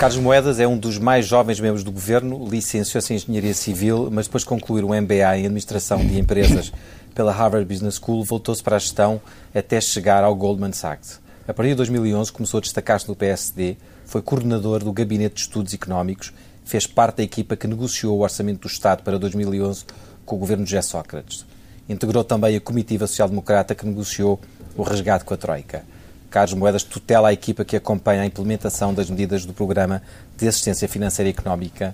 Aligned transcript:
Carlos 0.00 0.18
Moedas 0.18 0.58
é 0.58 0.66
um 0.66 0.78
dos 0.78 0.96
mais 0.96 1.26
jovens 1.26 1.60
membros 1.60 1.84
do 1.84 1.92
governo, 1.92 2.48
licenciou-se 2.48 3.12
em 3.12 3.16
Engenharia 3.16 3.52
Civil, 3.52 4.08
mas 4.10 4.24
depois 4.24 4.44
de 4.44 4.48
concluir 4.48 4.82
o 4.82 4.98
MBA 4.98 5.36
em 5.36 5.44
Administração 5.44 5.98
de 5.98 6.18
Empresas 6.18 6.72
pela 7.14 7.30
Harvard 7.30 7.66
Business 7.66 7.96
School, 7.96 8.24
voltou-se 8.24 8.62
para 8.62 8.76
a 8.76 8.78
gestão 8.78 9.20
até 9.54 9.78
chegar 9.78 10.24
ao 10.24 10.34
Goldman 10.34 10.72
Sachs. 10.72 11.20
A 11.46 11.52
partir 11.52 11.72
de 11.72 11.74
2011 11.74 12.32
começou 12.32 12.56
a 12.56 12.60
destacar-se 12.62 13.06
no 13.06 13.14
PSD, 13.14 13.76
foi 14.06 14.22
coordenador 14.22 14.82
do 14.82 14.90
Gabinete 14.90 15.34
de 15.34 15.40
Estudos 15.42 15.74
Económicos, 15.74 16.32
fez 16.64 16.86
parte 16.86 17.18
da 17.18 17.22
equipa 17.22 17.54
que 17.54 17.66
negociou 17.66 18.16
o 18.16 18.22
Orçamento 18.22 18.60
do 18.60 18.68
Estado 18.68 19.02
para 19.02 19.18
2011 19.18 19.84
com 20.24 20.36
o 20.36 20.38
governo 20.38 20.64
de 20.64 20.70
José 20.70 20.80
Sócrates. 20.80 21.44
Integrou 21.86 22.24
também 22.24 22.56
a 22.56 22.60
comitiva 22.60 23.06
social-democrata 23.06 23.74
que 23.74 23.84
negociou 23.84 24.40
o 24.78 24.82
resgate 24.82 25.26
com 25.26 25.34
a 25.34 25.36
Troika. 25.36 25.84
Carlos 26.30 26.54
Moedas 26.54 26.84
tutela 26.84 27.28
a 27.28 27.32
equipa 27.32 27.64
que 27.64 27.76
acompanha 27.76 28.22
a 28.22 28.26
implementação 28.26 28.94
das 28.94 29.10
medidas 29.10 29.44
do 29.44 29.52
Programa 29.52 30.00
de 30.36 30.46
Assistência 30.46 30.88
Financeira 30.88 31.28
e 31.28 31.32
Económica 31.32 31.92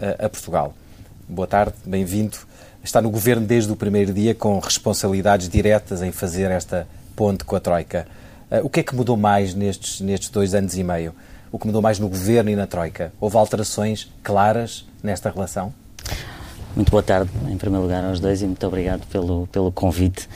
uh, 0.00 0.26
a 0.26 0.28
Portugal. 0.28 0.74
Boa 1.28 1.46
tarde, 1.46 1.74
bem-vindo. 1.86 2.36
Está 2.82 3.00
no 3.00 3.08
Governo 3.08 3.46
desde 3.46 3.70
o 3.70 3.76
primeiro 3.76 4.12
dia 4.12 4.34
com 4.34 4.58
responsabilidades 4.58 5.48
diretas 5.48 6.02
em 6.02 6.10
fazer 6.10 6.50
esta 6.50 6.88
ponte 7.14 7.44
com 7.44 7.54
a 7.54 7.60
Troika. 7.60 8.08
Uh, 8.50 8.66
o 8.66 8.68
que 8.68 8.80
é 8.80 8.82
que 8.82 8.96
mudou 8.96 9.16
mais 9.16 9.54
nestes, 9.54 10.00
nestes 10.00 10.28
dois 10.28 10.54
anos 10.54 10.76
e 10.76 10.82
meio? 10.82 11.14
O 11.52 11.56
que 11.56 11.66
mudou 11.66 11.80
mais 11.80 12.00
no 12.00 12.08
Governo 12.08 12.50
e 12.50 12.56
na 12.56 12.66
Troika? 12.66 13.12
Houve 13.20 13.36
alterações 13.36 14.12
claras 14.24 14.84
nesta 15.04 15.30
relação? 15.30 15.72
Muito 16.74 16.90
boa 16.90 17.02
tarde, 17.02 17.30
em 17.48 17.56
primeiro 17.56 17.84
lugar, 17.84 18.04
aos 18.04 18.18
dois 18.20 18.42
e 18.42 18.44
muito 18.44 18.66
obrigado 18.66 19.06
pelo, 19.06 19.46
pelo 19.48 19.70
convite 19.72 20.28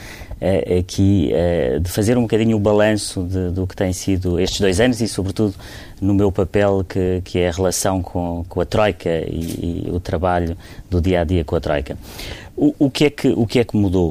uh, 0.43 0.79
aqui 0.79 1.31
uh, 1.33 1.79
de 1.79 1.89
fazer 1.89 2.17
um 2.17 2.23
bocadinho 2.23 2.57
o 2.57 2.59
balanço 2.59 3.23
de, 3.23 3.49
do 3.49 3.65
que 3.65 3.75
tem 3.75 3.93
sido 3.93 4.39
estes 4.39 4.59
dois 4.59 4.79
anos 4.79 4.99
e, 5.01 5.07
sobretudo, 5.07 5.55
no 6.01 6.13
meu 6.13 6.31
papel 6.31 6.85
que, 6.87 7.21
que 7.23 7.39
é 7.39 7.47
a 7.47 7.51
relação 7.51 8.01
com, 8.01 8.45
com 8.49 8.59
a 8.59 8.65
Troika 8.65 9.09
e, 9.09 9.85
e, 9.87 9.91
o 9.91 9.99
trabalho 9.99 10.57
do 10.89 10.99
dia 10.99 11.21
a 11.21 11.23
dia 11.23 11.43
com 11.45 11.55
a 11.55 11.61
Troika. 11.61 11.97
O, 12.55 12.75
o, 12.77 12.91
que, 12.91 13.05
é 13.05 13.09
que, 13.09 13.29
o 13.29 13.47
que 13.47 13.59
é 13.59 13.63
que 13.63 13.77
mudou? 13.77 14.09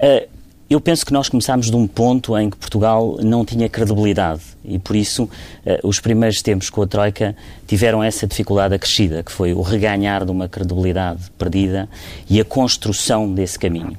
Uh, 0.00 0.34
eu 0.70 0.80
penso 0.80 1.04
que 1.04 1.12
nós 1.12 1.28
começámos 1.28 1.70
de 1.70 1.76
um 1.76 1.86
ponto 1.86 2.36
em 2.38 2.48
que 2.48 2.56
Portugal 2.56 3.18
não 3.22 3.44
tinha 3.44 3.68
credibilidade 3.68 4.40
e, 4.64 4.78
por 4.78 4.96
isso, 4.96 5.28
os 5.84 6.00
primeiros 6.00 6.40
tempos 6.40 6.70
com 6.70 6.80
a 6.82 6.86
Troika 6.86 7.36
tiveram 7.66 8.02
essa 8.02 8.26
dificuldade 8.26 8.74
acrescida, 8.74 9.22
que 9.22 9.30
foi 9.30 9.52
o 9.52 9.60
reganhar 9.60 10.24
de 10.24 10.32
uma 10.32 10.48
credibilidade 10.48 11.30
perdida 11.36 11.86
e 12.28 12.40
a 12.40 12.44
construção 12.44 13.32
desse 13.32 13.58
caminho. 13.58 13.96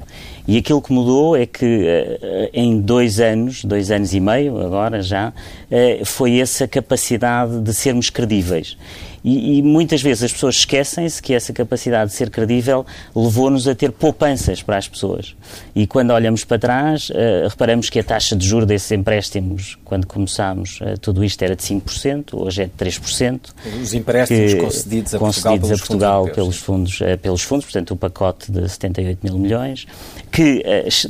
E 0.48 0.58
aquilo 0.58 0.82
que 0.82 0.94
mudou 0.94 1.36
é 1.36 1.46
que 1.46 1.66
eh, 1.66 2.50
em 2.54 2.80
dois 2.80 3.20
anos, 3.20 3.66
dois 3.66 3.90
anos 3.90 4.14
e 4.14 4.20
meio 4.20 4.62
agora 4.62 5.02
já, 5.02 5.34
eh, 5.72 6.02
foi 6.06 6.40
essa 6.40 6.68
capacidade 6.68 7.62
de 7.62 7.74
sermos 7.74 8.12
credíveis. 8.12 8.78
E, 9.26 9.58
e, 9.58 9.62
muitas 9.64 10.04
vezes 10.04 10.24
as 10.24 10.32
pessoas 10.32 10.58
esquecem-se 10.58 11.20
que 11.20 11.34
essa 11.34 11.52
capacidade 11.52 12.12
de 12.12 12.16
ser 12.16 12.30
credível 12.30 12.86
levou-nos 13.16 13.68
a 13.68 13.74
ter 13.74 13.92
poupanças 13.92 14.62
para 14.62 14.78
as 14.78 14.88
pessoas. 14.88 15.36
E 15.76 15.88
quando 15.88 16.12
olhamos 16.12 16.46
para 16.46 16.60
trás, 16.60 17.10
uh, 17.10 17.48
reparamos 17.50 17.90
que 17.90 17.98
a 18.00 18.04
taxa 18.04 18.36
de 18.36 18.46
juros 18.46 18.68
desses 18.68 18.92
empréstimos, 18.92 19.80
quando 19.84 20.06
começámos, 20.06 20.80
uh, 20.80 20.96
tudo 21.02 21.24
isto 21.24 21.42
era 21.42 21.56
de 21.56 21.64
5%, 21.64 22.40
hoje 22.40 22.62
é 22.62 22.66
de 22.66 22.74
3%. 22.74 23.40
Os 23.82 23.96
empréstimos 23.96 24.54
que, 24.54 24.60
concedidos 24.60 25.16
a 25.16 25.18
concedidos 25.18 25.70
Portugal, 25.70 25.70
pelos, 25.70 25.72
a 25.72 25.78
Portugal 25.78 26.24
fundos 26.26 26.36
pelos, 26.36 26.58
fundos, 26.58 27.02
uh, 27.02 27.18
pelos 27.18 27.42
fundos, 27.42 27.66
portanto, 27.66 27.92
o 27.92 27.98
pacote 27.98 28.52
de 28.52 28.70
78 28.70 29.20
mil 29.24 29.40
milhões, 29.40 29.88
que 30.32 30.64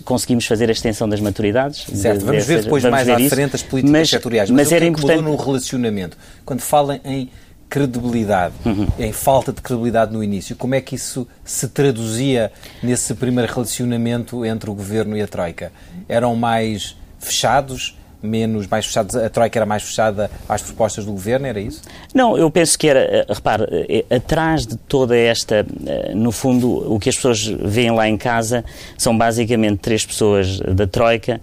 conseguimos 0.06 0.46
fazer 0.46 0.70
a 0.70 0.72
extensão 0.72 1.10
das 1.10 1.20
maturidades. 1.20 1.84
Certo, 1.84 2.20
de, 2.20 2.26
vamos 2.26 2.46
dessas, 2.46 2.48
ver 2.48 2.64
depois 2.64 2.82
vamos 2.82 2.96
mais 2.96 3.08
ver 3.08 3.16
à 3.16 3.20
isso, 3.20 3.36
frente 3.36 3.56
as 3.58 3.62
políticas 3.62 3.92
mas, 3.92 4.10
setoriais. 4.10 4.50
Mas, 4.50 4.68
mas 4.68 4.72
era 4.72 4.86
é 4.86 4.88
importante... 4.88 5.22
no 5.22 5.36
relacionamento? 5.36 6.18
Quando 6.46 6.62
falam 6.62 6.98
em 7.04 7.30
credibilidade, 7.76 8.56
uhum. 8.66 8.88
em 8.98 9.12
falta 9.12 9.52
de 9.52 9.62
credibilidade 9.62 10.14
no 10.14 10.24
início. 10.24 10.56
Como 10.56 10.74
é 10.74 10.80
que 10.80 10.96
isso 10.96 11.28
se 11.44 11.68
traduzia 11.68 12.50
nesse 12.82 13.14
primeiro 13.14 13.52
relacionamento 13.52 14.46
entre 14.46 14.70
o 14.70 14.74
governo 14.74 15.18
e 15.18 15.22
a 15.22 15.28
Troika? 15.28 15.74
Eram 16.08 16.38
mais 16.38 16.96
fechados? 17.20 17.98
Menos, 18.26 18.68
mais 18.68 18.86
fechados, 18.86 19.16
a 19.16 19.30
Troika 19.30 19.58
era 19.58 19.66
mais 19.66 19.84
fechada 19.84 20.30
às 20.48 20.62
propostas 20.62 21.06
do 21.06 21.12
Governo, 21.12 21.48
era 21.48 21.60
isso? 21.60 21.82
Não, 22.14 22.38
eu 22.38 22.50
penso 22.50 22.78
que 22.78 22.88
era, 22.88 23.00
eh, 23.00 23.26
repare, 23.30 23.66
eh, 23.90 24.16
atrás 24.16 24.66
de 24.66 24.76
toda 24.76 25.18
esta, 25.18 25.66
eh, 25.86 26.14
no 26.14 26.32
fundo, 26.32 26.94
o 26.94 27.00
que 27.00 27.10
as 27.10 27.16
pessoas 27.16 27.46
veem 27.46 27.92
lá 27.92 28.08
em 28.08 28.18
casa 28.18 28.64
são 28.98 29.18
basicamente 29.18 29.80
três 29.80 30.06
pessoas 30.06 30.60
da 30.60 30.88
Troika 30.88 31.42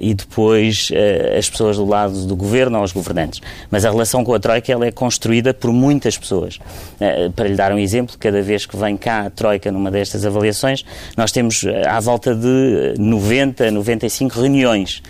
e 0.00 0.14
depois 0.14 0.90
as 1.36 1.48
pessoas 1.48 1.76
do 1.76 1.84
lado 1.84 2.26
do 2.26 2.36
Governo 2.36 2.78
ou 2.78 2.84
os 2.84 2.92
governantes. 2.92 3.40
Mas 3.70 3.84
a 3.84 3.90
relação 3.90 4.24
com 4.24 4.34
a 4.34 4.38
Troika 4.38 4.70
ela 4.72 4.86
é 4.86 4.92
construída 4.92 5.54
por 5.54 5.72
muitas 5.72 6.18
pessoas. 6.18 6.58
Para 7.34 7.48
lhe 7.48 7.54
dar 7.54 7.72
um 7.72 7.78
exemplo, 7.78 8.16
cada 8.18 8.42
vez 8.42 8.66
que 8.66 8.76
vem 8.76 8.96
cá 8.96 9.26
a 9.26 9.30
Troika 9.30 9.72
numa 9.72 9.90
destas 9.90 10.24
avaliações, 10.26 10.84
nós 11.16 11.32
temos 11.32 11.64
à 11.86 11.98
volta 12.00 12.34
de 12.34 12.94
90, 12.98 13.70
95 13.70 14.40
reuniões. 14.40 15.02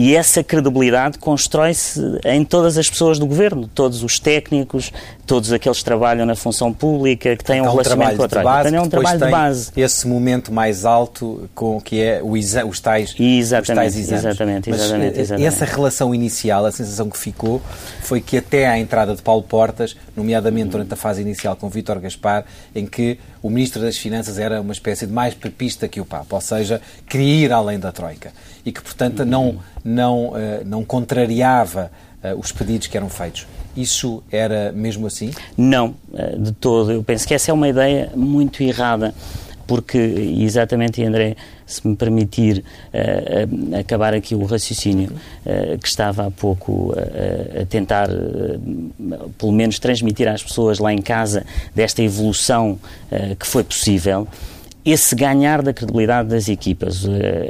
E 0.00 0.14
essa 0.14 0.44
credibilidade 0.44 1.18
constrói-se 1.18 2.00
em 2.24 2.44
todas 2.44 2.78
as 2.78 2.88
pessoas 2.88 3.18
do 3.18 3.26
governo, 3.26 3.68
todos 3.74 4.04
os 4.04 4.20
técnicos, 4.20 4.92
todos 5.28 5.52
aqueles 5.52 5.78
que 5.78 5.84
trabalham 5.84 6.24
na 6.24 6.34
função 6.34 6.72
pública, 6.72 7.36
que 7.36 7.44
têm 7.44 7.60
um, 7.60 7.66
um 7.66 7.70
relacionamento 7.70 8.16
com 8.16 8.22
a 8.22 8.28
Troika. 8.28 8.48
Base, 8.48 8.74
é 8.74 8.80
um 8.80 8.88
trabalho 8.88 9.18
de 9.20 9.30
base. 9.30 9.70
Esse 9.76 10.08
momento 10.08 10.50
mais 10.50 10.86
alto 10.86 11.48
com 11.54 11.78
que 11.78 12.00
é 12.00 12.22
os 12.22 12.80
tais, 12.80 13.14
exatamente, 13.18 13.70
os 13.70 13.76
tais 13.76 13.96
exames. 13.96 14.24
Exatamente, 14.24 14.70
Mas, 14.70 14.80
exatamente, 14.80 15.18
eh, 15.18 15.20
exatamente. 15.20 15.46
Essa 15.46 15.64
relação 15.66 16.14
inicial, 16.14 16.64
a 16.64 16.72
sensação 16.72 17.10
que 17.10 17.18
ficou, 17.18 17.60
foi 18.00 18.22
que 18.22 18.38
até 18.38 18.66
à 18.66 18.78
entrada 18.78 19.14
de 19.14 19.20
Paulo 19.20 19.42
Portas, 19.42 19.94
nomeadamente 20.16 20.70
durante 20.70 20.94
a 20.94 20.96
fase 20.96 21.20
inicial 21.20 21.54
com 21.54 21.68
Vítor 21.68 22.00
Gaspar, 22.00 22.46
em 22.74 22.86
que 22.86 23.18
o 23.42 23.50
Ministro 23.50 23.82
das 23.82 23.98
Finanças 23.98 24.38
era 24.38 24.62
uma 24.62 24.72
espécie 24.72 25.06
de 25.06 25.12
mais 25.12 25.34
papista 25.34 25.86
que 25.86 26.00
o 26.00 26.06
Papa, 26.06 26.36
ou 26.36 26.40
seja, 26.40 26.80
queria 27.06 27.44
ir 27.44 27.52
além 27.52 27.78
da 27.78 27.92
Troika. 27.92 28.32
E 28.64 28.72
que, 28.72 28.80
portanto, 28.80 29.26
não, 29.26 29.58
não, 29.84 30.32
eh, 30.34 30.62
não 30.64 30.82
contrariava 30.86 31.90
eh, 32.22 32.34
os 32.34 32.50
pedidos 32.50 32.86
que 32.86 32.96
eram 32.96 33.10
feitos. 33.10 33.46
Isso 33.78 34.24
era 34.30 34.72
mesmo 34.72 35.06
assim? 35.06 35.30
Não, 35.56 35.94
eh, 36.12 36.36
de 36.36 36.50
todo. 36.50 36.90
Eu 36.90 37.04
penso 37.04 37.28
que 37.28 37.32
essa 37.32 37.52
é 37.52 37.54
uma 37.54 37.68
ideia 37.68 38.10
muito 38.16 38.60
errada 38.60 39.14
porque, 39.68 39.98
exatamente, 39.98 41.04
André, 41.04 41.36
se 41.66 41.86
me 41.86 41.94
permitir 41.94 42.64
uh, 42.88 43.76
acabar 43.78 44.14
aqui 44.14 44.34
o 44.34 44.42
raciocínio 44.46 45.10
uh, 45.12 45.78
que 45.78 45.86
estava 45.86 46.26
há 46.26 46.30
pouco 46.30 46.94
a 47.60 47.66
tentar, 47.66 48.08
pelo 49.36 49.52
menos, 49.52 49.78
transmitir 49.78 50.26
às 50.26 50.42
pessoas 50.42 50.78
lá 50.78 50.90
em 50.90 51.02
casa 51.02 51.44
desta 51.74 52.02
evolução 52.02 52.78
que 53.38 53.46
foi 53.46 53.62
possível 53.62 54.26
esse 54.84 55.14
ganhar 55.14 55.62
da 55.62 55.72
credibilidade 55.72 56.28
das 56.28 56.48
equipas, 56.48 57.04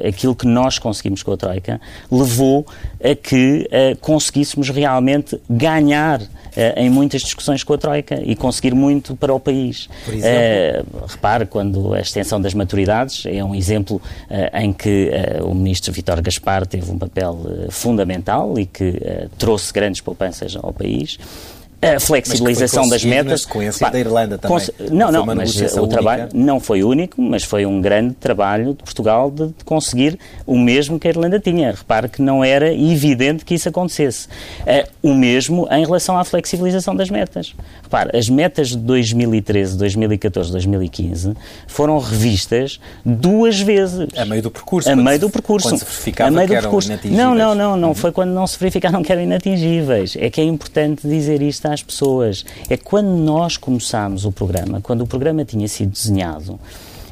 aquilo 0.06 0.34
que 0.34 0.46
nós 0.46 0.78
conseguimos 0.78 1.22
com 1.22 1.32
a 1.32 1.36
Troika, 1.36 1.80
levou 2.10 2.66
a 3.02 3.14
que 3.14 3.68
conseguíssemos 4.00 4.70
realmente 4.70 5.40
ganhar 5.48 6.20
uh, 6.20 6.26
em 6.76 6.90
muitas 6.90 7.22
discussões 7.22 7.62
com 7.62 7.74
a 7.74 7.78
Troika 7.78 8.20
e 8.24 8.34
conseguir 8.34 8.74
muito 8.74 9.14
para 9.16 9.32
o 9.32 9.40
país. 9.40 9.88
Por 10.04 10.14
exemplo? 10.14 10.96
Uh, 10.98 11.06
repare, 11.06 11.46
quando 11.46 11.94
a 11.94 12.00
extensão 12.00 12.40
das 12.40 12.54
maturidades 12.54 13.24
é 13.26 13.42
um 13.42 13.54
exemplo 13.54 13.96
uh, 13.96 14.58
em 14.58 14.72
que 14.72 15.10
o 15.42 15.54
ministro 15.54 15.92
Vítor 15.92 16.20
Gaspar 16.20 16.66
teve 16.66 16.90
um 16.90 16.98
papel 16.98 17.38
fundamental 17.70 18.58
e 18.58 18.66
que 18.66 19.00
trouxe 19.38 19.72
grandes 19.72 20.00
poupanças 20.00 20.56
ao 20.56 20.72
país 20.72 21.18
a 21.80 22.00
flexibilização 22.00 22.88
das 22.88 23.04
metas. 23.04 23.30
Na 23.30 23.38
sequência 23.38 23.90
da 23.90 23.98
Irlanda 23.98 24.36
também. 24.36 24.58
Não, 24.90 25.12
não, 25.12 25.24
mas 25.24 25.56
o 25.76 25.86
trabalho 25.86 26.28
não 26.34 26.58
foi 26.58 26.82
único, 26.82 27.20
mas 27.22 27.44
foi 27.44 27.64
um 27.64 27.80
grande 27.80 28.14
trabalho 28.14 28.74
de 28.74 28.82
Portugal 28.82 29.30
de, 29.30 29.48
de, 29.48 29.64
conseguir 29.64 30.18
o 30.44 30.58
mesmo 30.58 30.98
que 30.98 31.06
a 31.06 31.10
Irlanda 31.10 31.38
tinha. 31.38 31.70
Repare 31.70 32.08
que 32.08 32.20
não 32.20 32.42
era 32.42 32.72
evidente 32.74 33.44
que 33.44 33.54
isso 33.54 33.68
acontecesse. 33.68 34.26
Uh, 34.62 35.10
o 35.10 35.14
mesmo 35.14 35.68
em 35.70 35.84
relação 35.84 36.18
à 36.18 36.24
flexibilização 36.24 36.96
das 36.96 37.10
metas. 37.10 37.54
Repare, 37.82 38.16
as 38.16 38.28
metas 38.28 38.70
de 38.70 38.78
2013, 38.78 39.78
2014, 39.78 40.50
2015 40.50 41.34
foram 41.68 41.98
revistas 41.98 42.80
duas 43.04 43.60
vezes. 43.60 44.08
A 44.16 44.24
meio 44.24 44.42
do 44.42 44.50
percurso. 44.50 44.90
A 44.90 44.96
meio 44.96 45.20
do 45.20 45.30
percurso. 45.30 45.68
Quando 45.68 45.78
se 45.78 45.84
verificava 45.84 46.28
a 46.28 46.32
meio 46.32 46.48
que 46.48 46.54
eram 46.54 46.62
percurso. 46.62 46.88
inatingíveis. 46.88 47.24
Não, 47.24 47.34
não, 47.34 47.54
não, 47.54 47.76
não. 47.76 47.88
Uhum. 47.88 47.94
Foi 47.94 48.10
quando 48.10 48.30
não 48.30 48.46
se 48.46 48.58
verificaram 48.58 49.00
que 49.02 49.12
eram 49.12 49.22
inatingíveis. 49.22 50.16
É 50.18 50.28
que 50.28 50.40
é 50.40 50.44
importante 50.44 51.06
dizer 51.06 51.40
isto 51.40 51.67
às 51.72 51.82
pessoas. 51.82 52.44
É 52.68 52.76
quando 52.76 53.08
nós 53.08 53.56
começámos 53.56 54.24
o 54.24 54.32
programa, 54.32 54.80
quando 54.80 55.02
o 55.02 55.06
programa 55.06 55.44
tinha 55.44 55.68
sido 55.68 55.90
desenhado 55.90 56.58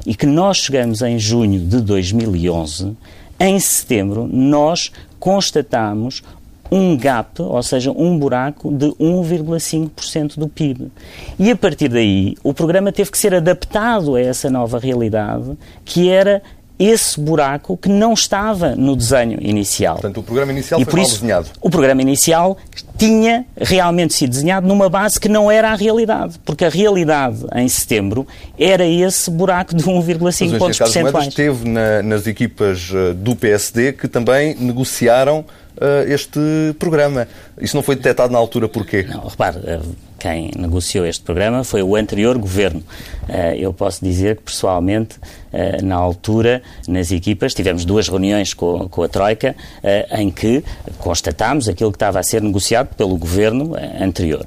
e 0.05 0.15
que 0.15 0.25
nós 0.25 0.57
chegamos 0.57 1.01
em 1.01 1.19
junho 1.19 1.59
de 1.59 1.81
2011, 1.81 2.95
em 3.39 3.59
setembro 3.59 4.27
nós 4.27 4.91
constatamos 5.19 6.23
um 6.71 6.97
gap, 6.97 7.41
ou 7.41 7.63
seja, 7.63 7.91
um 7.91 8.17
buraco 8.17 8.71
de 8.71 8.87
1,5% 8.87 10.37
do 10.37 10.47
PIB. 10.47 10.91
E 11.39 11.49
a 11.49 11.55
partir 11.55 11.87
daí, 11.87 12.35
o 12.43 12.53
programa 12.53 12.91
teve 12.91 13.11
que 13.11 13.17
ser 13.17 13.33
adaptado 13.33 14.15
a 14.15 14.21
essa 14.21 14.49
nova 14.49 14.77
realidade, 14.79 15.57
que 15.85 16.09
era 16.09 16.41
esse 16.79 17.19
buraco 17.19 17.75
que 17.75 17.89
não 17.89 18.13
estava 18.13 18.75
no 18.75 18.95
desenho 18.95 19.39
inicial. 19.41 19.95
Portanto, 19.95 20.19
o 20.19 20.23
programa 20.23 20.51
inicial 20.51 20.79
e 20.79 20.85
foi 20.85 20.93
mal 20.93 21.03
isso, 21.03 21.15
desenhado. 21.15 21.47
O 21.59 21.69
programa 21.69 22.01
inicial 22.01 22.57
tinha 22.97 23.45
realmente 23.55 24.13
sido 24.13 24.31
desenhado 24.31 24.67
numa 24.67 24.89
base 24.89 25.19
que 25.19 25.29
não 25.29 25.51
era 25.51 25.71
a 25.71 25.75
realidade, 25.75 26.39
porque 26.45 26.65
a 26.65 26.69
realidade 26.69 27.45
em 27.55 27.67
setembro 27.67 28.27
era 28.59 28.85
esse 28.85 29.29
buraco 29.29 29.75
de 29.75 29.83
1,5 29.83 30.57
pontos 30.57 30.77
percentuais. 30.77 31.27
esteve 31.27 31.67
na, 31.67 32.01
nas 32.03 32.27
equipas 32.27 32.91
eh, 32.93 33.13
do 33.13 33.35
PSD 33.35 33.93
que 33.93 34.07
também 34.07 34.55
negociaram 34.55 35.45
uh, 35.77 36.07
este 36.07 36.39
programa. 36.77 37.27
Isso 37.59 37.75
não 37.75 37.83
foi 37.83 37.95
detectado 37.95 38.31
na 38.31 38.39
altura 38.39 38.67
porquê? 38.67 39.03
Não, 39.03 39.27
repare, 39.27 39.57
uh, 39.57 39.95
quem 40.19 40.51
negociou 40.57 41.05
este 41.05 41.23
programa 41.23 41.63
foi 41.63 41.81
o 41.81 41.95
anterior 41.95 42.37
governo. 42.37 42.81
Uh, 43.27 43.55
eu 43.57 43.73
posso 43.73 44.03
dizer 44.03 44.37
que, 44.37 44.43
pessoalmente, 44.43 45.17
na 45.81 45.95
altura, 45.95 46.61
nas 46.87 47.09
equipas, 47.09 47.53
tivemos 47.53 47.83
duas 47.85 48.07
reuniões 48.09 48.53
com, 48.53 48.89
a 49.01 49.07
Troika 49.07 49.55
em 50.11 50.29
que 50.29 50.63
constatámos 50.99 51.67
aquilo 51.69 51.89
que 51.89 51.95
estava 51.95 52.19
a 52.19 52.23
ser 52.23 52.41
negociado 52.41 52.93
pelo 52.95 53.17
governo 53.17 53.73
anterior. 53.99 54.45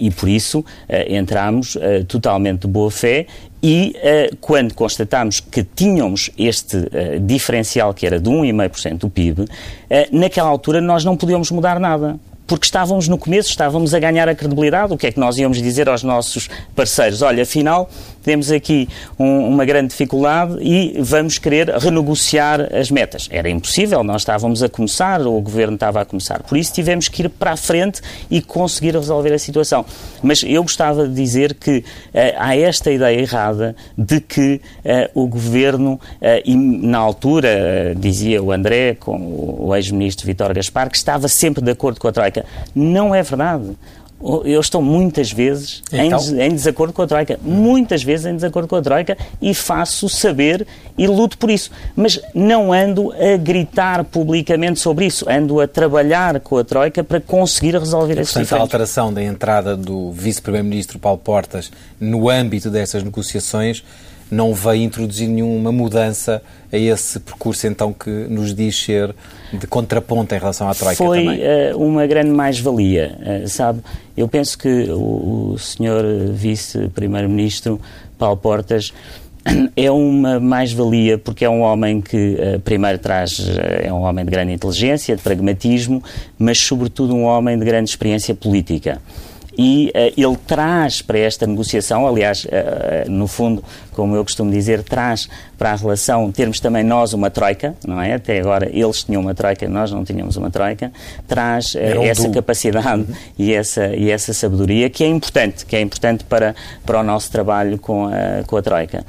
e 0.00 0.10
por 0.10 0.28
isso 0.28 0.64
entramos 0.88 1.76
totalmente 2.08 2.62
de 2.62 2.68
boa 2.68 2.90
fé 2.90 3.26
e 3.64 3.96
uh, 3.96 4.36
quando 4.42 4.74
constatámos 4.74 5.40
que 5.40 5.64
tínhamos 5.64 6.28
este 6.36 6.76
uh, 6.76 7.18
diferencial 7.18 7.94
que 7.94 8.06
era 8.06 8.20
de 8.20 8.28
1,5% 8.28 8.98
do 8.98 9.08
PIB, 9.08 9.40
uh, 9.40 9.46
eh, 9.88 10.06
naquela 10.12 10.50
altura 10.50 10.82
nós 10.82 11.02
não 11.02 11.16
podíamos 11.16 11.50
mudar 11.50 11.80
nada 11.80 12.20
porque 12.46 12.66
estávamos 12.66 13.08
no 13.08 13.16
começo, 13.18 13.48
estávamos 13.50 13.94
a 13.94 13.98
ganhar 13.98 14.28
a 14.28 14.34
credibilidade. 14.34 14.92
O 14.92 14.98
que 14.98 15.06
é 15.06 15.12
que 15.12 15.18
nós 15.18 15.38
íamos 15.38 15.60
dizer 15.60 15.88
aos 15.88 16.02
nossos 16.02 16.48
parceiros? 16.74 17.22
Olha, 17.22 17.42
afinal, 17.42 17.88
temos 18.24 18.50
aqui 18.50 18.88
um, 19.18 19.48
uma 19.48 19.64
grande 19.64 19.88
dificuldade 19.88 20.56
e 20.60 20.96
vamos 21.00 21.38
querer 21.38 21.68
renegociar 21.68 22.74
as 22.74 22.90
metas. 22.90 23.28
Era 23.30 23.48
impossível, 23.50 24.02
nós 24.02 24.22
estávamos 24.22 24.62
a 24.62 24.68
começar, 24.68 25.20
o 25.20 25.40
governo 25.40 25.74
estava 25.74 26.00
a 26.00 26.04
começar. 26.04 26.42
Por 26.42 26.56
isso 26.56 26.72
tivemos 26.72 27.06
que 27.08 27.22
ir 27.22 27.28
para 27.28 27.52
a 27.52 27.56
frente 27.56 28.00
e 28.30 28.40
conseguir 28.40 28.94
resolver 28.94 29.32
a 29.32 29.38
situação. 29.38 29.84
Mas 30.22 30.42
eu 30.42 30.62
gostava 30.62 31.06
de 31.06 31.14
dizer 31.14 31.54
que 31.54 31.78
uh, 31.78 31.84
há 32.38 32.56
esta 32.56 32.90
ideia 32.90 33.20
errada 33.20 33.76
de 33.96 34.20
que 34.20 34.60
uh, 34.84 35.22
o 35.22 35.26
governo, 35.26 35.94
uh, 35.94 36.00
e 36.44 36.56
na 36.56 36.98
altura, 36.98 37.94
dizia 37.96 38.42
o 38.42 38.50
André, 38.50 38.94
com 38.94 39.16
o 39.58 39.74
ex-ministro 39.74 40.26
Vítor 40.26 40.54
Gaspar, 40.54 40.90
que 40.90 40.96
estava 40.96 41.28
sempre 41.28 41.62
de 41.62 41.70
acordo 41.70 42.00
com 42.00 42.08
a 42.08 42.12
Troika. 42.12 42.44
Não 42.74 43.14
é 43.14 43.22
verdade 43.22 43.76
eu 44.20 44.60
estou 44.60 44.80
muitas 44.80 45.30
vezes 45.30 45.82
então? 45.92 46.18
em, 46.34 46.40
em, 46.40 46.50
desacordo 46.50 46.92
com 46.92 47.02
a 47.02 47.06
Troika. 47.06 47.38
Muitas 47.42 48.02
vezes 48.02 48.24
em 48.26 48.34
desacordo 48.34 48.66
com 48.66 48.76
a 48.76 48.82
Troika 48.82 49.18
e 49.40 49.52
faço 49.52 50.08
saber 50.08 50.66
e 50.96 51.06
luto 51.06 51.36
por 51.36 51.50
isso. 51.50 51.70
Mas 51.94 52.18
não 52.34 52.72
ando 52.72 53.12
a 53.12 53.36
gritar 53.36 54.02
publicamente 54.04 54.80
sobre 54.80 55.06
isso. 55.06 55.28
Ando 55.28 55.60
a 55.60 55.68
trabalhar 55.68 56.40
com 56.40 56.56
a 56.56 56.64
Troika 56.64 57.04
para 57.04 57.20
conseguir 57.20 57.76
resolver 57.76 58.18
esses 58.18 58.32
Portanto, 58.32 58.54
a 58.54 58.60
alteração 58.60 59.12
da 59.12 59.22
entrada 59.22 59.76
do 59.76 60.10
Vice-Primeiro-Ministro 60.12 60.98
Paulo 60.98 61.18
Portas 61.18 61.70
no 62.00 62.30
âmbito 62.30 62.70
dessas 62.70 63.02
negociações 63.02 63.84
não 64.30 64.54
veio 64.54 64.82
introduzir 64.82 65.28
nenhuma 65.28 65.70
mudança 65.70 66.42
a 66.72 66.76
esse 66.76 67.20
percurso 67.20 67.66
então 67.66 67.92
que 67.92 68.10
nos 68.10 68.54
diz 68.54 68.76
ser 68.76 69.14
de 69.52 69.66
contraponto 69.66 70.34
em 70.34 70.38
relação 70.38 70.68
à 70.68 70.74
Troika 70.74 70.96
Foi 70.96 71.24
também? 71.24 71.40
Uh, 71.72 71.78
uma 71.78 72.06
grande 72.06 72.30
mais-valia, 72.30 73.18
uh, 73.44 73.48
sabe? 73.48 73.80
Eu 74.16 74.26
penso 74.28 74.58
que 74.58 74.90
o, 74.90 75.52
o 75.52 75.58
senhor 75.58 76.04
vice-primeiro-ministro 76.32 77.80
Paulo 78.18 78.36
Portas 78.36 78.92
é 79.76 79.90
uma 79.90 80.40
mais-valia 80.40 81.18
porque 81.18 81.44
é 81.44 81.50
um 81.50 81.60
homem 81.60 82.00
que 82.00 82.34
uh, 82.34 82.60
primeiro 82.60 82.98
traz, 82.98 83.46
é 83.82 83.92
um 83.92 84.02
homem 84.02 84.24
de 84.24 84.30
grande 84.30 84.52
inteligência, 84.52 85.14
de 85.14 85.22
pragmatismo, 85.22 86.02
mas 86.38 86.58
sobretudo 86.58 87.14
um 87.14 87.24
homem 87.24 87.58
de 87.58 87.64
grande 87.64 87.90
experiência 87.90 88.34
política 88.34 89.00
e 89.56 89.92
uh, 89.94 90.20
ele 90.20 90.36
traz 90.46 91.00
para 91.00 91.18
esta 91.18 91.46
negociação, 91.46 92.06
aliás, 92.06 92.44
uh, 92.44 93.10
no 93.10 93.26
fundo, 93.26 93.62
como 93.94 94.14
eu 94.16 94.24
costumo 94.24 94.50
dizer, 94.50 94.82
traz 94.82 95.28
para 95.56 95.72
a 95.72 95.76
relação 95.76 96.30
termos 96.30 96.60
também 96.60 96.82
nós 96.82 97.12
uma 97.12 97.30
troika, 97.30 97.74
não 97.86 98.00
é? 98.00 98.14
Até 98.14 98.40
agora 98.40 98.68
eles 98.72 99.04
tinham 99.04 99.22
uma 99.22 99.34
troika, 99.34 99.68
nós 99.68 99.90
não 99.90 100.04
tínhamos 100.04 100.36
uma 100.36 100.50
troika, 100.50 100.92
traz 101.26 101.74
uh, 101.74 101.78
um 102.00 102.04
essa 102.04 102.28
capacidade 102.28 103.02
uhum. 103.02 103.14
e, 103.38 103.52
essa, 103.52 103.94
e 103.94 104.10
essa 104.10 104.32
sabedoria 104.32 104.90
que 104.90 105.04
é 105.04 105.06
importante, 105.06 105.64
que 105.64 105.76
é 105.76 105.80
importante 105.80 106.24
para, 106.24 106.54
para 106.84 107.00
o 107.00 107.02
nosso 107.02 107.30
trabalho 107.30 107.78
com 107.78 108.06
a, 108.06 108.44
com 108.46 108.56
a 108.56 108.62
troika. 108.62 109.04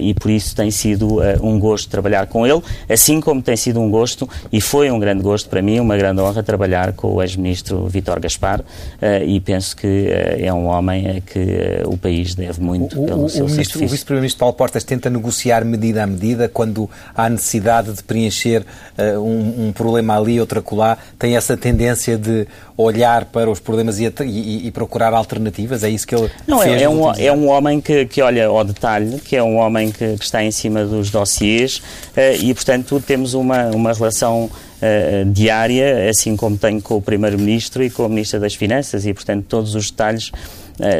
e 0.00 0.14
por 0.14 0.30
isso 0.30 0.56
tem 0.56 0.70
sido 0.70 1.20
um 1.42 1.58
gosto 1.58 1.88
trabalhar 1.88 2.26
com 2.26 2.46
ele, 2.46 2.62
assim 2.88 3.20
como 3.20 3.42
tem 3.42 3.56
sido 3.56 3.80
um 3.80 3.90
gosto 3.90 4.28
e 4.52 4.60
foi 4.60 4.90
um 4.90 4.98
grande 4.98 5.22
gosto 5.22 5.48
para 5.48 5.60
mim, 5.60 5.78
uma 5.78 5.96
grande 5.96 6.20
honra 6.20 6.42
trabalhar 6.42 6.92
com 6.92 7.14
o 7.14 7.22
ex-ministro 7.22 7.86
Vítor 7.86 8.18
Gaspar 8.20 8.64
e 9.26 9.40
penso 9.40 9.76
que 9.76 10.08
é 10.38 10.52
um 10.52 10.66
homem 10.66 11.08
a 11.08 11.20
que 11.20 11.82
o 11.86 11.96
país 11.96 12.34
deve 12.34 12.60
muito 12.60 13.00
o, 13.00 13.06
pelo 13.06 13.24
o, 13.24 13.28
seu 13.28 13.44
o, 13.44 13.48
ministro, 14.22 14.36
o 14.36 14.38
vice-primeiro-ministro 14.38 14.38
Paulo 14.38 14.54
Portas 14.54 14.84
tenta 14.84 15.10
negociar 15.10 15.64
medida 15.64 16.02
a 16.02 16.06
medida 16.06 16.48
quando 16.48 16.88
há 17.14 17.28
necessidade 17.28 17.92
de 17.92 18.02
preencher 18.02 18.64
uh, 18.98 19.20
um, 19.20 19.68
um, 19.68 19.72
problema 19.72 20.16
ali, 20.16 20.40
outro 20.40 20.58
acolá. 20.58 20.96
Tem 21.18 21.36
essa 21.36 21.56
tendência 21.56 22.16
de 22.16 22.46
olhar 22.76 23.26
para 23.26 23.50
os 23.50 23.60
problemas 23.60 23.98
e, 23.98 24.12
e, 24.24 24.66
e 24.66 24.70
procurar 24.70 25.12
alternativas? 25.12 25.84
É 25.84 25.90
isso 25.90 26.06
que 26.06 26.14
ele 26.14 26.30
Não, 26.46 26.60
fez 26.60 26.80
é, 26.80 26.84
é 26.84 26.88
um, 26.88 27.12
é 27.12 27.32
um 27.32 27.48
homem 27.48 27.80
que, 27.80 28.06
que 28.06 28.22
olha 28.22 28.46
ao 28.46 28.64
detalhe, 28.64 29.20
que 29.20 29.36
é 29.36 29.42
um 29.42 29.56
homem 29.56 29.90
que, 29.90 30.16
que 30.16 30.24
está 30.24 30.42
em 30.42 30.50
cima 30.50 30.84
dos 30.84 31.10
dossiês 31.10 31.82
e, 32.40 32.52
portanto, 32.54 33.02
temos 33.04 33.34
uma, 33.34 33.66
uma 33.66 33.92
relação 33.92 34.44
uh, 34.82 35.30
diária, 35.30 36.08
assim 36.10 36.36
como 36.36 36.56
tenho 36.56 36.80
com 36.82 36.96
o 36.96 37.02
Primeiro-Ministro 37.02 37.82
e 37.82 37.90
com 37.90 38.04
a 38.04 38.08
Ministra 38.08 38.40
das 38.40 38.54
Finanças, 38.54 39.06
e, 39.06 39.14
portanto, 39.14 39.44
todos 39.48 39.74
os 39.74 39.90
detalhes 39.90 40.28
uh, 40.28 40.32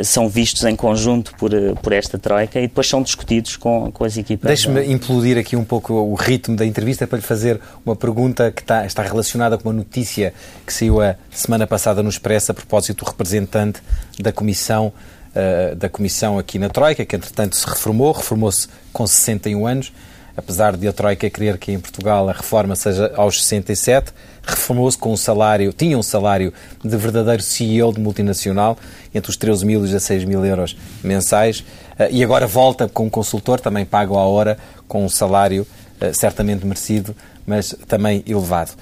são 0.04 0.28
vistos 0.28 0.64
em 0.64 0.76
conjunto 0.76 1.34
por, 1.36 1.50
por 1.82 1.92
esta 1.92 2.18
Troika 2.18 2.58
e 2.58 2.62
depois 2.62 2.88
são 2.88 3.02
discutidos 3.02 3.56
com, 3.56 3.90
com 3.90 4.04
as 4.04 4.16
equipas. 4.16 4.48
Deixe-me 4.48 4.92
implodir 4.92 5.38
aqui 5.38 5.56
um 5.56 5.64
pouco 5.64 5.94
o 5.94 6.14
ritmo 6.14 6.56
da 6.56 6.64
entrevista 6.64 7.06
para 7.06 7.16
lhe 7.16 7.24
fazer 7.24 7.60
uma 7.84 7.96
pergunta 7.96 8.50
que 8.50 8.62
está, 8.62 8.86
está 8.86 9.02
relacionada 9.02 9.58
com 9.58 9.68
uma 9.68 9.74
notícia 9.74 10.32
que 10.66 10.72
saiu 10.72 11.00
a 11.00 11.16
semana 11.30 11.66
passada 11.66 12.02
no 12.02 12.08
Expresso 12.08 12.52
a 12.52 12.54
propósito 12.54 13.04
do 13.04 13.08
representante 13.08 13.82
da 14.18 14.32
Comissão 14.32 14.92
Uh, 15.32 15.74
da 15.74 15.88
Comissão 15.88 16.38
aqui 16.38 16.58
na 16.58 16.68
Troika, 16.68 17.06
que 17.06 17.16
entretanto 17.16 17.56
se 17.56 17.66
reformou, 17.66 18.12
reformou-se 18.12 18.68
com 18.92 19.06
61 19.06 19.66
anos, 19.66 19.90
apesar 20.36 20.76
de 20.76 20.86
a 20.86 20.92
Troika 20.92 21.30
querer 21.30 21.56
que 21.56 21.72
em 21.72 21.80
Portugal 21.80 22.28
a 22.28 22.32
reforma 22.32 22.76
seja 22.76 23.10
aos 23.16 23.42
67, 23.42 24.12
reformou-se 24.42 24.98
com 24.98 25.12
um 25.12 25.16
salário, 25.16 25.72
tinha 25.72 25.96
um 25.96 26.02
salário 26.02 26.52
de 26.84 26.96
verdadeiro 26.96 27.42
CEO 27.42 27.92
de 27.92 28.00
multinacional, 28.00 28.76
entre 29.14 29.30
os 29.30 29.36
13 29.36 29.64
mil 29.64 29.80
e 29.80 29.86
16 29.86 30.24
mil 30.24 30.44
euros 30.44 30.76
mensais, 31.02 31.64
eh, 31.98 32.08
e 32.10 32.24
agora 32.24 32.46
volta 32.46 32.88
com 32.88 33.06
um 33.06 33.10
consultor, 33.10 33.60
também 33.60 33.84
pago 33.84 34.16
à 34.16 34.22
hora, 34.22 34.58
com 34.88 35.04
um 35.04 35.08
salário 35.08 35.66
eh, 36.00 36.12
certamente 36.12 36.66
merecido, 36.66 37.14
mas 37.46 37.74
também 37.86 38.24
elevado. 38.26 38.72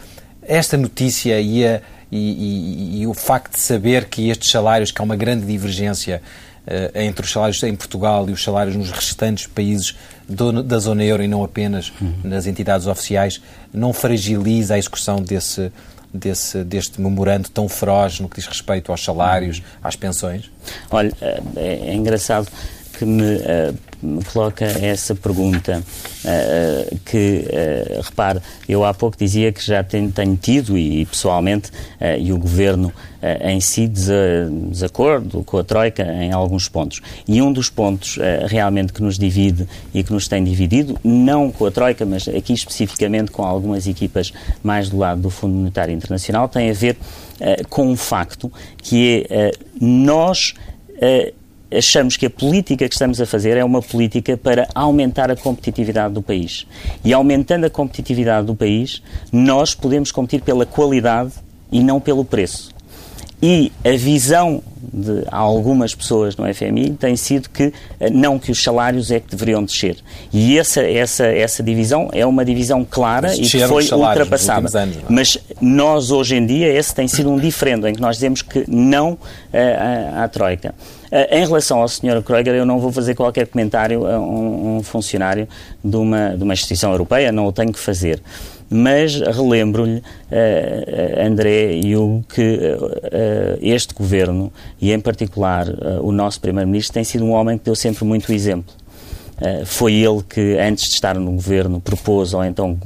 Esta 0.42 0.76
notícia 0.76 1.40
e, 1.40 1.66
a, 1.66 1.82
e, 2.10 2.98
e, 2.98 3.02
e 3.02 3.06
o 3.06 3.14
facto 3.14 3.54
de 3.54 3.60
saber 3.60 4.06
que 4.06 4.30
estes 4.30 4.50
salários, 4.50 4.90
que 4.90 5.00
há 5.00 5.04
uma 5.04 5.16
grande 5.16 5.44
divergência 5.46 6.22
uh, 6.66 6.98
entre 6.98 7.24
os 7.24 7.30
salários 7.30 7.62
em 7.62 7.74
Portugal 7.76 8.28
e 8.28 8.32
os 8.32 8.42
salários 8.42 8.74
nos 8.74 8.90
restantes 8.90 9.46
países 9.46 9.96
do, 10.30 10.62
da 10.62 10.78
zona 10.78 11.04
euro 11.04 11.22
e 11.22 11.28
não 11.28 11.42
apenas 11.42 11.92
uhum. 12.00 12.12
nas 12.24 12.46
entidades 12.46 12.86
oficiais, 12.86 13.40
não 13.72 13.92
fragiliza 13.92 14.74
a 14.74 14.78
execução 14.78 15.20
desse, 15.20 15.72
desse, 16.12 16.64
deste 16.64 17.00
memorando 17.00 17.48
tão 17.48 17.68
feroz 17.68 18.20
no 18.20 18.28
que 18.28 18.36
diz 18.36 18.46
respeito 18.46 18.92
aos 18.92 19.04
salários, 19.04 19.58
uhum. 19.58 19.64
às 19.82 19.96
pensões? 19.96 20.50
Olha, 20.90 21.12
é, 21.20 21.42
é 21.56 21.94
engraçado 21.94 22.48
que 23.00 23.06
me, 23.06 23.36
uh, 23.36 24.22
coloca 24.30 24.66
essa 24.66 25.14
pergunta, 25.14 25.82
uh, 26.22 26.98
que, 27.06 27.46
uh, 27.46 28.02
repare, 28.02 28.40
eu 28.68 28.84
há 28.84 28.92
pouco 28.92 29.16
dizia 29.16 29.50
que 29.50 29.64
já 29.64 29.82
tenho, 29.82 30.12
tenho 30.12 30.36
tido, 30.36 30.76
e, 30.76 31.00
e 31.00 31.06
pessoalmente, 31.06 31.70
e 32.18 32.32
o 32.32 32.38
Governo 32.38 32.92
em 33.42 33.60
si, 33.60 33.86
desacordo 33.86 35.42
com 35.44 35.58
a 35.58 35.64
Troika 35.64 36.02
em 36.02 36.32
alguns 36.32 36.68
pontos. 36.68 37.00
E 37.28 37.42
um 37.42 37.52
dos 37.52 37.68
pontos 37.68 38.18
realmente 38.46 38.92
que 38.92 39.02
nos 39.02 39.18
divide 39.18 39.68
e 39.92 40.02
que 40.02 40.12
nos 40.12 40.26
tem 40.26 40.42
dividido, 40.42 40.98
não 41.04 41.50
com 41.50 41.66
a 41.66 41.70
Troika, 41.70 42.06
mas 42.06 42.26
aqui 42.28 42.54
especificamente 42.54 43.30
com 43.30 43.44
algumas 43.44 43.86
equipas 43.86 44.32
mais 44.62 44.88
do 44.88 44.96
lado 44.96 45.20
do 45.20 45.30
Fundo 45.30 45.54
Monetário 45.54 45.94
Internacional, 45.94 46.48
tem 46.48 46.70
a 46.70 46.74
ver 46.74 46.96
com 47.68 47.88
um 47.88 47.96
facto 47.96 48.50
que 48.78 49.26
é 49.28 49.50
nós 49.78 50.54
achamos 51.72 52.16
que 52.16 52.26
a 52.26 52.30
política 52.30 52.88
que 52.88 52.94
estamos 52.94 53.20
a 53.20 53.26
fazer 53.26 53.56
é 53.56 53.64
uma 53.64 53.80
política 53.80 54.36
para 54.36 54.68
aumentar 54.74 55.30
a 55.30 55.36
competitividade 55.36 56.14
do 56.14 56.22
país. 56.22 56.66
E 57.04 57.12
aumentando 57.12 57.66
a 57.66 57.70
competitividade 57.70 58.46
do 58.46 58.54
país, 58.54 59.02
nós 59.32 59.74
podemos 59.74 60.10
competir 60.10 60.42
pela 60.42 60.66
qualidade 60.66 61.32
e 61.70 61.82
não 61.82 62.00
pelo 62.00 62.24
preço. 62.24 62.70
E 63.42 63.72
a 63.84 63.96
visão 63.96 64.62
de 64.92 65.24
algumas 65.30 65.94
pessoas 65.94 66.36
no 66.36 66.52
FMI 66.52 66.90
tem 66.90 67.14
sido 67.14 67.48
que 67.48 67.72
eh, 68.00 68.10
não 68.10 68.38
que 68.38 68.50
os 68.50 68.62
salários 68.62 69.10
é 69.10 69.20
que 69.20 69.30
deveriam 69.30 69.62
descer. 69.62 69.96
E 70.32 70.58
essa, 70.58 70.82
essa, 70.82 71.26
essa 71.26 71.62
divisão 71.62 72.08
é 72.12 72.26
uma 72.26 72.44
divisão 72.44 72.84
clara 72.88 73.34
e 73.34 73.40
que 73.40 73.66
foi 73.66 73.88
ultrapassada. 73.92 74.80
Anos, 74.80 74.96
é? 74.96 75.00
Mas 75.08 75.38
nós, 75.60 76.10
hoje 76.10 76.36
em 76.36 76.44
dia, 76.44 76.68
esse 76.68 76.94
tem 76.94 77.06
sido 77.06 77.30
um 77.30 77.38
diferendo, 77.38 77.86
em 77.86 77.94
que 77.94 78.00
nós 78.00 78.16
dizemos 78.16 78.42
que 78.42 78.64
não 78.68 79.12
uh, 79.12 79.18
à, 80.14 80.24
à 80.24 80.28
Troika. 80.28 80.74
Uh, 81.10 81.34
em 81.34 81.46
relação 81.46 81.80
ao 81.80 81.88
Sr. 81.88 82.22
Kreuger, 82.24 82.54
eu 82.54 82.66
não 82.66 82.78
vou 82.78 82.90
fazer 82.90 83.14
qualquer 83.14 83.46
comentário 83.46 84.06
a 84.06 84.18
um, 84.18 84.78
um 84.78 84.82
funcionário 84.82 85.48
de 85.84 85.96
uma, 85.96 86.36
de 86.36 86.42
uma 86.42 86.52
instituição 86.52 86.90
europeia, 86.90 87.30
não 87.30 87.46
o 87.46 87.52
tenho 87.52 87.72
que 87.72 87.78
fazer 87.78 88.20
mas 88.70 89.20
relembro-lhe, 89.20 89.96
uh, 89.98 91.26
André 91.26 91.74
e 91.74 91.96
Hugo, 91.96 92.24
que 92.32 92.40
uh, 92.40 93.58
este 93.60 93.92
governo, 93.92 94.52
e 94.80 94.92
em 94.92 95.00
particular 95.00 95.68
uh, 95.68 96.00
o 96.06 96.12
nosso 96.12 96.40
Primeiro-Ministro, 96.40 96.94
tem 96.94 97.02
sido 97.02 97.24
um 97.24 97.32
homem 97.32 97.58
que 97.58 97.64
deu 97.64 97.74
sempre 97.74 98.04
muito 98.04 98.32
exemplo. 98.32 98.72
foi 99.64 99.94
ele 99.94 100.22
que, 100.22 100.56
antes 100.58 100.88
de 100.88 100.94
estar 100.94 101.18
no 101.18 101.32
governo, 101.32 101.80
propôs, 101.80 102.32
ou 102.32 102.44
então 102.44 102.78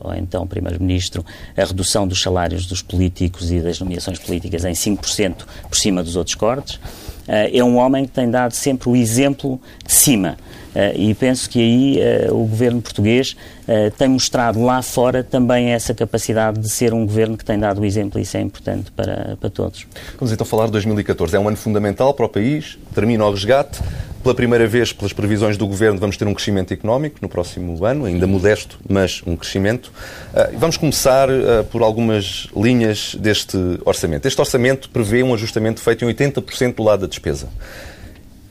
ou 0.00 0.12
então 0.14 0.46
Primeiro-Ministro, 0.46 1.24
a 1.56 1.64
redução 1.64 2.06
dos 2.06 2.20
salários 2.20 2.66
dos 2.66 2.82
políticos 2.82 3.52
e 3.52 3.60
das 3.60 3.78
nomeações 3.78 4.18
políticas 4.18 4.64
em 4.64 4.72
5% 4.72 5.46
por 5.68 5.76
cima 5.76 6.02
dos 6.02 6.16
outros 6.16 6.34
cortes. 6.34 6.80
É 7.28 7.62
um 7.62 7.76
homem 7.76 8.04
que 8.04 8.10
tem 8.10 8.28
dado 8.28 8.52
sempre 8.52 8.88
o 8.88 8.96
exemplo 8.96 9.60
de 9.86 9.92
cima. 9.92 10.36
Uh, 10.74 10.98
e 10.98 11.14
penso 11.14 11.50
que 11.50 11.60
aí 11.60 12.28
uh, 12.28 12.34
o 12.34 12.46
governo 12.46 12.80
português 12.80 13.36
uh, 13.68 13.90
tem 13.96 14.08
mostrado 14.08 14.62
lá 14.62 14.80
fora 14.80 15.22
também 15.22 15.70
essa 15.70 15.94
capacidade 15.94 16.58
de 16.60 16.70
ser 16.70 16.94
um 16.94 17.04
governo 17.04 17.36
que 17.36 17.44
tem 17.44 17.58
dado 17.58 17.82
o 17.82 17.84
exemplo 17.84 18.18
e 18.18 18.22
isso 18.22 18.38
é 18.38 18.40
importante 18.40 18.90
para, 18.90 19.36
para 19.38 19.50
todos. 19.50 19.86
Vamos 20.18 20.32
então 20.32 20.46
falar 20.46 20.66
de 20.66 20.72
2014. 20.72 21.36
É 21.36 21.38
um 21.38 21.46
ano 21.46 21.58
fundamental 21.58 22.14
para 22.14 22.24
o 22.24 22.28
país, 22.28 22.78
termina 22.94 23.24
o 23.24 23.30
resgate. 23.30 23.80
Pela 24.22 24.36
primeira 24.36 24.68
vez, 24.68 24.92
pelas 24.92 25.12
previsões 25.12 25.56
do 25.56 25.66
governo, 25.66 25.98
vamos 25.98 26.16
ter 26.16 26.28
um 26.28 26.32
crescimento 26.32 26.72
económico 26.72 27.18
no 27.20 27.28
próximo 27.28 27.84
ano, 27.84 28.04
ainda 28.04 28.24
modesto, 28.24 28.78
mas 28.88 29.20
um 29.26 29.34
crescimento. 29.34 29.90
Vamos 30.56 30.76
começar 30.76 31.28
por 31.72 31.82
algumas 31.82 32.46
linhas 32.56 33.16
deste 33.16 33.58
orçamento. 33.84 34.28
Este 34.28 34.40
orçamento 34.40 34.88
prevê 34.90 35.24
um 35.24 35.34
ajustamento 35.34 35.80
feito 35.80 36.04
em 36.04 36.14
80% 36.14 36.76
do 36.76 36.84
lado 36.84 37.00
da 37.00 37.08
despesa. 37.08 37.48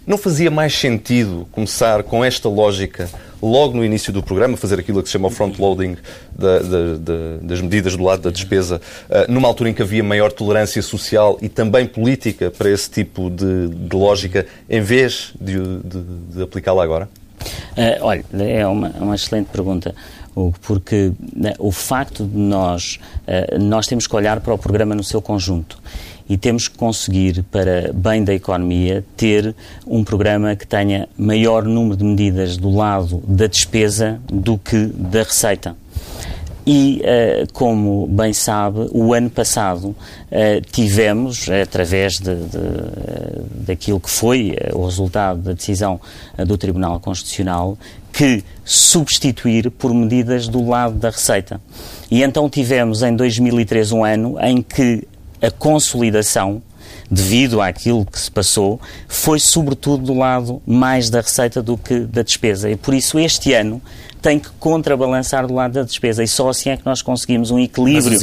Não 0.05 0.17
fazia 0.17 0.49
mais 0.49 0.73
sentido 0.73 1.47
começar 1.51 2.01
com 2.01 2.25
esta 2.25 2.49
lógica 2.49 3.07
logo 3.41 3.77
no 3.77 3.85
início 3.85 4.11
do 4.11 4.23
programa, 4.23 4.57
fazer 4.57 4.79
aquilo 4.79 5.01
que 5.01 5.09
se 5.09 5.13
chama 5.13 5.27
o 5.27 5.31
front-loading 5.31 5.95
da, 6.31 6.59
da, 6.59 6.95
da, 6.97 7.37
das 7.41 7.61
medidas 7.61 7.95
do 7.95 8.03
lado 8.03 8.21
da 8.23 8.31
despesa, 8.31 8.81
uh, 9.09 9.31
numa 9.31 9.47
altura 9.47 9.69
em 9.69 9.73
que 9.73 9.81
havia 9.81 10.03
maior 10.03 10.31
tolerância 10.31 10.81
social 10.81 11.37
e 11.41 11.47
também 11.47 11.85
política 11.85 12.49
para 12.49 12.69
esse 12.69 12.89
tipo 12.89 13.29
de, 13.29 13.67
de 13.67 13.95
lógica, 13.95 14.45
em 14.67 14.81
vez 14.81 15.33
de, 15.39 15.57
de, 15.83 16.03
de 16.35 16.43
aplicá-la 16.43 16.83
agora? 16.83 17.07
Uh, 17.77 18.03
olha, 18.03 18.25
é 18.39 18.65
uma, 18.65 18.89
uma 18.99 19.15
excelente 19.15 19.47
pergunta. 19.47 19.93
Porque 20.61 21.11
né, 21.35 21.53
o 21.59 21.71
facto 21.71 22.25
de 22.25 22.37
nós, 22.37 22.99
uh, 23.27 23.59
nós 23.59 23.87
temos 23.87 24.07
que 24.07 24.15
olhar 24.15 24.39
para 24.39 24.53
o 24.53 24.57
programa 24.57 24.95
no 24.95 25.03
seu 25.03 25.21
conjunto 25.21 25.77
e 26.29 26.37
temos 26.37 26.69
que 26.69 26.77
conseguir, 26.77 27.43
para 27.51 27.91
bem 27.93 28.23
da 28.23 28.33
economia, 28.33 29.03
ter 29.17 29.53
um 29.85 30.01
programa 30.01 30.55
que 30.55 30.65
tenha 30.65 31.09
maior 31.17 31.63
número 31.63 31.97
de 31.97 32.05
medidas 32.05 32.55
do 32.55 32.69
lado 32.69 33.21
da 33.27 33.47
despesa 33.47 34.21
do 34.31 34.57
que 34.57 34.85
da 34.85 35.23
receita. 35.23 35.75
E, 36.65 37.01
uh, 37.01 37.51
como 37.51 38.07
bem 38.07 38.31
sabe, 38.33 38.87
o 38.91 39.13
ano 39.13 39.29
passado 39.29 39.87
uh, 39.87 39.95
tivemos, 40.71 41.49
através 41.49 42.19
de, 42.19 42.35
de, 42.35 43.65
daquilo 43.65 43.99
que 43.99 44.09
foi 44.09 44.55
o 44.71 44.85
resultado 44.85 45.41
da 45.41 45.53
decisão 45.53 45.99
do 46.45 46.57
Tribunal 46.57 46.99
Constitucional, 46.99 47.77
que 48.11 48.43
substituir 48.65 49.69
por 49.71 49.93
medidas 49.93 50.47
do 50.47 50.65
lado 50.67 50.95
da 50.95 51.09
receita. 51.09 51.61
E 52.09 52.23
então 52.23 52.49
tivemos 52.49 53.01
em 53.01 53.15
2003 53.15 53.91
um 53.91 54.03
ano 54.03 54.37
em 54.39 54.61
que 54.61 55.07
a 55.41 55.49
consolidação, 55.49 56.61
devido 57.09 57.61
àquilo 57.61 58.05
que 58.05 58.19
se 58.19 58.29
passou, 58.29 58.79
foi 59.07 59.39
sobretudo 59.39 60.03
do 60.05 60.13
lado 60.13 60.61
mais 60.65 61.09
da 61.09 61.21
receita 61.21 61.61
do 61.61 61.77
que 61.77 62.01
da 62.01 62.21
despesa. 62.21 62.69
E 62.69 62.75
por 62.75 62.93
isso 62.93 63.17
este 63.17 63.53
ano 63.53 63.81
tem 64.21 64.37
que 64.37 64.49
contrabalançar 64.59 65.47
do 65.47 65.53
lado 65.53 65.73
da 65.73 65.83
despesa 65.83 66.23
e 66.23 66.27
só 66.27 66.49
assim 66.49 66.69
é 66.69 66.77
que 66.77 66.85
nós 66.85 67.01
conseguimos 67.01 67.49
um 67.49 67.59
equilíbrio 67.59 68.19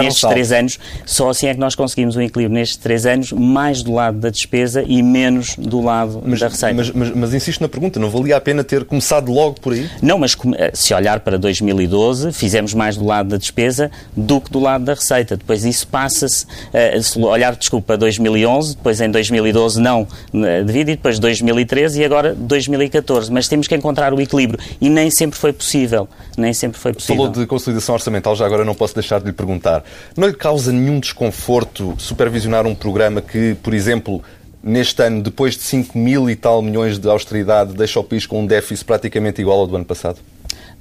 nestes 0.00 0.28
três 0.28 0.52
anos. 0.52 0.78
Só 1.04 1.28
assim 1.28 1.48
é 1.48 1.54
que 1.54 1.60
nós 1.60 1.74
conseguimos 1.74 2.16
um 2.16 2.22
equilíbrio 2.22 2.58
nestes 2.58 2.78
três 2.78 3.04
anos, 3.04 3.32
mais 3.32 3.82
do 3.82 3.92
lado 3.92 4.18
da 4.18 4.30
despesa 4.30 4.82
e 4.86 5.02
menos 5.02 5.54
do 5.56 5.80
lado 5.80 6.22
mas, 6.24 6.40
da 6.40 6.48
receita. 6.48 6.74
Mas, 6.74 6.90
mas, 6.90 7.10
mas, 7.10 7.34
insisto 7.34 7.60
na 7.60 7.68
pergunta, 7.68 8.00
não 8.00 8.08
valia 8.08 8.36
a 8.36 8.40
pena 8.40 8.64
ter 8.64 8.84
começado 8.84 9.30
logo 9.30 9.60
por 9.60 9.74
aí? 9.74 9.88
Não, 10.00 10.18
mas 10.18 10.36
eh, 10.56 10.70
se 10.72 10.94
olhar 10.94 11.20
para 11.20 11.38
2012, 11.38 12.32
fizemos 12.32 12.72
mais 12.72 12.96
do 12.96 13.04
lado 13.04 13.28
da 13.28 13.36
despesa 13.36 13.90
do 14.16 14.40
que 14.40 14.50
do 14.50 14.58
lado 14.58 14.84
da 14.84 14.94
receita. 14.94 15.36
Depois 15.36 15.64
isso 15.64 15.86
passa-se, 15.88 16.46
uh, 16.46 17.02
se 17.02 17.18
olhar, 17.18 17.54
desculpa, 17.54 17.96
2011, 17.96 18.76
depois 18.76 19.00
em 19.00 19.10
2012 19.10 19.80
não, 19.80 20.02
uh, 20.02 20.64
devido, 20.64 20.88
e 20.88 20.96
depois 20.96 21.18
2013 21.18 22.00
e 22.00 22.04
agora 22.04 22.34
2014. 22.34 23.30
Mas 23.30 23.46
temos 23.46 23.68
que 23.68 23.74
encontrar 23.74 24.14
o 24.14 24.20
equilíbrio 24.20 24.58
e 24.80 24.88
nem 24.88 25.10
sempre 25.18 25.38
foi 25.38 25.52
possível. 25.52 26.08
Nem 26.36 26.52
sempre 26.52 26.78
foi 26.78 26.92
possível. 26.92 27.16
Falou 27.16 27.32
de 27.32 27.46
consolidação 27.46 27.94
orçamental, 27.94 28.36
já 28.36 28.46
agora 28.46 28.64
não 28.64 28.74
posso 28.74 28.94
deixar 28.94 29.18
de 29.18 29.26
lhe 29.26 29.32
perguntar. 29.32 29.84
Não 30.16 30.28
lhe 30.28 30.34
causa 30.34 30.72
nenhum 30.72 31.00
desconforto 31.00 31.94
supervisionar 31.98 32.66
um 32.66 32.74
programa 32.74 33.20
que, 33.20 33.56
por 33.62 33.74
exemplo, 33.74 34.22
neste 34.62 35.02
ano, 35.02 35.22
depois 35.22 35.56
de 35.56 35.62
5 35.64 35.98
mil 35.98 36.30
e 36.30 36.36
tal 36.36 36.62
milhões 36.62 36.98
de 36.98 37.08
austeridade, 37.08 37.74
deixa 37.74 37.98
o 37.98 38.04
país 38.04 38.26
com 38.26 38.40
um 38.40 38.46
déficit 38.46 38.84
praticamente 38.84 39.40
igual 39.40 39.60
ao 39.60 39.66
do 39.66 39.76
ano 39.76 39.84
passado? 39.84 40.18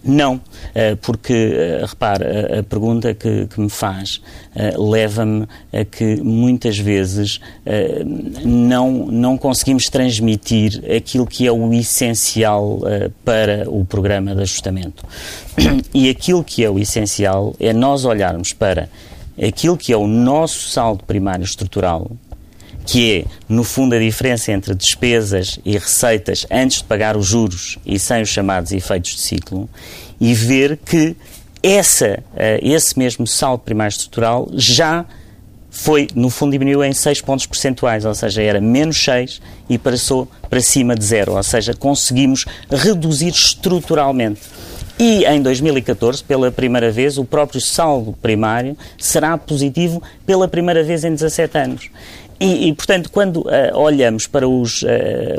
Não, 0.07 0.39
eh, 0.73 0.95
porque, 0.95 1.33
eh, 1.33 1.85
repare, 1.85 2.59
a 2.59 2.63
pergunta 2.63 3.13
que, 3.13 3.45
que 3.47 3.59
me 3.59 3.69
faz 3.69 4.21
eh, 4.55 4.73
leva-me 4.77 5.45
a 5.73 5.83
que 5.83 6.21
muitas 6.21 6.77
vezes 6.77 7.41
não, 8.45 9.07
não 9.07 9.37
conseguimos 9.37 9.85
transmitir 9.89 10.81
aquilo 10.95 11.27
que 11.27 11.45
é 11.45 11.51
o 11.51 11.73
essencial 11.73 12.79
para 13.25 13.69
o 13.69 13.83
programa 13.83 14.33
de 14.33 14.41
ajustamento. 14.41 15.03
E 15.93 16.09
aquilo 16.09 16.43
que 16.43 16.63
é 16.63 16.69
o 16.69 16.79
essencial 16.79 17.53
é 17.59 17.73
nós 17.73 18.05
olharmos 18.05 18.53
para 18.53 18.89
aquilo 19.41 19.75
que 19.75 19.91
é 19.91 19.97
o 19.97 20.07
nosso 20.07 20.69
saldo 20.69 21.03
primário 21.03 21.43
estrutural, 21.43 22.11
que 22.87 23.19
é, 23.19 23.25
no 23.49 23.65
fundo, 23.65 23.93
a 23.93 23.99
diferença 23.99 24.51
entre 24.53 24.73
despesas 24.73 25.59
e 25.65 25.73
receitas 25.73 26.47
antes 26.49 26.77
de 26.77 26.85
pagar 26.85 27.17
os 27.17 27.27
juros 27.27 27.77
e 27.85 27.99
sem 27.99 28.21
os 28.21 28.29
chamados 28.29 28.71
efeitos 28.71 29.11
de 29.11 29.21
ciclo, 29.21 29.69
e 30.19 30.33
ver 30.33 30.77
que 30.77 31.15
essa, 31.61 32.23
eh, 32.35 32.59
esse 32.63 32.97
mesmo 32.97 33.27
saldo 33.27 33.61
primário 33.63 33.91
estrutural 33.91 34.47
já 34.53 35.05
foi, 35.69 36.07
no 36.15 36.29
fundo, 36.29 36.53
diminuiu 36.53 36.81
em 36.81 36.93
6 36.93 37.21
pontos 37.21 37.45
percentuais, 37.45 38.05
ou 38.05 38.15
seja, 38.15 38.41
era 38.41 38.61
menos 38.61 39.03
6 39.03 39.41
e 39.69 39.77
passou 39.77 40.27
para 40.49 40.61
cima 40.61 40.95
de 40.95 41.03
zero, 41.03 41.35
ou 41.35 41.43
seja, 41.43 41.73
conseguimos 41.73 42.45
reduzir 42.71 43.29
estruturalmente. 43.29 44.41
E 44.99 45.25
em 45.25 45.39
2014, 45.41 46.23
pela 46.23 46.51
primeira 46.51 46.89
vez, 46.89 47.19
o 47.19 47.25
próprio 47.25 47.61
saldo 47.61 48.13
primário 48.13 48.75
será 48.97 49.37
positivo 49.37 50.01
pela 50.25 50.47
primeira 50.47 50.83
vez 50.83 51.03
em 51.03 51.11
17 51.11 51.57
anos. 51.57 51.89
E, 52.39 52.67
e, 52.67 52.73
portanto, 52.73 53.09
quando 53.11 53.37
uh, 53.41 53.75
olhamos 53.75 54.27
para 54.27 54.47
os, 54.47 54.83
uh, 54.83 54.87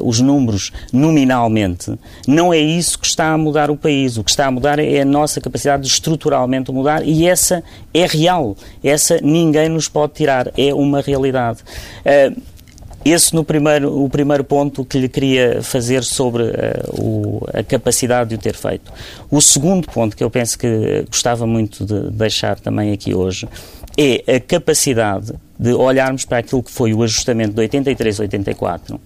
os 0.03 0.21
números 0.21 0.73
nominalmente, 0.93 1.99
não 2.27 2.53
é 2.53 2.59
isso 2.59 2.99
que 2.99 3.07
está 3.07 3.33
a 3.33 3.39
mudar 3.39 3.71
o 3.71 3.77
país. 3.77 4.17
O 4.17 4.25
que 4.25 4.31
está 4.31 4.47
a 4.47 4.51
mudar 4.51 4.79
é 4.79 5.01
a 5.01 5.05
nossa 5.05 5.41
capacidade 5.41 5.83
de 5.83 5.89
estruturalmente 5.89 6.73
mudar 6.73 7.07
e 7.07 7.27
essa 7.27 7.63
é 7.95 8.07
real. 8.07 8.57
Essa 8.83 9.19
ninguém 9.23 9.69
nos 9.69 9.89
pode 9.89 10.15
tirar. 10.15 10.51
É 10.57 10.75
uma 10.75 11.01
realidade. 11.01 11.61
Uh, 12.05 12.58
esse 13.05 13.35
no 13.35 13.45
primeiro, 13.45 14.05
o 14.05 14.09
primeiro 14.09 14.45
ponto 14.45 14.85
que 14.85 14.99
lhe 14.99 15.09
queria 15.09 15.63
fazer 15.63 16.03
sobre 16.05 16.45
uh, 16.45 17.01
o, 17.01 17.47
a 17.53 17.63
capacidade 17.63 18.31
de 18.31 18.37
o 18.37 18.39
ter 18.39 18.55
feito. 18.55 18.93
O 19.31 19.41
segundo 19.41 19.87
ponto 19.89 20.17
que 20.17 20.23
eu 20.23 20.31
penso 20.31 20.59
que 20.59 21.05
gostava 21.09 21.47
muito 21.47 21.85
de 21.85 22.11
deixar 22.11 22.59
também 22.59 22.93
aqui 22.93 23.15
hoje 23.15 23.49
é 23.97 24.37
a 24.37 24.41
capacidade 24.41 25.33
de 25.59 25.73
olharmos 25.73 26.25
para 26.25 26.39
aquilo 26.39 26.63
que 26.63 26.71
foi 26.71 26.95
o 26.95 27.03
ajustamento 27.03 27.55
de 27.55 27.61
83, 27.61 28.21
84, 28.21 28.95
uh, 28.95 29.01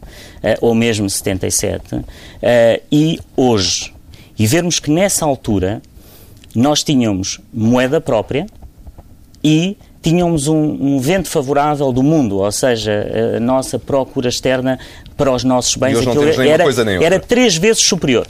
ou 0.61 0.75
mesmo 0.75 1.09
77, 1.09 1.95
uh, 1.95 2.05
e 2.91 3.19
hoje. 3.37 3.95
E 4.39 4.47
vermos 4.47 4.79
que 4.79 4.91
nessa 4.91 5.25
altura 5.25 5.83
nós 6.55 6.83
tínhamos 6.83 7.41
moeda 7.53 8.01
própria 8.01 8.47
e 9.43 9.77
tínhamos 10.03 10.49
um, 10.49 10.57
um, 10.57 11.01
vento 11.01 11.29
favorável 11.29 11.93
do 11.93 12.03
mundo, 12.03 12.39
ou 12.39 12.53
seja, 12.53 13.37
a 13.37 13.41
nossa 13.41 13.79
procura 13.79 14.29
externa 14.29 14.79
para 15.17 15.31
os 15.31 15.45
nossos 15.45 15.77
bens 15.77 15.99
era, 16.39 16.65
era 17.03 17.21
três 17.21 17.57
vezes 17.57 17.83
superior. 17.83 18.27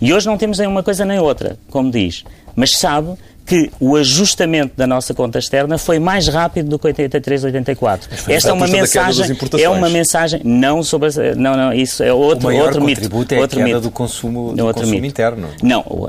E 0.00 0.12
hoje 0.12 0.26
não 0.26 0.38
temos 0.38 0.58
nem 0.58 0.68
uma 0.68 0.82
coisa 0.82 1.04
nem 1.04 1.18
outra, 1.18 1.58
como 1.70 1.90
diz. 1.90 2.24
Mas 2.54 2.76
sabe 2.76 3.14
que 3.44 3.70
o 3.80 3.96
ajustamento 3.96 4.74
da 4.76 4.86
nossa 4.86 5.12
conta 5.12 5.38
externa 5.38 5.76
foi 5.76 5.98
mais 5.98 6.28
rápido 6.28 6.68
do 6.68 6.78
que 6.78 6.86
83, 6.86 7.44
84. 7.44 8.08
Esta 8.28 8.50
é 8.50 8.52
uma 8.52 8.66
mensagem, 8.66 9.36
é 9.60 9.68
uma 9.68 9.88
mensagem 9.88 10.40
não 10.44 10.82
sobre 10.82 11.10
não 11.36 11.56
não 11.56 11.72
isso 11.72 12.02
é 12.02 12.12
outro 12.12 12.48
o 12.48 12.56
outro 12.56 12.82
mito. 12.82 13.00
é 13.02 13.40
outro 13.40 13.42
a 13.42 13.48
queda 13.48 13.64
mito. 13.64 13.80
do 13.80 13.90
consumo, 13.90 14.54
do 14.54 14.64
outro 14.64 14.82
consumo 14.82 15.00
mito. 15.00 15.06
interno. 15.06 15.48
Não. 15.62 15.80
Uh, 15.80 16.08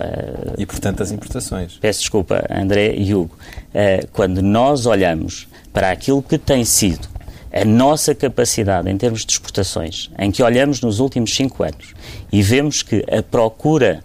e 0.57 0.65
portanto 0.65 1.01
as 1.01 1.11
importações. 1.11 1.77
Peço 1.81 1.99
desculpa, 2.01 2.45
André 2.49 2.93
e 2.95 3.13
Hugo. 3.13 3.35
Uh, 3.73 4.07
quando 4.13 4.41
nós 4.41 4.85
olhamos 4.85 5.47
para 5.71 5.91
aquilo 5.91 6.21
que 6.21 6.37
tem 6.37 6.63
sido 6.63 7.07
a 7.51 7.65
nossa 7.65 8.15
capacidade 8.15 8.89
em 8.89 8.97
termos 8.97 9.25
de 9.25 9.31
exportações, 9.31 10.09
em 10.17 10.31
que 10.31 10.41
olhamos 10.41 10.81
nos 10.81 10.99
últimos 10.99 11.35
cinco 11.35 11.63
anos 11.63 11.93
e 12.31 12.41
vemos 12.41 12.81
que 12.81 13.03
a 13.11 13.21
procura 13.21 14.03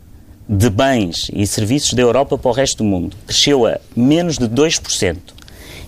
de 0.49 0.71
bens 0.71 1.31
e 1.33 1.47
serviços 1.47 1.93
da 1.93 2.02
Europa 2.02 2.38
para 2.38 2.49
o 2.49 2.55
resto 2.55 2.78
do 2.78 2.85
mundo. 2.85 3.17
Cresceu 3.26 3.67
a 3.67 3.78
menos 3.95 4.38
de 4.38 4.49
2% 4.49 5.17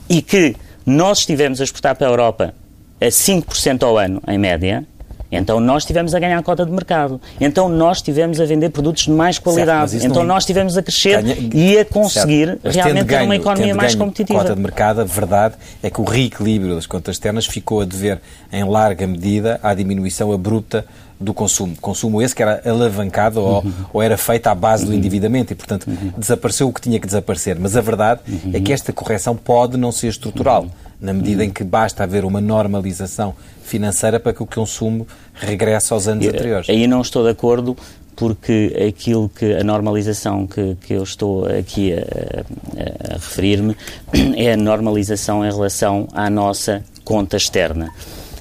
e 0.08 0.20
que 0.20 0.54
nós 0.84 1.20
estivemos 1.20 1.60
a 1.60 1.64
exportar 1.64 1.96
para 1.96 2.06
a 2.06 2.10
Europa 2.10 2.54
a 3.00 3.06
5% 3.06 3.82
ao 3.82 3.96
ano, 3.96 4.22
em 4.28 4.36
média, 4.36 4.84
então 5.30 5.60
nós 5.60 5.82
estivemos 5.82 6.14
a 6.14 6.18
ganhar 6.18 6.38
a 6.38 6.42
cota 6.42 6.64
de 6.64 6.72
mercado. 6.72 7.20
Então 7.40 7.68
nós 7.68 7.98
estivemos 7.98 8.40
a 8.40 8.44
vender 8.44 8.70
produtos 8.70 9.04
de 9.04 9.10
mais 9.10 9.38
qualidade. 9.38 9.92
Certo, 9.92 10.06
então 10.06 10.24
nós 10.24 10.42
estivemos 10.42 10.76
a 10.76 10.82
crescer 10.82 11.22
ganha, 11.22 11.36
e 11.54 11.78
a 11.78 11.84
conseguir 11.84 12.58
realmente 12.64 13.06
ter 13.06 13.22
uma 13.22 13.36
economia 13.36 13.74
mais 13.74 13.94
competitiva. 13.94 14.40
cota 14.40 14.54
de 14.54 14.60
mercado, 14.60 15.00
a 15.00 15.04
verdade 15.04 15.54
é 15.82 15.90
que 15.90 16.00
o 16.00 16.04
reequilíbrio 16.04 16.74
das 16.74 16.86
contas 16.86 17.16
externas 17.16 17.46
ficou 17.46 17.80
a 17.80 17.84
dever 17.84 18.20
em 18.52 18.64
larga 18.64 19.06
medida 19.06 19.60
à 19.62 19.74
diminuição 19.74 20.32
abrupta 20.32 20.84
do 21.20 21.34
consumo. 21.34 21.76
Consumo 21.80 22.22
esse 22.22 22.34
que 22.34 22.42
era 22.42 22.62
alavancado 22.64 23.40
ou, 23.40 23.62
uhum. 23.62 23.72
ou 23.92 24.02
era 24.02 24.16
feito 24.16 24.46
à 24.46 24.54
base 24.54 24.84
do 24.84 24.90
uhum. 24.90 24.96
endividamento 24.96 25.52
e, 25.52 25.56
portanto, 25.56 25.86
uhum. 25.86 26.12
desapareceu 26.16 26.66
o 26.66 26.72
que 26.72 26.80
tinha 26.80 26.98
que 26.98 27.06
desaparecer. 27.06 27.58
Mas 27.60 27.76
a 27.76 27.80
verdade 27.82 28.20
é 28.52 28.58
que 28.58 28.72
esta 28.72 28.92
correção 28.92 29.36
pode 29.36 29.76
não 29.76 29.92
ser 29.92 30.08
estrutural, 30.08 30.66
na 31.00 31.12
medida 31.12 31.44
em 31.44 31.50
que 31.50 31.64
basta 31.64 32.02
haver 32.02 32.24
uma 32.24 32.40
normalização 32.40 33.34
financeira 33.62 34.20
para 34.20 34.32
que 34.32 34.42
o 34.42 34.46
consumo 34.46 35.06
regresse 35.34 35.92
aos 35.92 36.06
anos 36.06 36.26
anteriores. 36.26 36.68
Aí 36.68 36.86
não 36.86 37.00
estou 37.00 37.22
de 37.24 37.30
acordo 37.30 37.76
porque 38.16 38.76
aquilo 38.86 39.30
que 39.30 39.54
a 39.54 39.64
normalização 39.64 40.46
que, 40.46 40.76
que 40.82 40.92
eu 40.92 41.02
estou 41.02 41.46
aqui 41.46 41.94
a, 41.94 41.96
a, 41.96 43.14
a 43.14 43.14
referir-me 43.14 43.74
é 44.36 44.52
a 44.52 44.56
normalização 44.56 45.44
em 45.44 45.50
relação 45.50 46.06
à 46.12 46.28
nossa 46.28 46.84
conta 47.02 47.36
externa. 47.36 47.90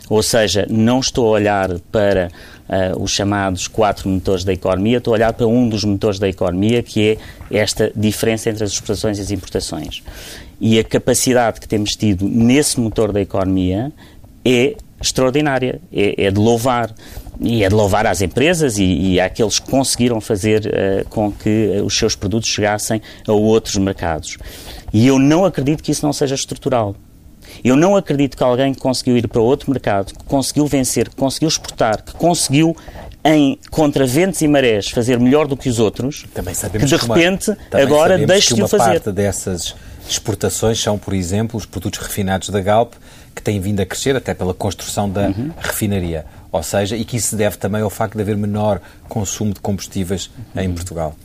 Ou 0.10 0.24
seja, 0.24 0.66
não 0.70 1.00
estou 1.00 1.28
a 1.28 1.30
olhar 1.30 1.80
para 1.92 2.30
uh, 2.68 3.01
os 3.01 3.12
chamados 3.12 3.68
quatro 3.68 4.10
motores 4.10 4.44
da 4.44 4.51
economia, 4.51 4.98
estou 4.98 5.13
a 5.13 5.16
olhar 5.16 5.34
para 5.34 5.48
um 5.48 5.70
dos 5.70 5.84
motores 5.84 6.20
da 6.20 6.28
economia, 6.28 6.82
que 6.82 7.12
é 7.51 7.58
esta 7.58 7.92
diferença 7.96 8.50
entre 8.50 8.63
as 8.63 8.72
exportações 8.72 9.20
e 9.20 9.22
as 9.22 9.32
importações. 9.32 10.04
E 10.60 10.78
a 10.80 10.84
capacidade 10.84 11.60
que 11.60 11.68
temos 11.68 11.92
tido 11.92 12.28
nesse 12.28 12.80
motor 12.80 13.12
da 13.12 13.22
economia 13.22 13.92
é 14.44 14.75
extraordinária, 15.01 15.80
é, 15.92 16.25
é 16.25 16.32
de 16.32 16.39
louvar. 16.39 16.94
E 17.42 17.63
é 17.63 17.70
de 17.70 17.74
louvar 17.74 18.06
às 18.06 18.22
empresas 18.22 18.78
e, 18.78 18.84
e 18.84 19.20
àqueles 19.20 19.60
que 19.60 19.72
conseguiram 19.72 20.20
fazer 20.20 20.66
uh, 20.66 21.08
com 21.08 21.32
que 21.32 21.82
os 21.86 21.98
seus 21.98 22.13
produtos 22.13 22.50
chegassem 22.50 23.01
a 23.25 23.32
outros 23.32 23.78
mercados. 23.78 24.38
E 24.92 25.08
eu 25.08 25.18
não 25.18 25.46
acredito 25.46 25.82
que 25.82 25.89
isso 25.89 26.06
não 26.06 26.12
seja 26.12 26.36
estrutural. 26.36 26.96
Eu 27.63 27.75
não 27.75 27.96
acredito 27.96 28.38
que 28.38 28.44
alguém 28.44 28.74
que 28.74 28.79
conseguiu 28.79 29.18
ir 29.18 29.27
para 29.27 29.41
outro 29.41 29.70
mercado, 29.72 30.13
que 30.13 30.24
conseguiu 30.25 30.65
vencer, 30.68 31.10
que 31.10 31.15
conseguiu 31.15 31.48
exportar, 31.48 32.03
que 32.03 32.13
conseguiu 32.13 32.75
em 33.24 33.60
contra 33.70 34.06
ventos 34.06 34.41
e 34.41 34.48
marés 34.48 34.89
fazer 34.89 35.20
melhor 35.20 35.48
do 35.48 35.58
que 35.58 35.68
os 35.68 35.79
outros, 35.79 36.25
também 36.34 36.53
sabemos 36.53 36.89
que 36.89 36.98
de 36.98 37.06
repente 37.06 37.46
que 37.46 37.75
uma, 37.75 37.84
agora 37.84 38.18
deixe 38.18 38.53
de 38.53 38.63
o 38.63 38.68
fazer. 38.68 38.84
parte 38.86 39.12
dessas 39.12 39.75
exportações 40.10 40.82
são, 40.82 40.98
por 40.98 41.13
exemplo, 41.13 41.58
os 41.58 41.65
produtos 41.65 42.00
refinados 42.00 42.50
da 42.50 42.62
Galp, 42.62 42.94
que 43.36 43.41
têm 43.41 43.60
vindo 43.60 43.79
a 43.82 43.86
crescer 43.86 44.15
até 44.15 44.34
pela 44.34 44.53
construção 44.53 45.10
da 45.10 45.27
uhum. 45.27 45.51
refinaria. 45.60 46.25
Ou 46.51 46.63
seja, 46.63 46.96
e 46.96 47.06
que 47.06 47.18
isso 47.18 47.29
se 47.29 47.36
deve 47.36 47.58
também 47.58 47.82
ao 47.82 47.89
facto 47.89 48.15
de 48.15 48.22
haver 48.22 48.36
menor 48.36 48.82
consumo 49.08 49.53
de 49.53 49.60
combustíveis 49.60 50.32
uhum. 50.56 50.62
em 50.63 50.74
Portugal. 50.74 51.15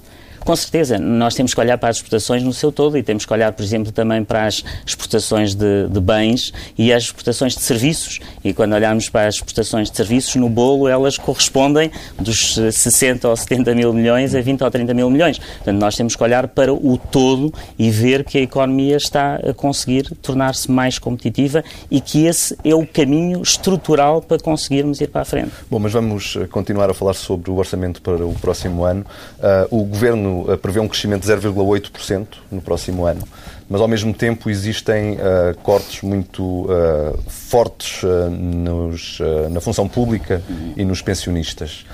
Com 0.45 0.55
certeza, 0.55 0.99
nós 0.99 1.35
temos 1.35 1.55
que 1.55 1.61
olhar 1.61 1.79
para 1.79 1.89
as 1.89 1.97
exportações 1.97 2.43
no 2.43 2.53
seu 2.53 2.71
todo 2.71 2.99
e 2.99 3.03
temos 3.03 3.25
que 3.25 3.33
olhar, 3.33 3.51
por 3.53 3.63
exemplo, 3.63 3.91
também 3.91 4.23
para 4.23 4.45
as 4.45 4.63
exportações 4.85 5.55
de, 5.55 5.89
de 5.89 6.01
bens 6.01 6.53
e 6.77 6.93
as 6.93 7.05
exportações 7.05 7.55
de 7.55 7.63
serviços. 7.63 8.21
E 8.45 8.53
quando 8.53 8.75
olharmos 8.75 9.09
para 9.09 9.27
as 9.27 9.37
exportações 9.37 9.91
de 9.91 9.97
serviços, 9.97 10.35
no 10.37 10.51
bolo 10.51 10.87
elas 10.87 11.17
correspondem 11.17 11.91
dos 12.21 12.57
60 12.57 13.27
ou 13.27 13.35
70 13.35 13.75
mil 13.75 13.93
milhões 13.95 14.35
a 14.35 14.41
20 14.43 14.65
ou 14.65 14.71
30 14.71 14.93
mil 14.93 15.09
milhões. 15.09 15.39
Portanto, 15.39 15.81
nós 15.81 15.97
temos 15.97 16.15
que 16.15 16.23
olhar 16.23 16.47
para 16.49 16.75
o 16.75 16.99
todo 16.99 17.53
e 17.79 17.91
ver 17.91 18.23
que 18.23 18.37
a 18.37 18.43
economia 18.43 18.99
está 18.99 19.37
a 19.37 19.55
conseguir 19.55 20.11
tornar-se 20.21 20.71
mais 20.71 20.99
competitiva 20.99 21.65
e 21.91 22.03
que 22.03 22.27
esse 22.27 22.55
é 22.63 22.75
o 22.75 22.87
caminho 22.87 23.43
estrutural 23.43 24.21
para 24.21 24.39
conseguirmos 24.39 25.01
ir 25.01 25.09
para 25.09 25.23
a 25.23 25.25
frente. 25.25 25.53
Bom, 25.71 25.79
mas 25.79 25.93
vamos 25.93 26.37
eh, 26.39 26.47
continuar 26.47 26.91
a 26.91 26.95
falar 26.95 27.15
sobre 27.15 27.51
o 27.51 27.57
orçamento 27.57 28.03
para 28.03 28.27
o 28.27 28.35
próximo 28.35 28.85
ano. 28.85 29.07
Uh, 29.39 29.81
o 29.81 29.85
Governo 29.85 30.34
governo 30.43 30.59
prevê 30.59 30.81
um 30.81 30.89
crescimento 30.89 31.23
de 31.23 31.33
0,8% 31.33 32.27
no 32.51 32.61
próximo 32.61 33.07
ano, 33.07 33.23
mas 33.69 33.81
ao 33.81 33.89
mesmo 33.89 34.13
tempo 34.13 34.51
existem 34.51 35.15
uh, 35.15 35.57
cortes 35.63 36.03
muito 36.03 36.43
uh, 36.43 37.19
fortes 37.29 38.03
uh, 38.03 38.31
nos, 38.31 39.19
na 39.51 39.61
função 39.61 39.89
pública 39.89 40.43
e 40.77 40.85
nos 40.85 41.01
pensionistas. 41.03 41.85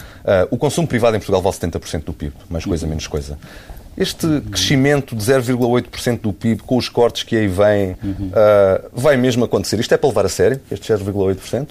o 0.50 0.56
consumo 0.56 0.86
privado 0.86 1.16
em 1.16 1.20
Portugal 1.20 1.42
vale 1.42 1.56
70% 1.56 2.04
do 2.04 2.12
PIB, 2.12 2.32
mais 2.48 2.64
coisa, 2.64 2.86
menos 2.86 3.06
coisa. 3.06 3.38
Este 3.96 4.40
crescimento 4.42 5.14
de 5.14 5.22
0,8% 5.22 6.20
do 6.20 6.32
PIB, 6.32 6.62
com 6.62 6.76
os 6.76 6.88
cortes 6.88 7.22
que 7.22 7.36
aí 7.36 7.48
vêm, 7.48 7.96
vai 8.92 9.16
mesmo 9.16 9.44
acontecer? 9.44 9.78
Isto 9.80 9.94
é 9.94 9.96
para 9.96 10.08
levar 10.08 10.26
a 10.26 10.28
sério, 10.28 10.60
estes 10.70 10.88
0,8%? 10.88 11.70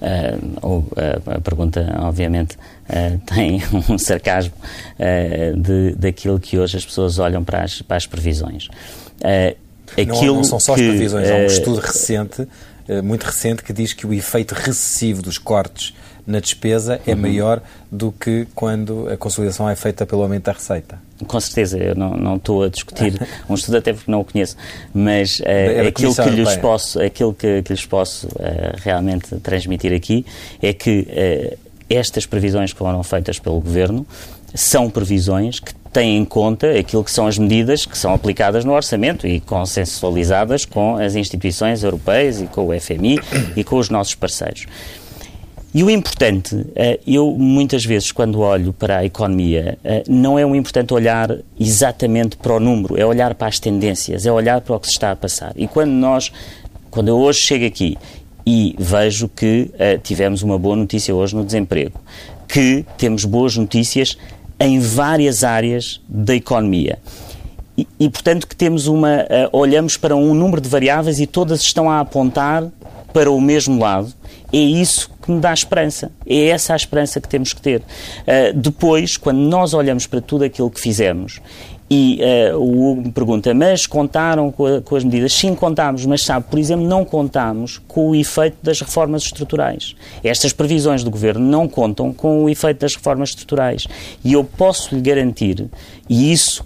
Uh, 0.00 0.86
a 1.26 1.40
pergunta, 1.40 1.96
obviamente, 2.00 2.56
uh, 2.88 3.18
tem 3.26 3.62
um 3.88 3.98
sarcasmo 3.98 4.54
uh, 4.98 5.56
de, 5.56 5.94
daquilo 5.96 6.38
que 6.38 6.58
hoje 6.58 6.76
as 6.76 6.84
pessoas 6.84 7.18
olham 7.18 7.44
para 7.44 7.62
as, 7.62 7.82
para 7.82 7.96
as 7.96 8.06
previsões. 8.06 8.68
Aquilo 9.92 10.26
não, 10.26 10.34
não 10.36 10.44
são 10.44 10.60
só 10.60 10.74
as 10.74 10.80
previsões, 10.80 11.30
há 11.30 11.34
um 11.34 11.46
estudo 11.46 11.80
recente, 11.80 12.46
muito 13.02 13.24
recente, 13.24 13.62
que 13.62 13.72
diz 13.72 13.92
que 13.92 14.06
o 14.06 14.12
efeito 14.12 14.54
recessivo 14.54 15.22
dos 15.22 15.38
cortes 15.38 15.94
na 16.28 16.40
despesa 16.40 17.00
é 17.06 17.14
uhum. 17.14 17.20
maior 17.22 17.62
do 17.90 18.12
que 18.12 18.46
quando 18.54 19.08
a 19.08 19.16
consolidação 19.16 19.66
é 19.66 19.74
feita 19.74 20.04
pelo 20.04 20.22
aumento 20.22 20.44
da 20.44 20.52
receita. 20.52 21.00
Com 21.26 21.40
certeza, 21.40 21.78
eu 21.78 21.94
não, 21.94 22.14
não 22.18 22.36
estou 22.36 22.64
a 22.64 22.68
discutir 22.68 23.18
um 23.48 23.54
estudo 23.54 23.78
até 23.78 23.94
porque 23.94 24.10
não 24.10 24.20
o 24.20 24.24
conheço, 24.26 24.54
mas 24.92 25.40
uh, 25.40 25.88
aquilo, 25.88 26.14
que 26.14 26.28
lhes 26.28 26.56
posso, 26.56 27.00
aquilo 27.00 27.32
que, 27.32 27.62
que 27.62 27.72
lhes 27.72 27.86
posso 27.86 28.26
uh, 28.26 28.76
realmente 28.76 29.36
transmitir 29.36 29.94
aqui 29.94 30.26
é 30.60 30.74
que 30.74 31.08
uh, 31.08 31.67
estas 31.88 32.26
previsões 32.26 32.72
que 32.72 32.78
foram 32.78 33.02
feitas 33.02 33.38
pelo 33.38 33.60
Governo 33.60 34.06
são 34.54 34.88
previsões 34.88 35.60
que 35.60 35.74
têm 35.92 36.18
em 36.18 36.24
conta 36.24 36.78
aquilo 36.78 37.02
que 37.02 37.10
são 37.10 37.26
as 37.26 37.38
medidas 37.38 37.86
que 37.86 37.96
são 37.96 38.12
aplicadas 38.14 38.64
no 38.64 38.72
orçamento 38.72 39.26
e 39.26 39.40
consensualizadas 39.40 40.64
com 40.64 40.96
as 40.96 41.14
instituições 41.14 41.82
europeias 41.82 42.40
e 42.40 42.46
com 42.46 42.68
o 42.68 42.80
FMI 42.80 43.18
e 43.56 43.64
com 43.64 43.76
os 43.76 43.88
nossos 43.88 44.14
parceiros. 44.14 44.66
E 45.74 45.84
o 45.84 45.90
importante, 45.90 46.66
eh, 46.74 46.98
eu 47.06 47.30
muitas 47.36 47.84
vezes 47.84 48.10
quando 48.10 48.40
olho 48.40 48.72
para 48.72 48.98
a 48.98 49.04
economia, 49.04 49.78
eh, 49.84 50.02
não 50.08 50.38
é 50.38 50.46
o 50.46 50.54
importante 50.54 50.94
olhar 50.94 51.36
exatamente 51.60 52.38
para 52.38 52.54
o 52.54 52.60
número, 52.60 52.98
é 52.98 53.04
olhar 53.04 53.34
para 53.34 53.48
as 53.48 53.60
tendências, 53.60 54.24
é 54.24 54.32
olhar 54.32 54.62
para 54.62 54.76
o 54.76 54.80
que 54.80 54.86
se 54.86 54.94
está 54.94 55.10
a 55.10 55.16
passar. 55.16 55.52
E 55.56 55.68
quando 55.68 55.90
nós, 55.90 56.32
quando 56.90 57.08
eu 57.08 57.18
hoje 57.18 57.40
chego 57.40 57.66
aqui 57.66 57.98
e 58.50 58.74
vejo 58.78 59.28
que 59.28 59.70
uh, 59.74 59.98
tivemos 60.02 60.42
uma 60.42 60.58
boa 60.58 60.74
notícia 60.74 61.14
hoje 61.14 61.36
no 61.36 61.44
desemprego, 61.44 62.00
que 62.48 62.82
temos 62.96 63.26
boas 63.26 63.54
notícias 63.58 64.16
em 64.58 64.80
várias 64.80 65.44
áreas 65.44 66.00
da 66.08 66.34
economia. 66.34 66.98
E, 67.76 67.86
e 68.00 68.08
portanto, 68.08 68.46
que 68.46 68.56
temos 68.56 68.86
uma. 68.86 69.18
Uh, 69.18 69.50
olhamos 69.52 69.98
para 69.98 70.16
um 70.16 70.32
número 70.32 70.62
de 70.62 70.68
variáveis 70.70 71.20
e 71.20 71.26
todas 71.26 71.60
estão 71.60 71.90
a 71.90 72.00
apontar 72.00 72.66
para 73.12 73.30
o 73.30 73.38
mesmo 73.38 73.78
lado 73.78 74.14
é 74.52 74.58
isso 74.58 75.10
que 75.22 75.30
me 75.30 75.40
dá 75.40 75.52
esperança. 75.52 76.10
É 76.26 76.46
essa 76.48 76.72
a 76.72 76.76
esperança 76.76 77.20
que 77.20 77.28
temos 77.28 77.52
que 77.52 77.60
ter. 77.60 77.80
Uh, 77.80 78.56
depois, 78.56 79.16
quando 79.16 79.38
nós 79.38 79.74
olhamos 79.74 80.06
para 80.06 80.20
tudo 80.20 80.44
aquilo 80.44 80.70
que 80.70 80.80
fizemos 80.80 81.40
e 81.90 82.20
uh, 82.52 82.58
o 82.58 82.90
Hugo 82.90 83.02
me 83.02 83.12
pergunta, 83.12 83.54
mas 83.54 83.86
contaram 83.86 84.52
com, 84.52 84.66
a, 84.66 84.80
com, 84.80 84.94
as 84.94 85.04
medidas? 85.04 85.32
Sim, 85.32 85.54
contámos, 85.54 86.04
mas 86.04 86.22
sabe, 86.22 86.46
por 86.50 86.58
exemplo, 86.58 86.86
não 86.86 87.04
contámos 87.04 87.80
com 87.88 88.10
o 88.10 88.14
efeito 88.14 88.58
das 88.62 88.80
reformas 88.80 89.22
estruturais. 89.22 89.94
Estas 90.22 90.52
previsões 90.52 91.02
do 91.02 91.10
Governo 91.10 91.44
não 91.44 91.66
contam 91.66 92.12
com 92.12 92.44
o 92.44 92.50
efeito 92.50 92.80
das 92.80 92.94
reformas 92.94 93.30
estruturais. 93.30 93.86
E 94.22 94.34
eu 94.34 94.44
posso 94.44 94.94
lhe 94.94 95.00
garantir, 95.00 95.66
e 96.08 96.30
isso 96.32 96.64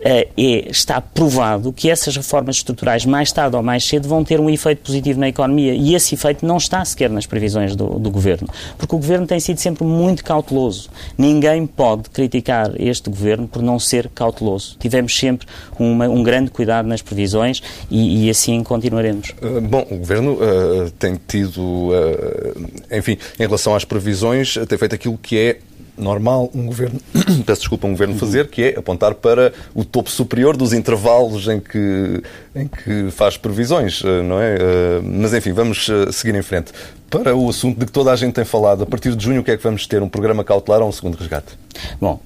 é, 0.00 0.28
está 0.36 1.00
provado 1.00 1.72
que 1.72 1.90
essas 1.90 2.16
reformas 2.16 2.56
estruturais, 2.56 3.04
mais 3.04 3.32
tarde 3.32 3.56
ou 3.56 3.62
mais 3.62 3.84
cedo, 3.84 4.08
vão 4.08 4.22
ter 4.24 4.40
um 4.40 4.48
efeito 4.48 4.82
positivo 4.82 5.18
na 5.18 5.28
economia. 5.28 5.74
E 5.74 5.94
esse 5.94 6.14
efeito 6.14 6.46
não 6.46 6.56
está 6.56 6.84
sequer 6.84 7.10
nas 7.10 7.26
previsões 7.26 7.74
do, 7.74 7.98
do 7.98 8.10
governo. 8.10 8.48
Porque 8.76 8.94
o 8.94 8.98
governo 8.98 9.26
tem 9.26 9.40
sido 9.40 9.58
sempre 9.58 9.84
muito 9.84 10.24
cauteloso. 10.24 10.88
Ninguém 11.16 11.66
pode 11.66 12.10
criticar 12.10 12.72
este 12.78 13.10
governo 13.10 13.48
por 13.48 13.62
não 13.62 13.78
ser 13.78 14.08
cauteloso. 14.08 14.76
Tivemos 14.78 15.16
sempre 15.16 15.46
uma, 15.78 16.08
um 16.08 16.22
grande 16.22 16.50
cuidado 16.50 16.86
nas 16.86 17.02
previsões 17.02 17.62
e, 17.90 18.26
e 18.26 18.30
assim 18.30 18.62
continuaremos. 18.62 19.30
Uh, 19.42 19.60
bom, 19.60 19.86
o 19.90 19.96
governo 19.96 20.34
uh, 20.34 20.90
tem 20.98 21.18
tido, 21.26 21.60
uh, 21.60 22.70
enfim, 22.90 23.18
em 23.38 23.42
relação 23.42 23.74
às 23.74 23.84
previsões, 23.84 24.54
tem 24.68 24.78
feito 24.78 24.94
aquilo 24.94 25.18
que 25.18 25.38
é 25.38 25.58
normal 25.98 26.50
um 26.54 26.66
governo, 26.66 27.00
peço 27.44 27.60
desculpa, 27.62 27.86
um 27.86 27.90
governo 27.90 28.14
fazer, 28.16 28.48
que 28.48 28.62
é 28.62 28.78
apontar 28.78 29.14
para 29.14 29.52
o 29.74 29.84
topo 29.84 30.10
superior 30.10 30.56
dos 30.56 30.72
intervalos 30.72 31.48
em 31.48 31.60
que, 31.60 32.22
em 32.54 32.68
que 32.68 33.10
faz 33.10 33.36
previsões, 33.36 34.02
eh, 34.04 34.22
não 34.22 34.40
é? 34.40 34.56
Eh, 34.56 35.00
mas 35.02 35.34
enfim, 35.34 35.52
vamos 35.52 35.88
eh, 35.88 36.10
seguir 36.12 36.34
em 36.34 36.42
frente. 36.42 36.72
Para 37.10 37.34
o 37.34 37.48
assunto 37.48 37.78
de 37.78 37.86
que 37.86 37.92
toda 37.92 38.12
a 38.12 38.16
gente 38.16 38.34
tem 38.34 38.44
falado, 38.44 38.82
a 38.82 38.86
partir 38.86 39.14
de 39.14 39.24
junho 39.24 39.40
o 39.40 39.44
que 39.44 39.50
é 39.50 39.56
que 39.56 39.62
vamos 39.62 39.86
ter? 39.86 40.02
Um 40.02 40.08
programa 40.08 40.44
cautelar 40.44 40.82
ou 40.82 40.88
um 40.88 40.92
segundo 40.92 41.16
resgate? 41.16 41.58
Bom, 42.00 42.20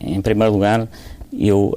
em 0.00 0.20
primeiro 0.20 0.52
lugar, 0.52 0.88
eu 1.32 1.72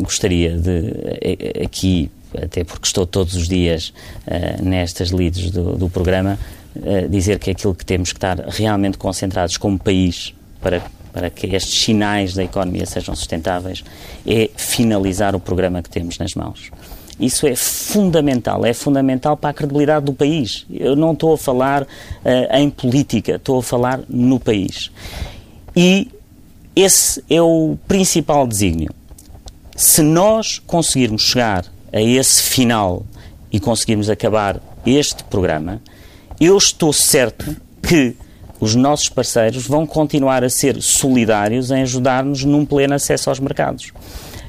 gostaria 0.00 0.56
de 0.56 1.62
aqui, 1.62 2.10
até 2.34 2.64
porque 2.64 2.86
estou 2.86 3.06
todos 3.06 3.34
os 3.34 3.46
dias 3.46 3.92
nestas 4.62 5.10
lides 5.10 5.50
do, 5.50 5.76
do 5.76 5.90
programa, 5.90 6.38
dizer 7.10 7.38
que 7.38 7.50
aquilo 7.50 7.74
que 7.74 7.84
temos 7.84 8.10
que 8.10 8.16
estar 8.16 8.38
realmente 8.48 8.96
concentrados 8.96 9.58
como 9.58 9.78
país 9.78 10.32
para, 10.62 10.82
para 11.12 11.28
que 11.28 11.46
estes 11.54 11.82
sinais 11.82 12.34
da 12.34 12.44
economia 12.44 12.86
sejam 12.86 13.14
sustentáveis 13.14 13.84
é 14.26 14.48
finalizar 14.56 15.34
o 15.34 15.40
programa 15.40 15.82
que 15.82 15.90
temos 15.90 16.16
nas 16.18 16.34
mãos. 16.34 16.70
Isso 17.20 17.46
é 17.46 17.54
fundamental, 17.54 18.64
é 18.64 18.72
fundamental 18.72 19.36
para 19.36 19.50
a 19.50 19.54
credibilidade 19.54 20.06
do 20.06 20.14
país. 20.14 20.66
Eu 20.70 20.96
não 20.96 21.12
estou 21.12 21.34
a 21.34 21.38
falar 21.38 21.82
uh, 21.82 21.86
em 22.56 22.70
política, 22.70 23.36
estou 23.36 23.58
a 23.58 23.62
falar 23.62 24.00
no 24.08 24.40
país. 24.40 24.90
E 25.76 26.10
esse 26.74 27.22
é 27.28 27.40
o 27.40 27.76
principal 27.86 28.46
desígnio. 28.46 28.90
Se 29.76 30.02
nós 30.02 30.58
conseguirmos 30.58 31.22
chegar 31.22 31.66
a 31.92 32.00
esse 32.00 32.42
final 32.42 33.04
e 33.52 33.60
conseguirmos 33.60 34.08
acabar 34.08 34.60
este 34.84 35.22
programa, 35.24 35.80
eu 36.40 36.56
estou 36.56 36.92
certo 36.92 37.54
que 37.82 38.16
os 38.62 38.76
nossos 38.76 39.08
parceiros 39.08 39.66
vão 39.66 39.84
continuar 39.84 40.44
a 40.44 40.48
ser 40.48 40.80
solidários 40.80 41.72
em 41.72 41.82
ajudar-nos 41.82 42.44
num 42.44 42.64
pleno 42.64 42.94
acesso 42.94 43.28
aos 43.28 43.40
mercados. 43.40 43.92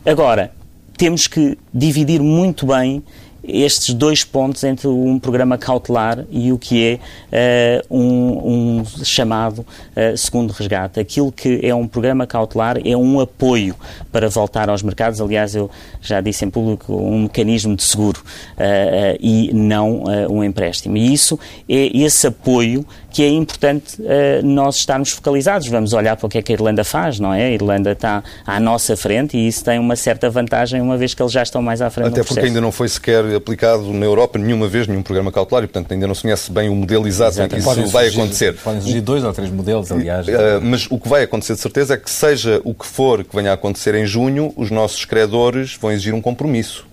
Agora, 0.06 0.52
temos 0.95 1.26
que 1.26 1.58
dividir 1.73 2.21
muito 2.21 2.67
bem 2.67 3.02
estes 3.43 3.93
dois 3.93 4.23
pontos 4.23 4.63
entre 4.63 4.88
um 4.88 5.19
programa 5.19 5.58
cautelar 5.58 6.25
e 6.32 6.51
o 6.51 6.58
que 6.58 6.99
é 7.32 7.82
uh, 7.89 7.97
um, 7.97 8.79
um, 8.79 8.86
chamado 9.03 9.60
uh, 9.60 10.17
segundo 10.17 10.51
resgate. 10.51 10.99
Aquilo 10.99 11.32
que 11.32 11.60
é 11.62 11.75
um 11.75 11.88
programa 11.88 12.25
cautelar 12.25 12.77
é 12.84 12.95
um 12.95 13.19
apoio 13.19 13.75
para 14.12 14.29
voltar 14.29 14.69
aos 14.69 14.82
mercados. 14.82 15.19
Aliás, 15.19 15.56
eu 15.56 15.69
já 16.01 16.21
disse 16.21 16.45
em 16.45 16.49
público 16.49 16.95
um 16.95 17.23
mecanismo 17.23 17.75
de 17.75 17.84
seguro 17.84 18.21
uh, 18.21 19.17
e 19.19 19.51
não 19.53 20.03
um 20.29 20.43
empréstimo. 20.43 20.95
E 20.95 21.13
isso 21.13 21.38
é 21.67 21.97
esse 21.97 22.27
apoio 22.27 22.86
que 23.12 23.21
é 23.21 23.29
importante 23.29 23.97
nós 24.43 24.77
estarmos 24.77 25.12
focalizados. 25.12 25.67
Vamos 25.67 25.93
olhar 25.93 26.15
para 26.15 26.25
o 26.25 26.29
que 26.29 26.39
é 26.39 26.41
que 26.41 26.51
a 26.51 26.56
Irlanda 26.56 26.84
faz, 26.84 27.19
não 27.19 27.34
é? 27.34 27.45
A 27.45 27.51
Irlanda 27.51 27.91
está 27.91 28.23
à 28.45 28.60
nossa 28.60 28.97
frente 28.97 29.38
e 29.38 29.47
isso 29.47 29.63
tem 29.63 29.77
uma 29.77 29.95
certa 29.95 30.29
vantagem, 30.29 30.82
uma 30.82 30.97
vez 30.97 31.13
que 31.13 31.21
eles 31.21 31.32
já 31.32 31.43
estão 31.43 31.62
mais 31.62 31.82
à 31.82 31.89
frente 31.89 32.08
Até 32.08 32.23
porque 32.23 32.39
ainda 32.39 32.60
não 32.60 32.71
foi 32.71 32.88
sequer 32.88 33.23
aplicado 33.35 33.91
na 33.93 34.05
Europa 34.05 34.37
nenhuma 34.39 34.67
vez 34.67 34.87
nenhum 34.87 35.01
programa 35.01 35.31
cautelar 35.31 35.63
e, 35.63 35.67
portanto, 35.67 35.91
ainda 35.91 36.07
não 36.07 36.15
se 36.15 36.21
conhece 36.21 36.51
bem 36.51 36.69
o 36.69 36.75
modelo 36.75 37.07
exato 37.07 37.41
em 37.41 37.47
que 37.47 37.57
isso 37.57 37.67
podem 37.67 37.85
vai 37.85 38.05
surgir, 38.05 38.19
acontecer. 38.19 38.55
Podem 38.55 38.81
surgir 38.81 39.01
dois 39.01 39.23
ou 39.23 39.33
três 39.33 39.49
modelos, 39.49 39.91
aliás. 39.91 40.27
Uh, 40.27 40.31
mas 40.61 40.87
o 40.89 40.99
que 40.99 41.07
vai 41.07 41.23
acontecer 41.23 41.53
de 41.53 41.59
certeza 41.59 41.93
é 41.93 41.97
que, 41.97 42.09
seja 42.09 42.61
o 42.63 42.73
que 42.73 42.85
for 42.85 43.23
que 43.23 43.35
venha 43.35 43.51
a 43.51 43.53
acontecer 43.53 43.95
em 43.95 44.05
junho, 44.05 44.53
os 44.55 44.71
nossos 44.71 45.05
credores 45.05 45.77
vão 45.79 45.91
exigir 45.91 46.13
um 46.13 46.21
compromisso. 46.21 46.85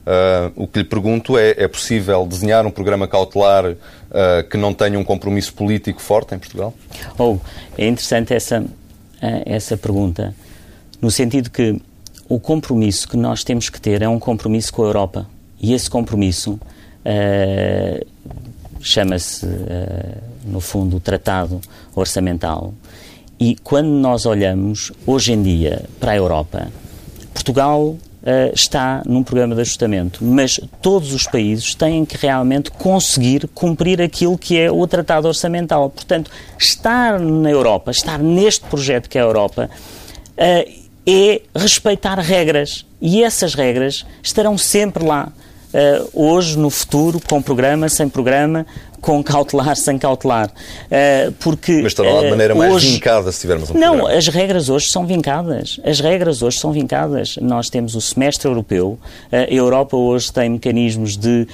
Uh, 0.00 0.52
o 0.56 0.66
que 0.66 0.78
lhe 0.78 0.84
pergunto 0.84 1.36
é: 1.36 1.54
é 1.58 1.68
possível 1.68 2.26
desenhar 2.26 2.64
um 2.64 2.70
programa 2.70 3.06
cautelar 3.06 3.66
uh, 3.66 3.76
que 4.50 4.56
não 4.56 4.72
tenha 4.72 4.98
um 4.98 5.04
compromisso 5.04 5.52
político 5.52 6.00
forte 6.00 6.34
em 6.34 6.38
Portugal? 6.38 6.72
Oh, 7.18 7.36
é 7.76 7.86
interessante 7.86 8.32
essa, 8.32 8.64
essa 9.44 9.76
pergunta, 9.76 10.34
no 11.02 11.10
sentido 11.10 11.50
que 11.50 11.78
o 12.28 12.38
compromisso 12.38 13.08
que 13.08 13.16
nós 13.16 13.42
temos 13.42 13.70
que 13.70 13.80
ter 13.80 14.02
é 14.02 14.08
um 14.08 14.18
compromisso 14.18 14.72
com 14.72 14.82
a 14.82 14.86
Europa. 14.86 15.26
E 15.60 15.72
esse 15.72 15.90
compromisso 15.90 16.58
chama-se, 18.80 19.46
no 20.44 20.60
fundo, 20.60 20.96
o 20.96 21.00
Tratado 21.00 21.60
Orçamental. 21.94 22.72
E 23.40 23.56
quando 23.56 23.88
nós 23.88 24.26
olhamos 24.26 24.92
hoje 25.06 25.32
em 25.32 25.42
dia 25.42 25.84
para 26.00 26.12
a 26.12 26.16
Europa, 26.16 26.68
Portugal 27.32 27.82
uh, 27.82 27.98
está 28.52 29.02
num 29.06 29.22
programa 29.22 29.54
de 29.54 29.60
ajustamento, 29.60 30.24
mas 30.24 30.60
todos 30.82 31.12
os 31.12 31.24
países 31.24 31.74
têm 31.74 32.04
que 32.04 32.16
realmente 32.16 32.70
conseguir 32.70 33.48
cumprir 33.54 34.02
aquilo 34.02 34.36
que 34.36 34.58
é 34.58 34.70
o 34.70 34.86
tratado 34.86 35.28
orçamental. 35.28 35.88
Portanto, 35.88 36.30
estar 36.58 37.20
na 37.20 37.50
Europa, 37.50 37.90
estar 37.92 38.18
neste 38.18 38.64
projeto 38.66 39.08
que 39.08 39.16
é 39.16 39.20
a 39.20 39.24
Europa, 39.24 39.70
uh, 40.36 40.88
é 41.06 41.42
respeitar 41.54 42.18
regras. 42.18 42.84
E 43.00 43.22
essas 43.22 43.54
regras 43.54 44.04
estarão 44.20 44.58
sempre 44.58 45.04
lá. 45.04 45.32
Uh, 45.68 46.08
hoje, 46.14 46.58
no 46.58 46.70
futuro, 46.70 47.20
com 47.28 47.42
programa, 47.42 47.88
sem 47.88 48.08
programa, 48.08 48.66
com 49.00 49.22
cautelar, 49.22 49.76
sem 49.76 49.98
cautelar. 49.98 50.48
Uh, 50.48 51.32
porque, 51.40 51.80
Mas 51.82 51.92
estará 51.92 52.12
lá 52.12 52.22
de 52.22 52.30
maneira 52.30 52.54
uh, 52.54 52.58
mais 52.58 52.72
hoje... 52.72 52.92
vincada 52.92 53.30
se 53.32 53.40
tivermos 53.40 53.70
um 53.70 53.74
Não, 53.74 53.96
programa. 53.96 54.18
as 54.18 54.28
regras 54.28 54.68
hoje 54.68 54.88
são 54.88 55.06
vincadas. 55.06 55.80
As 55.84 56.00
regras 56.00 56.42
hoje 56.42 56.58
são 56.58 56.72
vincadas. 56.72 57.36
Nós 57.40 57.68
temos 57.68 57.94
o 57.94 58.00
semestre 58.00 58.48
europeu. 58.48 58.98
Uh, 59.32 59.36
a 59.48 59.52
Europa 59.52 59.96
hoje 59.96 60.32
tem 60.32 60.50
mecanismos 60.50 61.16
de 61.16 61.46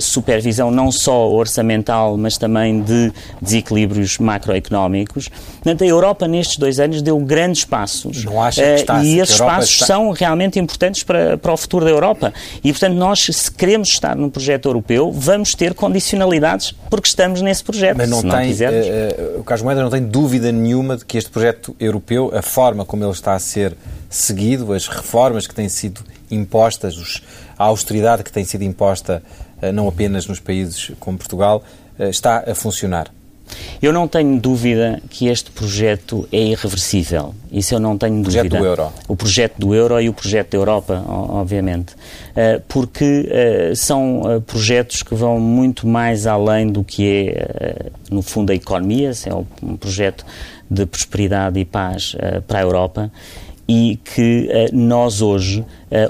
supervisão 0.00 0.70
não 0.70 0.90
só 0.90 1.28
orçamental, 1.30 2.16
mas 2.16 2.36
também 2.36 2.82
de 2.82 3.12
desequilíbrios 3.40 4.18
macroeconómicos. 4.18 5.28
Portanto, 5.28 5.82
a 5.82 5.86
Europa 5.86 6.28
nestes 6.28 6.56
dois 6.56 6.78
anos 6.80 7.02
deu 7.02 7.18
grandes 7.18 7.64
passos. 7.64 8.24
Não 8.24 8.42
acha 8.42 8.62
que 8.62 8.80
está, 8.80 9.02
e 9.04 9.18
esses 9.18 9.38
passos 9.38 9.70
está... 9.70 9.86
são 9.86 10.10
realmente 10.10 10.58
importantes 10.58 11.02
para, 11.02 11.36
para 11.36 11.52
o 11.52 11.56
futuro 11.56 11.84
da 11.84 11.90
Europa. 11.90 12.32
E, 12.62 12.72
portanto, 12.72 12.94
nós, 12.94 13.20
se 13.30 13.50
queremos 13.50 13.88
estar 13.88 14.16
num 14.16 14.30
projeto 14.30 14.66
europeu, 14.66 15.12
vamos 15.12 15.54
ter 15.54 15.74
condicionalidades 15.74 16.72
porque 16.92 17.08
estamos 17.08 17.40
nesse 17.40 17.64
projeto. 17.64 17.96
Mas 17.96 18.10
não 18.10 18.18
se 18.18 18.24
tem, 18.24 18.32
não 18.32 18.42
quisermos... 18.42 18.86
uh, 18.86 19.40
o 19.40 19.44
Carlos 19.44 19.64
Moedas 19.64 19.82
não 19.82 19.90
tem 19.90 20.02
dúvida 20.02 20.52
nenhuma 20.52 20.98
de 20.98 21.06
que 21.06 21.16
este 21.16 21.30
projeto 21.30 21.74
europeu, 21.80 22.30
a 22.36 22.42
forma 22.42 22.84
como 22.84 23.02
ele 23.02 23.12
está 23.12 23.32
a 23.32 23.38
ser 23.38 23.74
seguido, 24.10 24.74
as 24.74 24.86
reformas 24.88 25.46
que 25.46 25.54
têm 25.54 25.70
sido 25.70 26.04
impostas, 26.30 26.98
os, 26.98 27.22
a 27.56 27.64
austeridade 27.64 28.22
que 28.22 28.30
tem 28.30 28.44
sido 28.44 28.62
imposta 28.62 29.22
uh, 29.62 29.72
não 29.72 29.88
apenas 29.88 30.26
nos 30.26 30.38
países 30.38 30.92
como 31.00 31.16
Portugal, 31.16 31.64
uh, 31.98 32.02
está 32.04 32.44
a 32.46 32.54
funcionar. 32.54 33.10
Eu 33.82 33.92
não 33.92 34.06
tenho 34.06 34.38
dúvida 34.40 35.02
que 35.10 35.26
este 35.26 35.50
projeto 35.50 36.28
é 36.30 36.40
irreversível. 36.40 37.34
Isso 37.50 37.74
eu 37.74 37.80
não 37.80 37.98
tenho 37.98 38.22
dúvida. 38.22 38.46
O 38.46 38.48
projeto 38.48 38.58
do 38.58 38.64
euro. 38.64 38.92
O 39.08 39.16
projeto 39.16 39.58
do 39.58 39.74
euro 39.74 40.00
e 40.00 40.08
o 40.08 40.12
projeto 40.12 40.50
da 40.50 40.58
Europa, 40.58 41.04
obviamente. 41.06 41.94
Eh, 42.34 42.60
porque 42.66 43.28
eh, 43.30 43.72
são 43.74 44.22
eh, 44.24 44.40
projetos 44.40 45.02
que 45.02 45.14
vão 45.14 45.38
muito 45.38 45.86
mais 45.86 46.26
além 46.26 46.68
do 46.68 46.82
que 46.82 47.28
é, 47.28 47.90
no 48.10 48.22
fundo, 48.22 48.52
a 48.52 48.54
economia. 48.54 49.10
É 49.26 49.34
um 49.34 49.76
projeto 49.76 50.24
de 50.70 50.86
prosperidade 50.86 51.58
e 51.58 51.64
paz 51.64 52.16
para 52.46 52.60
a 52.60 52.62
Europa 52.62 53.12
e 53.68 53.98
que 54.02 54.48
nós 54.72 55.20
hoje 55.20 55.64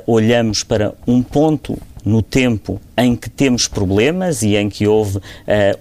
olhamos 0.06 0.62
para 0.62 0.94
um 1.06 1.22
ponto 1.22 1.76
no 2.04 2.22
tempo 2.22 2.80
em 2.96 3.14
que 3.14 3.30
temos 3.30 3.68
problemas 3.68 4.42
e 4.42 4.56
em 4.56 4.68
que 4.68 4.86
houve 4.86 5.18
uh, 5.18 5.22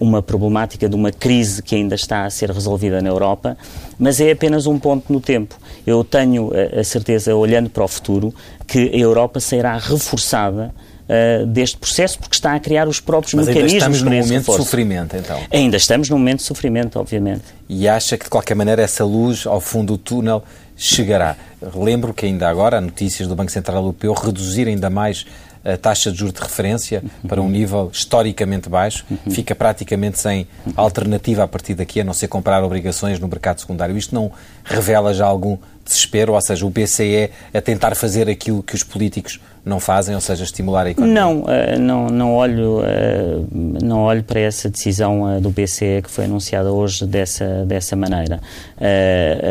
uma 0.00 0.22
problemática 0.22 0.88
de 0.88 0.94
uma 0.94 1.10
crise 1.10 1.62
que 1.62 1.74
ainda 1.74 1.94
está 1.94 2.24
a 2.24 2.30
ser 2.30 2.50
resolvida 2.50 3.00
na 3.02 3.08
Europa, 3.08 3.56
mas 3.98 4.20
é 4.20 4.30
apenas 4.30 4.66
um 4.66 4.78
ponto 4.78 5.12
no 5.12 5.20
tempo. 5.20 5.56
Eu 5.86 6.04
tenho 6.04 6.48
uh, 6.48 6.80
a 6.80 6.84
certeza, 6.84 7.34
olhando 7.34 7.68
para 7.68 7.84
o 7.84 7.88
futuro, 7.88 8.34
que 8.66 8.90
a 8.92 8.96
Europa 8.96 9.40
será 9.40 9.76
reforçada 9.76 10.72
Uh, 11.02 11.44
deste 11.46 11.76
processo, 11.76 12.16
porque 12.18 12.36
está 12.36 12.54
a 12.54 12.60
criar 12.60 12.88
os 12.88 13.00
próprios 13.00 13.34
Mas 13.34 13.48
mecanismos 13.48 13.72
ainda 13.72 13.96
estamos 13.96 14.02
num 14.02 14.10
momento 14.10 14.32
reforço. 14.32 14.60
de 14.60 14.64
sofrimento, 14.64 15.16
então. 15.16 15.40
Ainda 15.50 15.76
estamos 15.76 16.08
num 16.08 16.16
momento 16.16 16.38
de 16.38 16.44
sofrimento, 16.44 16.98
obviamente. 16.98 17.42
E 17.68 17.88
acha 17.88 18.16
que, 18.16 18.24
de 18.24 18.30
qualquer 18.30 18.54
maneira, 18.54 18.80
essa 18.80 19.04
luz 19.04 19.44
ao 19.44 19.60
fundo 19.60 19.94
do 19.94 19.98
túnel 19.98 20.44
chegará? 20.76 21.36
Lembro 21.74 22.14
que 22.14 22.24
ainda 22.24 22.48
agora, 22.48 22.78
há 22.78 22.80
notícias 22.80 23.28
do 23.28 23.34
Banco 23.34 23.50
Central 23.50 23.78
Europeu 23.78 24.14
reduzir 24.14 24.68
ainda 24.68 24.88
mais 24.88 25.26
a 25.64 25.76
taxa 25.76 26.10
de 26.10 26.18
juros 26.18 26.34
de 26.34 26.40
referência 26.40 27.02
para 27.28 27.40
um 27.40 27.48
nível 27.48 27.90
historicamente 27.92 28.68
baixo, 28.68 29.04
fica 29.30 29.54
praticamente 29.54 30.18
sem 30.18 30.46
alternativa 30.76 31.44
a 31.44 31.48
partir 31.48 31.74
daqui, 31.74 32.00
a 32.00 32.04
não 32.04 32.12
ser 32.12 32.28
comprar 32.28 32.62
obrigações 32.64 33.18
no 33.18 33.28
mercado 33.28 33.60
secundário. 33.60 33.96
Isto 33.96 34.14
não 34.14 34.30
revela 34.64 35.14
já 35.14 35.26
algum 35.26 35.56
desespero, 35.84 36.32
ou 36.32 36.40
seja, 36.40 36.64
o 36.64 36.70
BCE 36.70 37.30
a 37.52 37.60
tentar 37.60 37.94
fazer 37.94 38.28
aquilo 38.28 38.62
que 38.62 38.74
os 38.74 38.82
políticos 38.82 39.40
não 39.64 39.78
fazem, 39.78 40.14
ou 40.14 40.20
seja, 40.20 40.42
estimular 40.42 40.86
a 40.86 40.90
economia? 40.90 41.14
Não, 41.14 41.44
eh, 41.48 41.78
não, 41.78 42.08
não, 42.08 42.34
olho, 42.34 42.80
eh, 42.84 43.38
não 43.52 44.00
olho 44.00 44.24
para 44.24 44.40
essa 44.40 44.68
decisão 44.68 45.30
eh, 45.30 45.40
do 45.40 45.50
BCE 45.50 46.02
que 46.02 46.10
foi 46.10 46.24
anunciada 46.24 46.72
hoje 46.72 47.06
dessa, 47.06 47.64
dessa 47.64 47.94
maneira. 47.94 48.40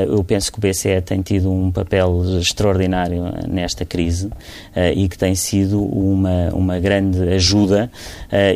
Eu 0.07 0.23
penso 0.23 0.51
que 0.51 0.57
o 0.57 0.61
BCE 0.61 1.01
tem 1.01 1.21
tido 1.21 1.51
um 1.51 1.71
papel 1.71 2.23
extraordinário 2.39 3.23
nesta 3.47 3.85
crise 3.85 4.29
e 4.95 5.07
que 5.07 5.17
tem 5.17 5.33
sido 5.35 5.81
uma, 5.81 6.49
uma 6.53 6.79
grande 6.79 7.21
ajuda 7.33 7.89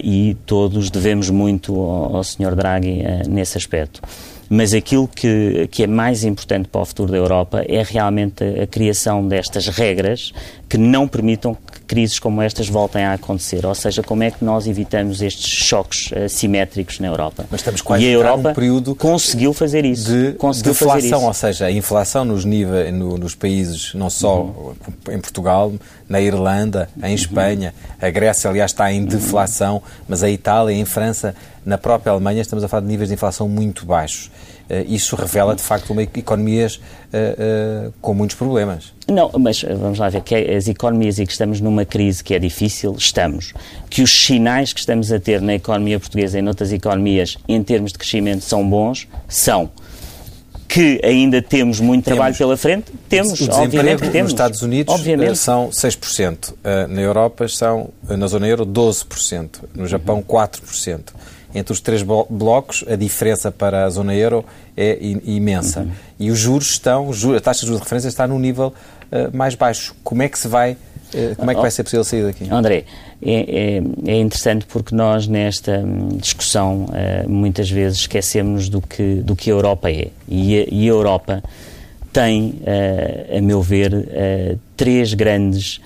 e 0.03 0.35
todos 0.45 0.89
devemos 0.89 1.29
muito 1.29 1.73
ao, 1.79 2.17
ao 2.17 2.23
Sr. 2.23 2.55
Draghi 2.55 3.03
nesse 3.27 3.57
aspecto 3.57 4.01
mas 4.49 4.73
aquilo 4.73 5.07
que, 5.07 5.67
que 5.71 5.83
é 5.83 5.87
mais 5.87 6.23
importante 6.23 6.67
para 6.67 6.81
o 6.81 6.85
futuro 6.85 7.11
da 7.11 7.17
Europa 7.17 7.63
é 7.67 7.83
realmente 7.83 8.43
a, 8.43 8.63
a 8.63 8.67
criação 8.67 9.27
destas 9.27 9.67
regras 9.67 10.33
que 10.69 10.77
não 10.77 11.07
permitam 11.07 11.55
crises 11.87 12.19
como 12.19 12.41
estas 12.41 12.67
voltem 12.67 13.03
a 13.03 13.13
acontecer. 13.13 13.65
Ou 13.65 13.75
seja, 13.75 14.03
como 14.03 14.23
é 14.23 14.31
que 14.31 14.43
nós 14.43 14.67
evitamos 14.67 15.21
estes 15.21 15.47
choques 15.47 16.11
assimétricos 16.13 16.99
na 16.99 17.07
Europa? 17.07 17.45
Mas 17.49 17.61
estamos 17.61 17.81
quase 17.81 18.03
e 18.03 18.07
a 18.07 18.11
Europa 18.11 18.49
um 18.49 18.53
período 18.53 18.95
conseguiu 18.95 19.53
fazer 19.53 19.85
isso. 19.85 20.11
De 20.11 20.33
conseguiu 20.33 20.73
deflação, 20.73 21.19
isso. 21.19 21.27
ou 21.27 21.33
seja, 21.33 21.65
a 21.65 21.71
inflação 21.71 22.25
nos, 22.25 22.45
níveis, 22.45 22.93
no, 22.93 23.17
nos 23.17 23.35
países, 23.35 23.93
não 23.93 24.09
só 24.09 24.41
uhum. 24.41 24.73
em 25.09 25.19
Portugal, 25.19 25.71
na 26.07 26.21
Irlanda, 26.21 26.89
em 26.97 27.09
uhum. 27.09 27.15
Espanha, 27.15 27.73
a 28.01 28.09
Grécia, 28.09 28.49
aliás, 28.49 28.71
está 28.71 28.91
em 28.91 29.05
deflação, 29.05 29.75
uhum. 29.75 29.81
mas 30.07 30.23
a 30.23 30.29
Itália, 30.29 30.73
em 30.73 30.85
França, 30.85 31.35
na 31.65 31.77
própria 31.77 32.11
Alemanha, 32.11 32.41
estamos 32.41 32.63
a 32.63 32.67
falar 32.67 32.81
de 32.81 32.87
níveis 32.87 33.09
de 33.09 33.15
inflação 33.15 33.47
muito 33.47 33.85
baixos. 33.85 34.29
Uh, 34.69 34.83
isso 34.87 35.15
revela, 35.15 35.55
de 35.55 35.61
facto, 35.61 35.91
uma 35.91 36.01
economias 36.01 36.75
uh, 36.77 37.87
uh, 37.87 37.93
com 38.01 38.13
muitos 38.13 38.35
problemas. 38.35 38.93
Não, 39.07 39.31
mas 39.37 39.61
vamos 39.61 39.99
lá 39.99 40.09
ver 40.09 40.21
que 40.21 40.33
as 40.33 40.67
economias 40.67 41.19
e 41.19 41.25
que 41.25 41.31
estamos 41.31 41.61
numa 41.61 41.85
crise 41.85 42.23
que 42.23 42.33
é 42.33 42.39
difícil, 42.39 42.95
estamos. 42.97 43.53
Que 43.89 44.01
os 44.01 44.11
sinais 44.11 44.73
que 44.73 44.79
estamos 44.79 45.11
a 45.11 45.19
ter 45.19 45.39
na 45.39 45.53
economia 45.53 45.99
portuguesa 45.99 46.39
e 46.39 46.41
noutras 46.41 46.71
economias 46.71 47.37
em 47.47 47.61
termos 47.61 47.91
de 47.91 47.99
crescimento 47.99 48.43
são 48.43 48.67
bons, 48.67 49.07
são 49.27 49.69
que 50.67 50.99
ainda 51.03 51.43
temos 51.43 51.79
muito 51.79 52.05
temos. 52.05 52.17
trabalho 52.17 52.35
pela 52.35 52.57
frente? 52.57 52.91
Temos, 53.07 53.39
o 53.39 53.51
obviamente 53.51 54.01
que 54.01 54.09
temos. 54.09 54.31
nos 54.31 54.33
Estados 54.33 54.61
Unidos 54.63 54.93
obviamente. 54.93 55.37
são 55.37 55.69
6%, 55.69 56.55
na 56.89 57.01
Europa 57.01 57.47
são, 57.47 57.91
na 58.09 58.25
zona 58.25 58.47
euro, 58.47 58.65
12%, 58.65 59.59
no 59.75 59.87
Japão, 59.87 60.23
4% 60.23 61.01
entre 61.55 61.71
os 61.71 61.79
três 61.79 62.03
blocos, 62.03 62.83
a 62.87 62.97
diferença 62.97 63.49
para 63.49 63.85
a 63.85 63.89
zona 63.89 64.13
euro 64.13 64.43
é 64.75 64.97
imensa. 65.01 65.81
Uhum. 65.81 65.91
E 66.19 66.29
os 66.29 66.37
juros 66.37 66.71
estão, 66.71 67.09
a 67.35 67.39
taxa 67.39 67.61
de 67.61 67.67
juros 67.67 67.79
de 67.79 67.83
referência 67.85 68.09
está 68.09 68.27
num 68.27 68.37
nível 68.37 68.73
uh, 69.11 69.35
mais 69.35 69.55
baixo. 69.55 69.95
Como 70.03 70.21
é 70.21 70.27
que 70.27 70.37
se 70.37 70.49
vai, 70.49 70.73
uh, 70.73 71.35
como 71.37 71.49
é 71.49 71.55
que 71.55 71.61
vai 71.61 71.71
ser 71.71 71.83
possível 71.83 72.03
sair 72.03 72.23
daqui? 72.23 72.51
André, 72.51 72.83
é, 73.23 73.79
é, 74.05 74.11
é 74.11 74.19
interessante 74.19 74.65
porque 74.65 74.93
nós 74.93 75.27
nesta 75.27 75.79
hum, 75.79 76.09
discussão 76.17 76.87
uh, 76.89 77.29
muitas 77.29 77.71
vezes 77.71 77.99
esquecemos 77.99 78.67
do 78.67 78.81
que, 78.81 79.15
do 79.15 79.33
que 79.33 79.49
a 79.49 79.53
Europa 79.53 79.89
é. 79.89 80.09
E 80.27 80.59
a, 80.59 80.65
e 80.69 80.83
a 80.83 80.91
Europa 80.91 81.41
tem, 82.11 82.61
a 83.37 83.41
meu 83.41 83.61
ver, 83.61 83.91
três 84.77 85.13
grandes 85.13 85.81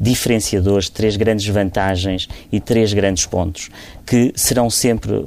diferenciadores, 0.00 0.88
três 0.88 1.16
grandes 1.16 1.46
vantagens 1.46 2.26
e 2.50 2.58
três 2.58 2.94
grandes 2.94 3.26
pontos 3.26 3.68
que 4.06 4.32
serão 4.34 4.70
sempre 4.70 5.12
uh, 5.12 5.26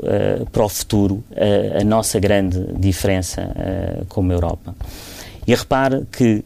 para 0.51 0.65
o 0.65 0.69
futuro 0.69 1.23
uh, 1.31 1.81
a 1.81 1.83
nossa 1.83 2.19
grande 2.19 2.65
diferença 2.77 3.43
uh, 3.43 4.05
como 4.07 4.33
Europa. 4.33 4.75
E 5.45 5.53
repare 5.53 6.05
que 6.09 6.41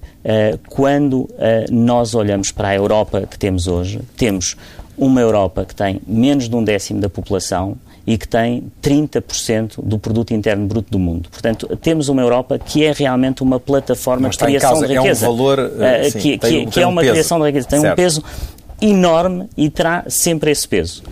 quando 0.69 1.29
nós 1.69 2.15
olhamos 2.15 2.51
para 2.51 2.69
a 2.69 2.75
Europa 2.75 3.27
que 3.29 3.37
temos 3.37 3.67
hoje, 3.67 3.99
temos 4.17 4.57
uma 4.97 5.21
Europa 5.21 5.63
que 5.65 5.75
tem 5.75 6.01
menos 6.07 6.49
de 6.49 6.55
um 6.55 6.63
décimo 6.63 6.99
da 6.99 7.07
população, 7.07 7.77
e 8.07 8.17
que 8.17 8.25
tem 8.25 8.71
30% 8.81 9.83
do 9.83 9.99
produto 9.99 10.33
interno 10.33 10.65
bruto 10.65 10.89
do 10.89 10.97
mundo. 10.97 11.29
Portanto, 11.29 11.67
temos 11.81 12.07
uma 12.07 12.21
Europa 12.21 12.57
que 12.57 12.85
é 12.85 12.93
realmente 12.93 13.43
uma 13.43 13.59
plataforma 13.59 14.29
de 14.29 14.37
criação 14.37 14.79
de 14.79 14.95
riqueza. 14.95 15.25
É 15.25 15.29
um 15.29 15.35
valor, 15.35 15.59
uh, 15.59 16.11
sim, 16.11 16.19
que, 16.19 16.37
tem, 16.37 16.69
que, 16.69 16.79
é 16.79 16.87
uma 16.87 17.01
peso. 17.01 17.13
criação 17.13 17.39
de 17.39 17.45
riqueza. 17.47 17.67
Tem 17.67 17.81
certo. 17.81 17.93
um 17.93 17.95
peso 17.97 18.23
enorme 18.81 19.49
e 19.57 19.69
terá 19.69 20.05
sempre 20.07 20.51
esse 20.51 20.65
peso. 20.65 21.03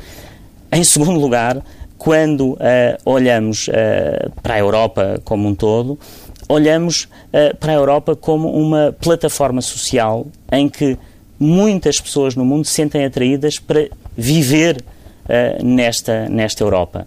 Em 0.72 0.86
segundo 0.86 1.20
lugar, 1.20 1.62
quando 1.98 2.54
uh, 2.54 2.58
olhamos 3.04 3.68
uh, 3.68 4.32
para 4.42 4.54
a 4.54 4.60
Europa 4.60 5.22
como 5.26 5.50
um 5.50 5.54
todo, 5.54 6.00
olhamos 6.48 7.10
uh, 7.34 7.58
para 7.58 7.74
a 7.74 7.76
Europa 7.76 8.16
como 8.16 8.50
uma 8.52 8.96
plataforma 9.02 9.62
social 9.62 10.28
em 10.50 10.70
que 10.70 10.98
muitas 11.38 12.00
pessoas 12.00 12.36
no 12.36 12.46
mundo 12.46 12.64
se 12.64 12.72
sentem 12.72 13.04
atraídas 13.04 13.60
para 13.60 13.90
viver 14.16 14.82
uh, 15.26 15.66
nesta, 15.66 16.28
nesta 16.30 16.64
Europa. 16.64 17.06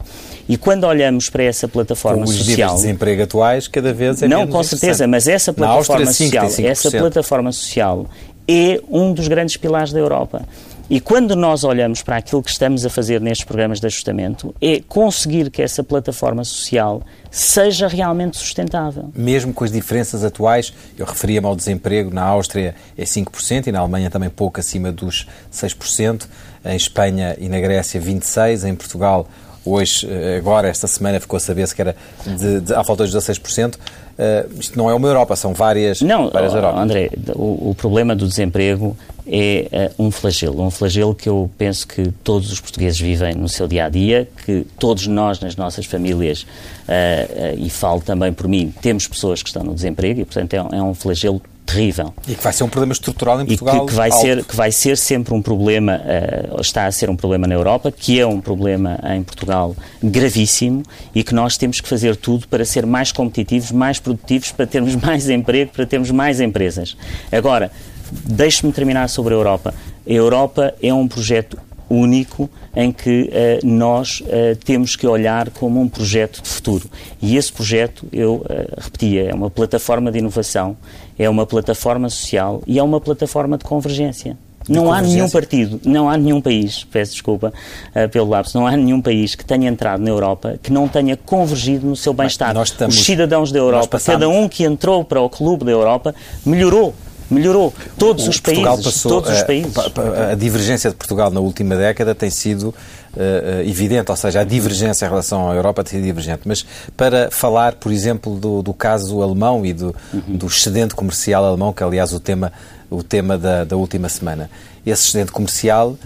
E 0.49 0.57
quando 0.57 0.85
olhamos 0.85 1.29
para 1.29 1.43
essa 1.45 1.69
plataforma 1.69 2.25
com 2.25 2.31
os 2.31 2.37
social. 2.37 2.75
Os 2.75 2.81
de 2.81 2.87
desemprego 2.87 3.23
atuais, 3.23 3.69
cada 3.69 3.93
vez 3.93 4.23
é 4.23 4.29
Não, 4.29 4.47
com 4.47 4.63
certeza, 4.63 5.07
mas 5.07 5.29
essa 5.29 5.53
plataforma 5.53 6.07
Áustria, 6.07 6.31
social, 6.43 6.67
essa 6.67 6.91
plataforma 6.91 7.53
social 7.53 8.07
é 8.47 8.81
um 8.89 9.13
dos 9.13 9.29
grandes 9.29 9.57
pilares 9.57 9.93
da 9.93 10.01
Europa. 10.01 10.43
E 10.91 11.01
quando 11.01 11.37
nós 11.37 11.65
olhamos 11.65 12.01
para 12.01 12.17
aquilo 12.17 12.43
que 12.43 12.51
estamos 12.51 12.87
a 12.87 12.89
fazer 12.89 13.21
nestes 13.21 13.45
programas 13.45 13.79
de 13.79 13.87
ajustamento, 13.87 14.55
é 14.59 14.81
conseguir 14.81 15.51
que 15.51 15.61
essa 15.61 15.85
plataforma 15.85 16.43
social 16.45 17.03
seja 17.31 17.87
realmente 17.87 18.39
sustentável. 18.39 19.11
Mesmo 19.15 19.53
com 19.53 19.65
as 19.65 19.71
diferenças 19.71 20.25
atuais, 20.25 20.73
eu 20.97 21.05
referia-me 21.05 21.47
ao 21.47 21.55
desemprego, 21.55 22.11
na 22.11 22.23
Áustria 22.23 22.75
é 22.97 23.05
5% 23.05 23.67
e 23.67 23.73
na 23.73 23.81
Alemanha 23.81 24.09
também 24.09 24.31
pouco 24.31 24.61
acima 24.61 24.91
dos 24.91 25.29
6%, 25.53 26.27
em 26.65 26.77
Espanha 26.77 27.37
e 27.39 27.49
na 27.49 27.61
Grécia 27.61 28.01
26%, 28.01 28.69
em 28.69 28.75
Portugal 28.75 29.27
hoje, 29.69 30.07
eh, 30.11 30.39
agora, 30.39 30.69
esta 30.69 30.87
semana, 30.87 31.21
ficou 31.21 31.37
a 31.37 31.41
saber-se 31.41 31.75
que 31.75 31.83
era 31.83 31.97
de, 32.25 32.61
de, 32.61 32.75
à 32.75 32.83
falta 32.83 33.07
de 33.07 33.17
16%. 33.17 33.75
Uh, 33.75 34.59
isto 34.59 34.77
não 34.77 34.91
é 34.91 34.95
uma 34.95 35.07
Europa, 35.07 35.37
são 35.37 35.55
várias, 35.55 36.01
não, 36.01 36.29
várias 36.29 36.53
Europas. 36.53 36.81
André, 36.81 37.09
o, 37.37 37.71
o, 37.71 37.75
problema 37.77 38.17
do 38.17 38.27
desemprego 38.27 38.97
é 39.25 39.93
uh, 39.97 40.03
um 40.03 40.11
flagelo. 40.11 40.61
Um 40.61 40.73
flagelo 40.73 41.15
que 41.15 41.29
eu 41.29 41.49
penso 41.57 41.87
que 41.87 42.11
todos 42.25 42.51
os 42.51 42.61
portugueses 42.61 42.99
vivem 42.99 43.37
no 43.37 43.49
seu 43.49 43.69
dia 43.69 43.85
a 43.85 43.89
dia, 43.89 44.29
que 44.45 44.67
todos 44.77 45.07
nós, 45.07 45.39
nas 45.39 45.55
nossas 45.55 45.87
famílias, 45.87 46.43
uh, 46.43 47.55
e 47.57 47.71
falo 47.71 48.01
também 48.01 48.33
por 48.33 48.49
mim, 48.49 48.75
temos 48.83 49.07
pessoas 49.07 49.41
que 49.41 49.51
estão 49.51 49.63
no 49.63 49.73
desemprego 49.73 50.21
e, 50.23 50.25
portanto, 50.25 50.53
é, 50.53 50.57
é 50.57 50.83
um 50.83 50.95
flagelo 50.95 51.41
terrível. 51.69 52.15
E 52.27 52.35
que 52.35 52.43
vai 52.43 52.53
ser 52.53 52.65
um 52.65 52.69
problema 52.69 52.93
estrutural 52.93 53.41
em 53.43 53.47
Portugal. 53.47 53.77
E 53.77 53.81
que, 53.81 53.87
que 53.87 53.95
vai, 53.95 54.11
ser, 54.11 54.45
que 54.45 54.57
vai 54.57 54.73
ser 54.73 54.97
sempre 54.97 55.35
um 55.35 55.43
problema, 55.43 56.01
uh, 56.01 56.61
está 56.61 56.87
a 56.87 56.93
ser 56.93 57.11
um 57.11 57.17
problema 57.17 57.47
na 57.47 57.55
Europa, 57.55 57.93
que 57.93 58.19
é 58.19 58.27
um 58.27 58.41
problema 58.41 58.99
em 59.15 59.23
Portugal 59.23 59.77
gravíssimo 60.03 60.83
e 61.15 61.23
que 61.23 61.35
nós 61.35 61.59
temos 61.59 61.81
que 61.81 61.89
fazer 61.89 62.17
tudo 62.17 62.49
para 62.49 62.65
ser 62.65 62.87
mais 62.87 63.13
competitivos, 63.13 63.71
mais 63.71 63.99
produtivos, 63.99 64.51
para 64.51 64.67
termos 64.67 64.97
mais 64.97 65.29
emprego, 65.29 65.71
para 65.73 65.85
termos 65.85 66.11
mais 66.11 66.41
empresas. 66.41 66.97
Agora, 67.31 67.71
deixe-me 68.11 68.73
terminar 68.73 69.09
sobre 69.09 69.35
a 69.35 69.37
Europa. 69.37 69.75
A 70.09 70.13
Europa 70.13 70.75
é 70.83 70.93
um 70.93 71.07
projeto 71.07 71.59
único 71.91 72.51
em 72.79 72.93
que 72.93 73.23
uh, 73.23 73.67
nós 73.67 74.21
uh, 74.21 74.57
temos 74.65 74.95
que 74.95 75.05
olhar 75.05 75.51
como 75.51 75.81
um 75.81 75.89
projeto 75.89 76.41
de 76.41 76.49
futuro. 76.49 76.89
E 77.21 77.37
esse 77.37 77.53
projeto, 77.53 78.07
eu 78.13 78.35
uh, 78.35 78.45
repetia, 78.81 79.31
é 79.31 79.35
uma 79.35 79.51
plataforma 79.51 80.13
de 80.13 80.19
inovação, 80.21 80.77
é 81.19 81.29
uma 81.29 81.45
plataforma 81.45 82.09
social 82.09 82.63
e 82.69 82.79
é 82.79 82.83
uma 82.83 83.01
plataforma 83.01 83.59
de 83.59 83.65
convergência. 83.65 84.39
De 84.65 84.75
não 84.75 84.93
há 84.93 85.03
nenhum 85.03 85.29
partido, 85.29 85.81
não 85.85 86.09
há 86.09 86.17
nenhum 86.17 86.41
país, 86.41 86.85
peço 86.85 87.15
desculpa 87.15 87.53
uh, 87.97 88.09
pelo 88.11 88.29
lapso, 88.29 88.57
não 88.57 88.65
há 88.65 88.77
nenhum 88.77 89.03
país 89.03 89.35
que 89.35 89.45
tenha 89.45 89.69
entrado 89.69 90.01
na 90.01 90.11
Europa 90.11 90.57
que 90.63 90.73
não 90.73 90.87
tenha 90.87 91.17
convergido 91.17 91.85
no 91.85 91.97
seu 91.97 92.13
bem-estar. 92.13 92.55
Os 92.57 93.05
cidadãos 93.05 93.51
da 93.51 93.59
Europa, 93.59 93.89
passamos... 93.89 94.21
cada 94.21 94.29
um 94.29 94.49
que 94.49 94.63
entrou 94.63 95.05
para 95.05 95.21
o 95.21 95.29
clube 95.29 95.65
da 95.65 95.73
Europa, 95.73 96.15
melhorou 96.47 96.95
melhorou. 97.31 97.73
Todos 97.99 98.27
o 98.27 98.31
os 98.31 98.41
Portugal 98.41 98.75
países. 98.75 98.93
Passou, 98.93 99.13
todos 99.13 99.37
os 99.37 99.43
países. 99.43 99.73
A, 99.77 100.33
a, 100.33 100.35
divergência 100.35 100.91
de 100.91 100.97
Portugal 100.97 101.31
na 101.31 101.41
última 101.41 101.77
década 101.77 102.15
tem 102.15 102.31
sido 102.31 102.69
uh, 102.69 103.61
evidente, 103.69 104.11
ou 104.11 104.17
seja, 104.17 104.41
a 104.41 104.45
divergência 104.45 105.07
em 105.07 105.09
relação 105.09 105.51
à 105.51 105.55
Europa 105.55 105.85
tem 105.85 105.99
sido 105.99 106.05
divergente. 106.05 106.43
Mas 106.45 106.65
para 106.97 107.31
falar, 107.31 107.75
por 107.75 107.93
exemplo, 107.93 108.37
do, 108.37 108.63
do 108.63 108.73
caso 108.73 109.23
alemão 109.23 109.65
e 109.65 109.73
do, 109.73 109.95
uhum. 110.13 110.37
do 110.37 110.47
excedente 110.47 110.95
comercial 110.95 111.45
alemão, 111.45 111.73
que 111.73 111.83
aliás 111.83 112.13
o 112.13 112.21
tema, 112.21 112.53
o 112.91 113.03
tema 113.03 113.37
da, 113.37 113.65
da 113.65 113.77
última 113.77 114.09
semana. 114.09 114.51
Esse 114.91 115.09
excedente 115.09 115.33
comercial, 115.33 115.97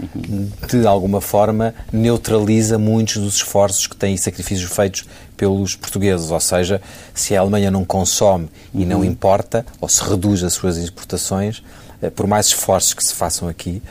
de 0.69 0.85
alguma 0.85 1.21
forma, 1.21 1.73
neutraliza 1.91 2.77
muitos 2.77 3.17
dos 3.17 3.35
esforços 3.35 3.87
que 3.87 3.95
têm 3.95 4.15
e 4.15 4.17
sacrifícios 4.17 4.69
feitos 4.71 5.05
pelos 5.37 5.75
portugueses. 5.75 6.31
Ou 6.31 6.39
seja, 6.39 6.81
se 7.13 7.35
a 7.35 7.41
Alemanha 7.41 7.71
não 7.71 7.85
consome 7.85 8.49
e 8.73 8.85
não 8.85 8.99
uhum. 8.99 9.05
importa, 9.05 9.65
ou 9.79 9.87
se 9.87 10.03
reduz 10.03 10.43
as 10.43 10.53
suas 10.53 10.77
exportações, 10.77 11.63
eh, 12.01 12.09
por 12.09 12.27
mais 12.27 12.47
esforços 12.47 12.93
que 12.93 13.03
se 13.03 13.13
façam 13.13 13.47
aqui, 13.47 13.81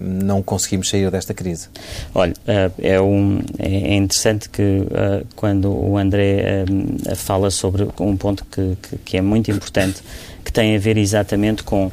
não 0.00 0.42
conseguimos 0.42 0.88
sair 0.88 1.10
desta 1.10 1.32
crise? 1.32 1.68
Olha, 2.14 2.34
é, 2.78 3.00
um, 3.00 3.40
é 3.58 3.94
interessante 3.94 4.48
que 4.48 4.86
quando 5.36 5.70
o 5.70 5.96
André 5.96 6.64
fala 7.16 7.50
sobre 7.50 7.86
um 8.00 8.16
ponto 8.16 8.44
que, 8.46 8.76
que 9.04 9.16
é 9.16 9.20
muito 9.20 9.50
importante, 9.50 10.02
que 10.44 10.52
tem 10.52 10.74
a 10.74 10.78
ver 10.78 10.96
exatamente 10.96 11.62
com 11.62 11.90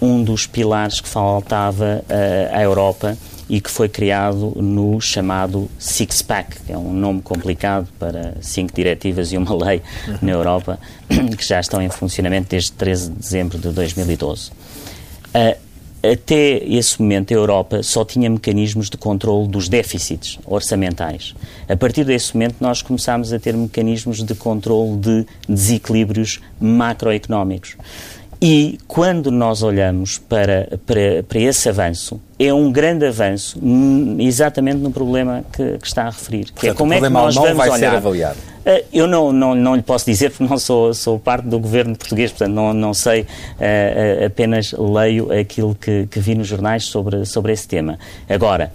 um 0.00 0.22
dos 0.22 0.46
pilares 0.46 1.00
que 1.00 1.08
faltava 1.08 2.02
uh, 2.08 2.56
à 2.56 2.62
Europa 2.62 3.16
e 3.48 3.60
que 3.60 3.70
foi 3.70 3.88
criado 3.88 4.52
no 4.56 5.00
chamado 5.00 5.68
Six 5.78 6.22
Pack, 6.22 6.60
que 6.62 6.72
é 6.72 6.78
um 6.78 6.92
nome 6.92 7.20
complicado 7.20 7.88
para 7.98 8.34
cinco 8.40 8.72
diretivas 8.72 9.32
e 9.32 9.36
uma 9.36 9.52
lei 9.64 9.82
na 10.22 10.30
Europa, 10.30 10.78
que 11.36 11.44
já 11.44 11.58
estão 11.58 11.82
em 11.82 11.90
funcionamento 11.90 12.48
desde 12.48 12.72
13 12.72 13.10
de 13.10 13.16
dezembro 13.16 13.58
de 13.58 13.70
2012. 13.70 14.50
Uh, 14.50 15.70
até 16.02 16.64
esse 16.64 17.00
momento, 17.00 17.30
a 17.32 17.34
Europa 17.34 17.82
só 17.82 18.06
tinha 18.06 18.30
mecanismos 18.30 18.88
de 18.88 18.96
controle 18.96 19.46
dos 19.48 19.68
déficits 19.68 20.38
orçamentais. 20.46 21.34
A 21.68 21.76
partir 21.76 22.04
desse 22.04 22.34
momento, 22.34 22.56
nós 22.58 22.80
começámos 22.80 23.34
a 23.34 23.38
ter 23.38 23.54
mecanismos 23.54 24.24
de 24.24 24.34
controle 24.34 24.96
de 24.96 25.26
desequilíbrios 25.46 26.40
macroeconómicos. 26.58 27.76
E 28.42 28.78
quando 28.88 29.30
nós 29.30 29.62
olhamos 29.62 30.16
para, 30.16 30.78
para, 30.86 31.22
para 31.28 31.38
esse 31.38 31.68
avanço, 31.68 32.18
é 32.38 32.54
um 32.54 32.72
grande 32.72 33.04
avanço 33.04 33.58
hum, 33.62 34.16
exatamente 34.18 34.78
no 34.78 34.90
problema 34.90 35.44
que, 35.52 35.76
que 35.76 35.86
está 35.86 36.04
a 36.04 36.10
referir. 36.10 36.46
Que 36.46 36.68
é 36.68 36.72
Portanto, 36.72 36.74
é 36.74 36.74
como 36.74 36.92
é 36.94 37.00
que 37.00 37.08
nós 37.10 37.34
vamos 37.34 37.52
vai 37.52 37.68
olhar. 37.68 37.90
Ser 37.90 37.96
avaliado. 37.96 38.38
Eh, 38.64 38.84
eu 38.94 39.06
não, 39.06 39.30
não, 39.30 39.54
não 39.54 39.76
lhe 39.76 39.82
posso 39.82 40.06
dizer 40.06 40.30
porque 40.30 40.44
não 40.44 40.58
sou, 40.58 40.94
sou 40.94 41.18
parte 41.18 41.48
do 41.48 41.58
governo 41.58 41.94
português, 41.94 42.30
portanto 42.30 42.54
não, 42.54 42.72
não 42.72 42.94
sei, 42.94 43.22
uh, 43.22 44.24
apenas 44.24 44.72
leio 44.72 45.30
aquilo 45.38 45.74
que, 45.74 46.06
que 46.06 46.18
vi 46.18 46.34
nos 46.34 46.46
jornais 46.46 46.84
sobre, 46.84 47.26
sobre 47.26 47.52
esse 47.52 47.68
tema. 47.68 47.98
Agora, 48.26 48.72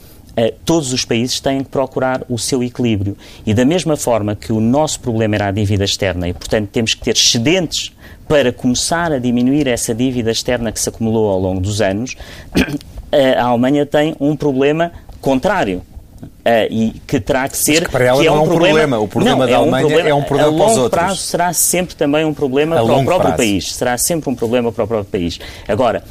todos 0.66 0.92
os 0.92 1.06
países 1.06 1.40
têm 1.40 1.64
que 1.64 1.70
procurar 1.70 2.24
o 2.28 2.38
seu 2.38 2.62
equilíbrio. 2.62 3.18
E 3.46 3.54
da 3.54 3.64
mesma 3.64 3.96
forma 3.96 4.36
que 4.36 4.52
o 4.52 4.60
nosso 4.60 5.00
problema 5.00 5.36
era 5.36 5.48
a 5.48 5.52
dívida 5.52 5.86
externa 5.86 6.28
e, 6.28 6.34
portanto, 6.34 6.70
temos 6.72 6.94
que 6.94 7.02
ter 7.02 7.16
excedentes 7.16 7.95
para 8.28 8.52
começar 8.52 9.12
a 9.12 9.20
diminuir 9.20 9.68
essa 9.68 9.94
dívida 9.94 10.32
externa 10.32 10.72
que 10.72 10.80
se 10.80 10.90
acumulou 10.90 11.30
ao 11.30 11.40
longo 11.40 11.62
dos 11.62 11.82
anos, 11.82 12.16
a 13.38 13.44
Alemanha 13.44 13.86
tem 13.86 14.16
um 14.20 14.36
problema 14.36 14.92
contrário. 15.22 15.82
Uh, 16.24 16.66
e 16.70 17.02
que 17.06 17.20
terá 17.20 17.48
que 17.50 17.58
ser. 17.58 17.86
Que 17.86 17.92
para 17.92 18.06
ela 18.06 18.22
que 18.22 18.28
é 18.28 18.30
não 18.30 18.38
é 18.38 18.40
um 18.40 18.46
problema. 18.46 18.80
problema. 18.80 19.00
O 19.00 19.08
problema 19.08 19.38
não, 19.38 19.46
da 19.46 19.52
é 19.52 19.56
Alemanha 19.56 19.86
um 19.86 19.90
problema, 19.90 20.10
é 20.10 20.14
um 20.14 20.24
problema 20.24 20.54
para 20.54 20.66
os 20.66 20.78
outros. 20.78 20.78
A 20.78 20.80
longo 20.80 20.90
prazo 20.90 21.22
será 21.22 21.54
sempre 21.54 21.96
também 21.96 22.26
um 22.26 22.34
problema 22.34 22.80
a 22.80 22.84
para 22.84 22.94
o 22.94 23.04
próprio 23.04 23.20
prazo. 23.20 23.38
país. 23.38 23.76
Será 23.76 23.98
sempre 23.98 24.30
um 24.30 24.36
problema 24.36 24.72
para 24.72 24.84
o 24.84 24.88
próprio 24.88 25.12
país. 25.12 25.40
Agora, 25.68 26.04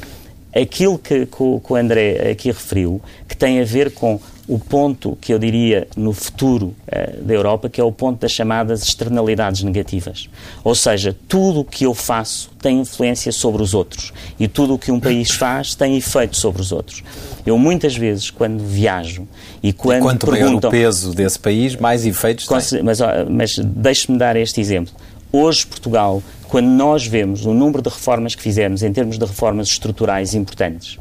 aquilo 0.55 0.97
que, 0.97 1.25
que 1.25 1.43
o 1.43 1.75
André 1.75 2.31
aqui 2.31 2.49
referiu, 2.49 3.01
que 3.27 3.35
tem 3.35 3.61
a 3.61 3.65
ver 3.65 3.91
com 3.91 4.19
o 4.47 4.59
ponto 4.59 5.17
que 5.19 5.33
eu 5.33 5.39
diria 5.39 5.87
no 5.97 6.13
futuro 6.13 6.75
uh, 6.87 7.23
da 7.23 7.33
Europa, 7.33 7.69
que 7.69 7.81
é 7.81 7.83
o 7.83 7.91
ponto 7.91 8.19
das 8.21 8.31
chamadas 8.31 8.83
externalidades 8.83 9.63
negativas. 9.63 10.29
Ou 10.63 10.75
seja, 10.75 11.15
tudo 11.27 11.61
o 11.61 11.65
que 11.65 11.85
eu 11.85 11.93
faço 11.93 12.51
tem 12.61 12.79
influência 12.79 13.31
sobre 13.31 13.63
os 13.63 13.73
outros 13.73 14.13
e 14.39 14.47
tudo 14.47 14.75
o 14.75 14.79
que 14.79 14.91
um 14.91 14.99
país 14.99 15.31
faz 15.31 15.73
tem 15.73 15.97
efeito 15.97 16.37
sobre 16.37 16.61
os 16.61 16.71
outros. 16.71 17.03
Eu 17.45 17.57
muitas 17.57 17.95
vezes, 17.95 18.29
quando 18.29 18.63
viajo 18.63 19.27
e 19.61 19.73
quando 19.73 19.99
e 19.99 20.01
quanto 20.01 20.31
maior 20.31 20.53
o 20.55 20.69
peso 20.69 21.13
desse 21.13 21.39
país, 21.39 21.75
mais 21.75 22.05
efeitos 22.05 22.47
tem. 22.47 22.83
Mas, 22.83 22.99
mas 23.29 23.57
deixe-me 23.57 24.17
dar 24.17 24.35
este 24.35 24.61
exemplo. 24.61 24.93
Hoje, 25.31 25.65
Portugal, 25.65 26.21
quando 26.47 26.67
nós 26.67 27.05
vemos 27.05 27.45
o 27.45 27.53
número 27.53 27.81
de 27.81 27.89
reformas 27.89 28.35
que 28.35 28.41
fizemos 28.41 28.83
em 28.83 28.93
termos 28.93 29.17
de 29.17 29.25
reformas 29.25 29.67
estruturais 29.67 30.33
importantes, 30.33 30.97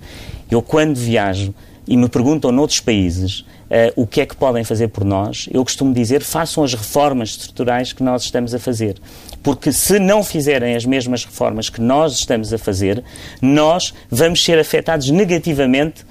eu 0.51 0.61
quando 0.61 0.97
viajo 0.97 1.55
e 1.87 1.97
me 1.97 2.09
perguntam 2.09 2.51
noutros 2.51 2.81
países 2.81 3.41
uh, 3.41 3.93
o 3.97 4.07
que 4.07 4.21
é 4.21 4.27
que 4.27 4.37
podem 4.37 4.65
fazer 4.65 4.89
por 4.89 5.05
nós, 5.05 5.49
eu 5.53 5.63
costumo 5.65 5.93
dizer 5.93 6.23
façam 6.23 6.65
as 6.65 6.75
reformas 6.75 7.31
estruturais 7.31 7.93
que 7.93 8.03
nós 8.03 8.23
estamos 8.23 8.55
a 8.55 8.59
fazer. 8.59 8.97
Porque 9.43 9.73
se 9.73 9.99
não 9.99 10.23
fizerem 10.23 10.75
as 10.75 10.85
mesmas 10.87 11.25
reformas 11.25 11.69
que 11.69 11.81
nós 11.81 12.15
estamos 12.15 12.53
a 12.53 12.59
fazer, 12.59 13.05
nós 13.41 13.93
vamos 14.11 14.43
ser 14.43 14.59
afetados 14.59 15.11
negativamente 15.11 16.05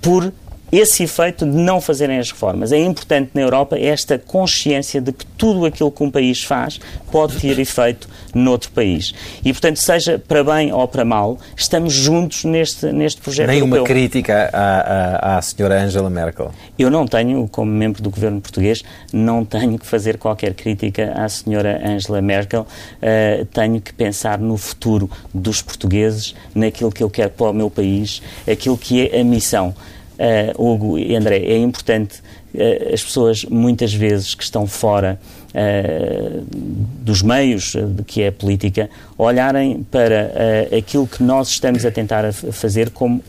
por 0.00 0.32
esse 0.72 1.02
efeito 1.02 1.44
de 1.44 1.56
não 1.56 1.80
fazerem 1.80 2.18
as 2.18 2.30
reformas. 2.30 2.72
É 2.72 2.78
importante 2.78 3.30
na 3.34 3.40
Europa 3.40 3.78
esta 3.78 4.18
consciência 4.18 5.00
de 5.00 5.12
que 5.12 5.26
tudo 5.26 5.66
aquilo 5.66 5.90
que 5.90 6.02
um 6.02 6.10
país 6.10 6.42
faz 6.42 6.80
pode 7.10 7.38
ter 7.38 7.58
efeito 7.58 8.08
noutro 8.34 8.70
país. 8.70 9.12
E, 9.44 9.52
portanto, 9.52 9.76
seja 9.76 10.18
para 10.18 10.44
bem 10.44 10.72
ou 10.72 10.86
para 10.86 11.04
mal, 11.04 11.38
estamos 11.56 11.92
juntos 11.92 12.44
neste, 12.44 12.86
neste 12.92 13.20
projeto 13.20 13.48
Nem 13.48 13.58
europeu. 13.58 13.82
uma 13.82 13.86
crítica 13.86 14.50
à, 14.52 15.34
à, 15.34 15.38
à 15.38 15.42
senhora 15.42 15.82
Angela 15.82 16.10
Merkel? 16.10 16.52
Eu 16.78 16.90
não 16.90 17.06
tenho, 17.06 17.48
como 17.48 17.70
membro 17.70 18.02
do 18.02 18.10
governo 18.10 18.40
português, 18.40 18.82
não 19.12 19.44
tenho 19.44 19.78
que 19.78 19.86
fazer 19.86 20.18
qualquer 20.18 20.54
crítica 20.54 21.12
à 21.16 21.28
senhora 21.28 21.80
Angela 21.84 22.22
Merkel. 22.22 22.66
Uh, 23.02 23.44
tenho 23.46 23.80
que 23.80 23.92
pensar 23.92 24.38
no 24.38 24.56
futuro 24.56 25.10
dos 25.34 25.62
portugueses, 25.62 26.34
naquilo 26.54 26.92
que 26.92 27.02
eu 27.02 27.10
quero 27.10 27.30
para 27.30 27.50
o 27.50 27.52
meu 27.52 27.70
país, 27.70 28.22
aquilo 28.50 28.78
que 28.78 29.08
é 29.08 29.20
a 29.20 29.24
missão 29.24 29.74
Hugo 30.58 30.98
e 30.98 31.14
André, 31.16 31.38
é 31.38 31.56
importante 31.56 32.20
uh, 32.54 32.92
as 32.92 33.02
pessoas 33.02 33.44
muitas 33.44 33.92
vezes 33.94 34.34
que 34.34 34.42
estão 34.42 34.66
fora 34.66 35.18
dos 37.02 37.22
meios 37.22 37.74
de 37.74 38.02
que 38.04 38.22
é 38.22 38.28
a 38.28 38.32
política 38.32 38.88
olharem 39.18 39.82
para 39.90 40.32
aquilo 40.76 41.06
que 41.06 41.22
nós 41.22 41.48
estamos 41.48 41.84
a 41.84 41.90
tentar 41.90 42.24
a 42.24 42.32
fazer 42.32 42.90
como 42.90 43.22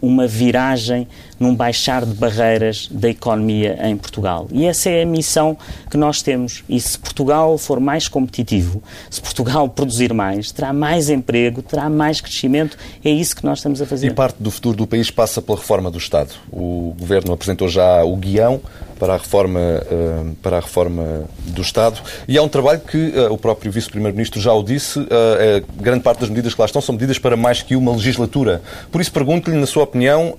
uma 0.00 0.26
viragem 0.28 1.08
num 1.38 1.54
baixar 1.54 2.04
de 2.04 2.14
barreiras 2.14 2.88
da 2.90 3.08
economia 3.08 3.78
em 3.82 3.96
Portugal. 3.96 4.46
E 4.52 4.66
essa 4.66 4.90
é 4.90 5.02
a 5.02 5.06
missão 5.06 5.56
que 5.90 5.96
nós 5.96 6.22
temos. 6.22 6.62
E 6.68 6.78
se 6.78 6.98
Portugal 6.98 7.56
for 7.58 7.80
mais 7.80 8.06
competitivo, 8.06 8.82
se 9.10 9.20
Portugal 9.20 9.68
produzir 9.68 10.12
mais, 10.12 10.52
terá 10.52 10.72
mais 10.72 11.08
emprego, 11.10 11.62
terá 11.62 11.88
mais 11.88 12.20
crescimento. 12.20 12.76
É 13.04 13.10
isso 13.10 13.34
que 13.34 13.44
nós 13.44 13.58
estamos 13.58 13.80
a 13.82 13.86
fazer. 13.86 14.08
E 14.08 14.10
parte 14.14 14.36
do 14.40 14.50
futuro 14.50 14.76
do 14.76 14.86
país 14.86 15.10
passa 15.10 15.42
pela 15.42 15.58
reforma 15.58 15.90
do 15.90 15.98
Estado. 15.98 16.30
O 16.52 16.94
Governo 16.98 17.32
apresentou 17.32 17.68
já 17.68 18.04
o 18.04 18.14
guião 18.16 18.60
para 19.00 19.14
a 19.14 19.16
reforma, 19.16 19.58
eh, 19.60 20.24
para 20.42 20.58
a 20.58 20.60
reforma 20.60 21.24
do 21.46 21.62
Estado 21.62 21.98
e 22.28 22.36
é 22.36 22.42
um 22.42 22.48
trabalho 22.48 22.80
que 22.80 23.12
eh, 23.16 23.28
o 23.30 23.38
próprio 23.38 23.72
Vice-Primeiro-Ministro 23.72 24.38
já 24.38 24.52
o 24.52 24.62
disse, 24.62 25.00
é, 25.10 25.62
grande 25.76 26.02
parte 26.02 26.20
das 26.20 26.28
medidas 26.28 26.52
que 26.52 26.60
lá 26.60 26.66
estão 26.66 26.82
são 26.82 26.92
medidas 26.92 27.18
para 27.18 27.34
mais 27.34 27.62
que 27.62 27.74
uma 27.74 27.92
legislatura. 27.92 28.60
Por 28.92 29.00
isso 29.00 29.10
pergunto-lhe, 29.10 29.56
na 29.56 29.66
sua 29.66 29.84
opinião, 29.84 30.34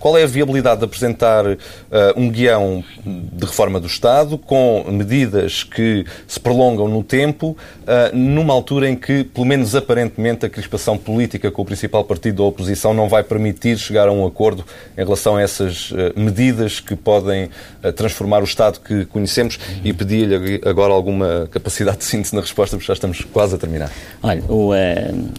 qual 0.00 0.18
é 0.18 0.24
a 0.24 0.26
viabilidade 0.26 0.80
de 0.80 0.84
apresentar 0.84 1.44
um 2.16 2.28
guião 2.28 2.84
de 3.04 3.46
reforma 3.46 3.80
do 3.80 3.86
Estado 3.86 4.36
com 4.36 4.84
medidas 4.88 5.62
que 5.62 6.04
se 6.26 6.38
prolongam 6.38 6.88
no 6.88 7.02
tempo, 7.02 7.56
numa 8.12 8.52
altura 8.52 8.90
em 8.90 8.96
que, 8.96 9.24
pelo 9.24 9.46
menos 9.46 9.74
aparentemente, 9.74 10.44
a 10.44 10.50
crispação 10.50 10.98
política 10.98 11.50
com 11.50 11.62
o 11.62 11.64
principal 11.64 12.04
partido 12.04 12.36
da 12.38 12.42
oposição 12.44 12.92
não 12.92 13.08
vai 13.08 13.22
permitir 13.22 13.78
chegar 13.78 14.08
a 14.08 14.12
um 14.12 14.26
acordo 14.26 14.64
em 14.96 15.04
relação 15.04 15.36
a 15.36 15.42
essas 15.42 15.92
medidas 16.16 16.80
que 16.80 16.94
podem 16.96 17.48
transformar 17.94 18.40
o 18.40 18.44
Estado 18.44 18.80
que 18.80 19.04
conhecemos 19.06 19.58
e 19.82 19.92
pedir-lhe 19.92 20.60
agora 20.64 20.92
alguma 20.92 21.48
capacidade 21.50 21.98
de 21.98 22.04
síntese 22.04 22.34
na 22.34 22.40
resposta, 22.40 22.76
porque 22.76 22.86
já 22.86 22.94
estamos 22.94 23.22
quase 23.32 23.54
a 23.54 23.58
terminar. 23.58 23.90
Olha, 24.22 24.42
o, 24.48 24.72
uh, 24.72 24.74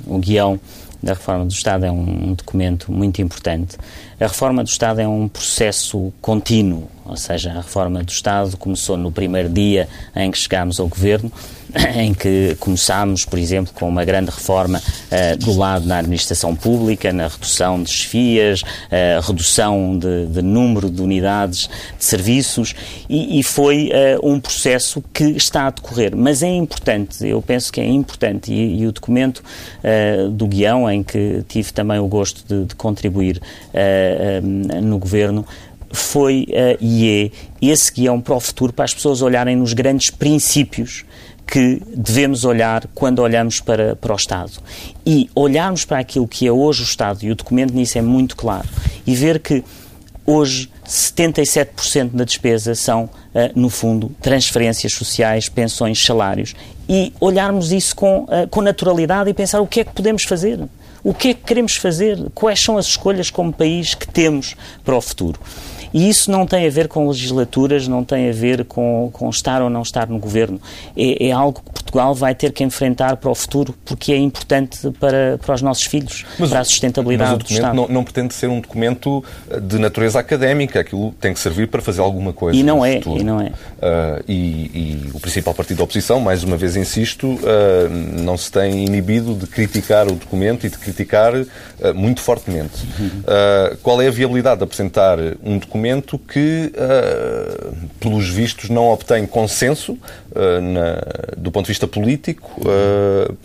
o 0.07 0.17
guião 0.17 0.59
da 1.01 1.13
reforma 1.13 1.45
do 1.45 1.51
Estado 1.51 1.85
é 1.85 1.91
um 1.91 2.33
documento 2.33 2.91
muito 2.91 3.21
importante. 3.21 3.77
A 4.19 4.25
reforma 4.25 4.63
do 4.63 4.67
Estado 4.67 4.99
é 5.01 5.07
um 5.07 5.27
processo 5.27 6.11
contínuo, 6.19 6.89
ou 7.05 7.15
seja, 7.15 7.51
a 7.51 7.55
reforma 7.55 8.03
do 8.03 8.09
Estado 8.09 8.57
começou 8.57 8.97
no 8.97 9.11
primeiro 9.11 9.47
dia 9.47 9.87
em 10.15 10.31
que 10.31 10.37
chegámos 10.37 10.79
ao 10.79 10.87
governo 10.87 11.31
em 11.95 12.13
que 12.13 12.55
começámos, 12.59 13.25
por 13.25 13.37
exemplo, 13.37 13.73
com 13.73 13.87
uma 13.87 14.05
grande 14.05 14.31
reforma 14.31 14.79
uh, 14.79 15.37
do 15.37 15.53
lado 15.57 15.85
na 15.85 15.99
administração 15.99 16.55
pública, 16.55 17.11
na 17.11 17.27
redução 17.27 17.81
de 17.83 17.91
chefias, 17.91 18.61
uh, 18.61 19.21
redução 19.21 19.97
de, 19.97 20.27
de, 20.27 20.41
número 20.41 20.89
de 20.89 21.01
unidades 21.01 21.69
de 21.97 22.05
serviços, 22.05 22.73
e, 23.09 23.39
e 23.39 23.43
foi 23.43 23.89
uh, 23.89 24.27
um 24.27 24.39
processo 24.39 25.03
que 25.13 25.25
está 25.31 25.67
a 25.67 25.69
decorrer. 25.69 26.15
Mas 26.15 26.41
é 26.43 26.49
importante, 26.49 27.27
eu 27.27 27.41
penso 27.41 27.71
que 27.71 27.81
é 27.81 27.85
importante, 27.85 28.53
e, 28.53 28.81
e 28.81 28.87
o 28.87 28.91
documento 28.91 29.43
do 30.31 30.47
guião, 30.47 30.89
em 30.89 31.03
que 31.03 31.43
tive 31.47 31.71
também 31.71 31.99
o 31.99 32.07
gosto 32.07 32.43
de, 32.47 32.65
de 32.65 32.75
contribuir 32.75 33.41
no 34.81 34.97
governo, 34.97 35.45
foi 35.91 36.45
e 36.79 37.31
é 37.31 37.31
esse 37.61 37.91
guião 37.91 38.19
para 38.19 38.35
o 38.35 38.39
futuro, 38.39 38.73
para 38.73 38.85
as 38.85 38.93
pessoas 38.93 39.21
olharem 39.21 39.55
nos 39.55 39.73
grandes 39.73 40.09
princípios 40.09 41.05
que 41.45 41.81
devemos 41.95 42.43
olhar 42.43 42.87
quando 42.93 43.19
olhamos 43.19 43.59
para, 43.59 43.95
para 43.95 44.13
o 44.13 44.15
Estado. 44.15 44.53
E 45.05 45.29
olharmos 45.35 45.85
para 45.85 45.99
aquilo 45.99 46.27
que 46.27 46.47
é 46.47 46.51
hoje 46.51 46.81
o 46.81 46.85
Estado, 46.85 47.23
e 47.23 47.31
o 47.31 47.35
documento 47.35 47.73
nisso 47.73 47.97
é 47.97 48.01
muito 48.01 48.35
claro, 48.35 48.67
e 49.05 49.15
ver 49.15 49.39
que 49.39 49.63
hoje 50.25 50.69
77% 50.87 52.11
da 52.11 52.23
despesa 52.23 52.73
são, 52.73 53.03
uh, 53.03 53.09
no 53.55 53.69
fundo, 53.69 54.11
transferências 54.21 54.93
sociais, 54.93 55.47
pensões, 55.47 56.03
salários. 56.03 56.55
E 56.89 57.13
olharmos 57.19 57.71
isso 57.71 57.95
com, 57.95 58.23
uh, 58.23 58.47
com 58.49 58.61
naturalidade 58.61 59.29
e 59.29 59.33
pensar 59.33 59.61
o 59.61 59.67
que 59.67 59.81
é 59.81 59.83
que 59.83 59.93
podemos 59.93 60.23
fazer. 60.23 60.59
o 61.03 61.13
que 61.13 61.29
é 61.29 61.33
que 61.35 61.43
queremos 61.43 61.75
fazer, 61.75 62.17
quais 62.33 62.59
são 62.59 62.79
as 62.79 62.87
escolhas 62.87 63.29
como 63.29 63.53
país 63.53 63.93
que 63.93 64.07
temos 64.07 64.55
para 64.83 64.95
o 64.95 64.99
futuro. 65.01 65.39
E 65.95 66.09
isso 66.09 66.29
não 66.29 66.45
tem 66.45 66.67
a 66.67 66.69
ver 66.69 66.89
com 66.89 67.07
legislaturas, 67.07 67.87
não 67.87 68.03
tem 68.03 68.29
a 68.29 68.33
ver 68.33 68.65
com, 68.65 69.09
com 69.13 69.29
estar 69.29 69.61
ou 69.61 69.69
não 69.69 69.81
estar 69.81 70.09
no 70.09 70.19
governo. 70.19 70.59
É, 70.93 71.27
é, 71.27 71.31
algo 71.31 71.61
que 71.84 71.84
Portugal 71.95 72.13
vai 72.13 72.35
ter 72.35 72.51
que 72.51 72.63
enfrentar 72.63 73.15
para 73.15 73.29
o 73.29 73.35
futuro, 73.35 73.73
porque 73.85 74.11
é 74.11 74.17
importante 74.17 74.91
para, 74.99 75.39
para 75.43 75.55
os 75.55 75.61
nossos 75.61 75.85
filhos, 75.85 76.25
mas, 76.37 76.49
para 76.49 76.59
a 76.59 76.63
sustentabilidade 76.63 77.31
mas 77.31 77.35
o 77.35 77.39
documento 77.39 77.61
do 77.61 77.67
Estado. 77.67 77.75
Não, 77.75 77.87
não 77.87 78.03
pretende 78.03 78.33
ser 78.33 78.47
um 78.47 78.59
documento 78.59 79.23
de 79.61 79.79
natureza 79.79 80.19
académica, 80.19 80.81
aquilo 80.81 81.13
tem 81.13 81.33
que 81.33 81.39
servir 81.39 81.67
para 81.67 81.81
fazer 81.81 82.01
alguma 82.01 82.33
coisa. 82.33 82.59
E 82.59 82.63
não 82.63 82.83
é, 82.83 82.97
futuro. 82.97 83.21
e 83.21 83.23
não 83.23 83.39
é. 83.39 83.45
Uh, 83.45 84.23
e, 84.27 84.33
e, 84.33 85.11
o 85.13 85.19
principal 85.19 85.53
partido 85.53 85.77
da 85.77 85.83
oposição, 85.83 86.19
mais 86.19 86.43
uma 86.43 86.57
vez 86.57 86.75
insisto, 86.75 87.27
uh, 87.27 87.89
não 88.21 88.37
se 88.37 88.51
tem 88.51 88.85
inibido 88.85 89.33
de 89.33 89.47
criticar 89.47 90.07
o 90.07 90.15
documento 90.15 90.67
e 90.67 90.69
de 90.69 90.77
criticar 90.77 91.33
uh, 91.33 91.47
muito 91.93 92.19
fortemente. 92.19 92.85
qual 93.81 94.01
é 94.01 94.07
a 94.07 94.11
viabilidade 94.11 94.57
de 94.57 94.63
apresentar 94.63 95.17
um 95.43 95.57
documento 95.57 96.17
que, 96.19 96.71
pelos 97.99 98.29
vistos, 98.29 98.69
não 98.69 98.85
obtém 98.85 99.25
consenso 99.25 99.97
na, 100.35 101.35
do 101.37 101.51
ponto 101.51 101.65
de 101.65 101.71
vista 101.71 101.84
político 101.87 102.61
uh, 102.61 103.37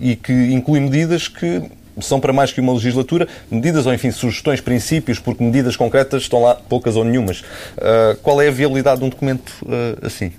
e 0.00 0.16
que 0.16 0.32
inclui 0.32 0.80
medidas 0.80 1.28
que 1.28 1.62
são 2.00 2.20
para 2.20 2.32
mais 2.32 2.52
que 2.52 2.60
uma 2.60 2.74
legislatura, 2.74 3.26
medidas 3.50 3.86
ou, 3.86 3.94
enfim, 3.94 4.10
sugestões, 4.10 4.60
princípios, 4.60 5.18
porque 5.18 5.42
medidas 5.42 5.76
concretas 5.76 6.22
estão 6.22 6.42
lá 6.42 6.54
poucas 6.54 6.94
ou 6.94 7.02
nenhumas. 7.02 7.42
qual 8.22 8.38
é 8.42 8.48
a 8.48 8.50
viabilidade 8.50 9.00
de 9.00 9.06
um 9.06 9.08
documento 9.08 9.50
assim? 10.02 10.30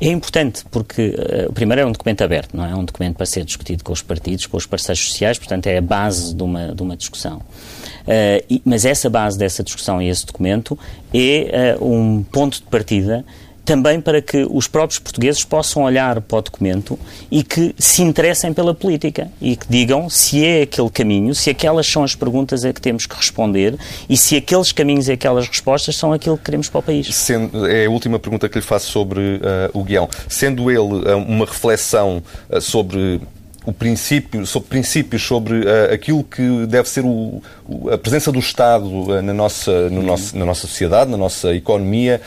É 0.00 0.08
importante 0.08 0.64
porque, 0.70 1.14
uh, 1.48 1.52
primeiro, 1.52 1.82
é 1.82 1.86
um 1.86 1.92
documento 1.92 2.22
aberto, 2.22 2.56
não 2.56 2.64
é? 2.64 2.70
É 2.70 2.74
um 2.74 2.84
documento 2.84 3.16
para 3.16 3.26
ser 3.26 3.44
discutido 3.44 3.82
com 3.82 3.92
os 3.92 4.02
partidos, 4.02 4.46
com 4.46 4.56
os 4.56 4.66
parceiros 4.66 5.08
sociais, 5.08 5.38
portanto, 5.38 5.66
é 5.66 5.78
a 5.78 5.82
base 5.82 6.34
de 6.34 6.42
uma, 6.42 6.74
de 6.74 6.82
uma 6.82 6.96
discussão. 6.96 7.38
Uh, 7.38 8.44
e, 8.48 8.62
mas 8.64 8.84
essa 8.84 9.08
base 9.08 9.38
dessa 9.38 9.62
discussão 9.62 10.00
e 10.00 10.08
esse 10.08 10.26
documento 10.26 10.78
é 11.12 11.76
uh, 11.80 11.84
um 11.84 12.22
ponto 12.22 12.56
de 12.58 12.64
partida 12.64 13.24
também 13.64 14.00
para 14.00 14.20
que 14.20 14.46
os 14.50 14.66
próprios 14.66 14.98
portugueses 14.98 15.44
possam 15.44 15.82
olhar 15.84 16.20
para 16.20 16.38
o 16.38 16.42
documento 16.42 16.98
e 17.30 17.42
que 17.42 17.74
se 17.78 18.02
interessem 18.02 18.52
pela 18.52 18.74
política 18.74 19.30
e 19.40 19.56
que 19.56 19.66
digam 19.68 20.10
se 20.10 20.44
é 20.44 20.62
aquele 20.62 20.90
caminho, 20.90 21.34
se 21.34 21.50
aquelas 21.50 21.86
são 21.86 22.02
as 22.02 22.14
perguntas 22.14 22.64
a 22.64 22.72
que 22.72 22.80
temos 22.80 23.06
que 23.06 23.14
responder 23.14 23.76
e 24.08 24.16
se 24.16 24.36
aqueles 24.36 24.72
caminhos 24.72 25.08
e 25.08 25.12
aquelas 25.12 25.46
respostas 25.46 25.96
são 25.96 26.12
aquilo 26.12 26.36
que 26.36 26.44
queremos 26.44 26.68
para 26.68 26.80
o 26.80 26.82
país. 26.82 27.14
Sendo, 27.14 27.66
é 27.66 27.86
a 27.86 27.90
última 27.90 28.18
pergunta 28.18 28.48
que 28.48 28.58
lhe 28.58 28.64
faço 28.64 28.90
sobre 28.90 29.20
uh, 29.20 29.40
o 29.72 29.84
guião. 29.84 30.08
Sendo 30.28 30.70
ele 30.70 30.80
uh, 30.80 31.16
uma 31.16 31.44
reflexão 31.44 32.22
uh, 32.50 32.60
sobre 32.60 33.20
o 33.64 33.72
princípio, 33.72 34.44
sobre 34.44 34.68
princípios, 34.68 35.22
sobre 35.22 35.60
uh, 35.60 35.92
aquilo 35.92 36.24
que 36.24 36.66
deve 36.66 36.88
ser 36.88 37.04
o, 37.04 37.40
o, 37.66 37.90
a 37.90 37.98
presença 37.98 38.32
do 38.32 38.38
Estado 38.38 38.88
uh, 38.88 39.22
na, 39.22 39.32
nossa, 39.32 39.88
no 39.88 40.02
nosso, 40.02 40.36
na 40.36 40.44
nossa 40.44 40.62
sociedade, 40.62 41.10
na 41.10 41.16
nossa 41.16 41.54
economia, 41.54 42.20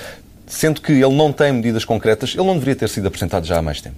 sendo 0.48 0.82
que 0.82 0.92
ele 0.92 1.16
não 1.16 1.32
tem 1.32 1.52
medidas 1.52 1.86
concretas, 1.86 2.34
ele 2.36 2.46
não 2.46 2.54
deveria 2.54 2.76
ter 2.76 2.90
sido 2.90 3.08
apresentado 3.08 3.46
já 3.46 3.58
há 3.58 3.62
mais 3.62 3.82
tempo? 3.82 3.96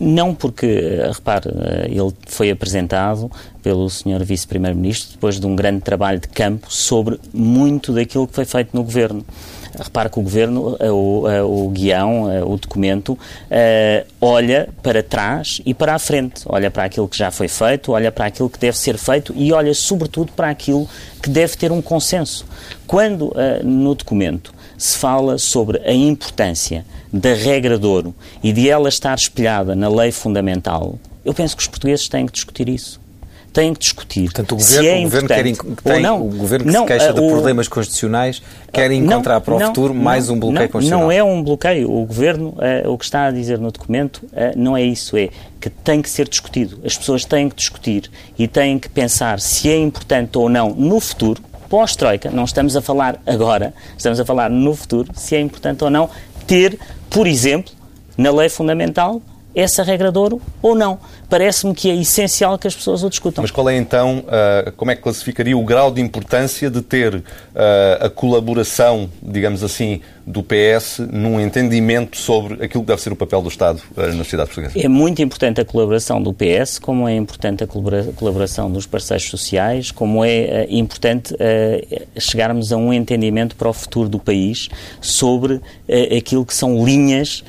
Não, 0.00 0.34
porque, 0.34 0.66
eh, 0.66 1.10
repare, 1.12 1.50
ele 1.84 2.12
foi 2.26 2.50
apresentado 2.50 3.30
pelo 3.62 3.90
Sr. 3.90 4.24
Vice-Primeiro-Ministro 4.24 5.12
depois 5.12 5.38
de 5.38 5.46
um 5.46 5.54
grande 5.54 5.82
trabalho 5.82 6.18
de 6.18 6.28
campo 6.28 6.72
sobre 6.72 7.20
muito 7.32 7.92
daquilo 7.92 8.26
que 8.26 8.34
foi 8.34 8.46
feito 8.46 8.70
no 8.74 8.82
Governo. 8.82 9.24
Repare 9.78 10.08
que 10.08 10.18
o 10.18 10.22
Governo, 10.22 10.76
eh, 10.80 10.90
o, 10.90 11.28
eh, 11.28 11.42
o 11.42 11.68
guião, 11.68 12.32
eh, 12.32 12.42
o 12.42 12.56
documento, 12.56 13.18
olha 14.20 14.70
para 14.82 15.02
trás 15.02 15.60
e 15.66 15.74
para 15.74 15.94
a 15.94 15.98
frente. 15.98 16.42
Olha 16.46 16.70
para 16.70 16.84
aquilo 16.84 17.06
que 17.06 17.18
já 17.18 17.30
foi 17.30 17.48
feito, 17.48 17.92
olha 17.92 18.10
para 18.10 18.26
aquilo 18.26 18.48
que 18.48 18.58
deve 18.58 18.78
ser 18.78 18.96
feito 18.96 19.34
e 19.36 19.52
olha, 19.52 19.74
sobretudo, 19.74 20.32
para 20.32 20.48
aquilo 20.48 20.88
que 21.22 21.28
deve 21.28 21.56
ter 21.56 21.70
um 21.70 21.82
consenso. 21.82 22.46
Quando 22.86 23.34
no 23.62 23.94
documento 23.94 24.54
se 24.76 24.98
fala 24.98 25.38
sobre 25.38 25.80
a 25.84 25.92
importância 25.92 26.84
da 27.12 27.32
regra 27.34 27.78
de 27.78 27.86
ouro 27.86 28.14
e 28.42 28.52
de 28.52 28.68
ela 28.68 28.88
estar 28.88 29.14
espelhada 29.14 29.74
na 29.74 29.88
lei 29.88 30.12
fundamental, 30.12 30.98
eu 31.24 31.32
penso 31.32 31.56
que 31.56 31.62
os 31.62 31.68
portugueses 31.68 32.08
têm 32.08 32.26
que 32.26 32.32
discutir 32.32 32.68
isso 32.68 33.00
têm 33.56 33.72
que 33.72 33.80
discutir. 33.80 34.24
Portanto, 34.24 34.52
o 34.52 34.56
governo, 34.56 34.86
é 34.86 34.98
o 34.98 35.02
governo, 35.02 35.28
quer, 35.28 35.42
tem, 35.82 36.02
não, 36.02 36.26
o 36.26 36.30
governo 36.30 36.66
que 36.66 36.72
não, 36.72 36.82
se 36.82 36.86
queixa 36.88 37.12
de 37.14 37.20
problemas 37.20 37.68
constitucionais 37.68 38.42
quer 38.70 38.90
encontrar 38.90 39.34
não, 39.36 39.40
para 39.40 39.54
o 39.54 39.58
não, 39.58 39.66
futuro 39.68 39.94
mais 39.94 40.28
um 40.28 40.38
bloqueio 40.38 40.68
constitucional. 40.68 41.06
Não 41.06 41.12
é 41.12 41.24
um 41.24 41.42
bloqueio. 41.42 41.90
O 41.90 42.04
governo, 42.04 42.48
uh, 42.48 42.90
o 42.90 42.98
que 42.98 43.04
está 43.06 43.26
a 43.26 43.30
dizer 43.30 43.58
no 43.58 43.72
documento, 43.72 44.18
uh, 44.26 44.52
não 44.54 44.76
é 44.76 44.82
isso. 44.82 45.16
É 45.16 45.30
que 45.58 45.70
tem 45.70 46.02
que 46.02 46.10
ser 46.10 46.28
discutido. 46.28 46.78
As 46.84 46.98
pessoas 46.98 47.24
têm 47.24 47.48
que 47.48 47.56
discutir 47.56 48.10
e 48.38 48.46
têm 48.46 48.78
que 48.78 48.90
pensar 48.90 49.40
se 49.40 49.70
é 49.70 49.78
importante 49.78 50.36
ou 50.36 50.50
não 50.50 50.74
no 50.74 51.00
futuro, 51.00 51.42
pós-Troika, 51.68 52.30
não 52.30 52.44
estamos 52.44 52.76
a 52.76 52.82
falar 52.82 53.20
agora, 53.26 53.74
estamos 53.96 54.18
a 54.18 54.24
falar 54.24 54.50
no 54.50 54.74
futuro, 54.74 55.10
se 55.14 55.36
é 55.36 55.40
importante 55.40 55.82
ou 55.84 55.90
não 55.90 56.08
ter, 56.46 56.78
por 57.10 57.26
exemplo, 57.26 57.72
na 58.16 58.30
lei 58.30 58.48
fundamental, 58.48 59.20
essa 59.54 59.82
regra 59.82 60.12
de 60.12 60.18
ouro 60.18 60.40
ou 60.62 60.74
não. 60.74 60.98
Parece-me 61.28 61.74
que 61.74 61.90
é 61.90 61.94
essencial 61.94 62.56
que 62.56 62.68
as 62.68 62.74
pessoas 62.74 63.02
o 63.02 63.10
discutam. 63.10 63.42
Mas 63.42 63.50
qual 63.50 63.68
é 63.68 63.76
então, 63.76 64.18
uh, 64.20 64.70
como 64.72 64.92
é 64.92 64.96
que 64.96 65.02
classificaria 65.02 65.56
o 65.56 65.64
grau 65.64 65.90
de 65.90 66.00
importância 66.00 66.70
de 66.70 66.80
ter 66.80 67.16
uh, 67.16 67.22
a 68.00 68.08
colaboração, 68.08 69.10
digamos 69.20 69.64
assim, 69.64 70.00
do 70.24 70.42
PS 70.42 71.00
num 71.12 71.40
entendimento 71.40 72.16
sobre 72.16 72.64
aquilo 72.64 72.82
que 72.82 72.88
deve 72.88 73.02
ser 73.02 73.12
o 73.12 73.16
papel 73.16 73.42
do 73.42 73.48
Estado 73.48 73.82
uh, 73.96 74.02
na 74.02 74.22
sociedade 74.24 74.50
portuguesa? 74.50 74.78
É 74.78 74.88
muito 74.88 75.20
importante 75.20 75.60
a 75.60 75.64
colaboração 75.64 76.22
do 76.22 76.32
PS, 76.32 76.78
como 76.78 77.08
é 77.08 77.16
importante 77.16 77.64
a 77.64 77.66
colaboração 77.66 78.70
dos 78.70 78.86
parceiros 78.86 79.28
sociais, 79.28 79.90
como 79.90 80.24
é 80.24 80.66
importante 80.70 81.34
chegarmos 82.18 82.72
a 82.72 82.76
um 82.76 82.92
entendimento 82.92 83.56
para 83.56 83.68
o 83.68 83.72
futuro 83.72 84.08
do 84.08 84.18
país 84.18 84.68
sobre 85.00 85.60
aquilo 86.16 86.44
que 86.44 86.54
são 86.54 86.84
linhas 86.84 87.44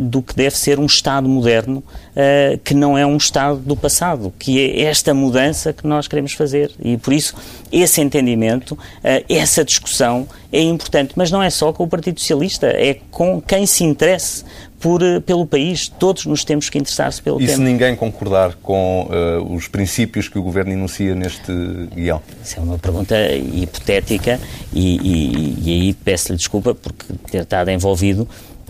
do 0.00 0.22
que 0.22 0.34
deve 0.34 0.56
ser 0.56 0.78
um 0.78 0.86
Estado 0.86 1.28
moderno 1.28 1.82
uh, 2.10 2.58
que 2.58 2.74
não 2.74 2.96
é 2.96 3.06
um 3.06 3.16
Estado 3.16 3.56
do 3.58 3.76
passado, 3.76 4.32
que 4.38 4.58
é 4.60 4.82
esta 4.82 5.12
mudança 5.14 5.72
que 5.72 5.86
nós 5.86 6.08
queremos 6.08 6.32
fazer. 6.32 6.70
E 6.82 6.96
por 6.96 7.12
isso, 7.12 7.34
esse 7.72 8.00
entendimento, 8.00 8.72
uh, 8.72 9.24
essa 9.28 9.64
discussão 9.64 10.26
é 10.52 10.60
importante. 10.60 11.12
Mas 11.16 11.30
não 11.30 11.42
é 11.42 11.50
só 11.50 11.72
com 11.72 11.84
o 11.84 11.88
Partido 11.88 12.20
Socialista, 12.20 12.66
é 12.66 12.98
com 13.10 13.40
quem 13.40 13.66
se 13.66 13.84
interesse 13.84 14.44
por, 14.80 15.02
eh, 15.02 15.20
pelo 15.20 15.46
país. 15.46 15.88
Todos 15.88 16.26
nos 16.26 16.42
temos 16.42 16.68
que 16.68 16.78
interessar-se 16.78 17.22
pelo 17.22 17.36
e 17.40 17.46
tema. 17.46 17.52
E 17.52 17.56
se 17.56 17.62
ninguém 17.62 17.94
concordar 17.94 18.54
com 18.62 19.08
uh, 19.10 19.54
os 19.54 19.68
princípios 19.68 20.26
que 20.26 20.38
o 20.38 20.42
Governo 20.42 20.72
enuncia 20.72 21.14
neste 21.14 21.52
guião? 21.94 22.20
Isso 22.42 22.58
é 22.58 22.62
uma 22.62 22.78
pergunta 22.78 23.14
hipotética 23.32 24.40
e, 24.72 24.96
e, 24.96 25.58
e 25.62 25.72
aí 25.72 25.92
peço-lhe 25.92 26.38
desculpa 26.38 26.74
porque 26.74 27.04
ter 27.30 27.42
estado 27.42 27.70
envolvido 27.70 28.26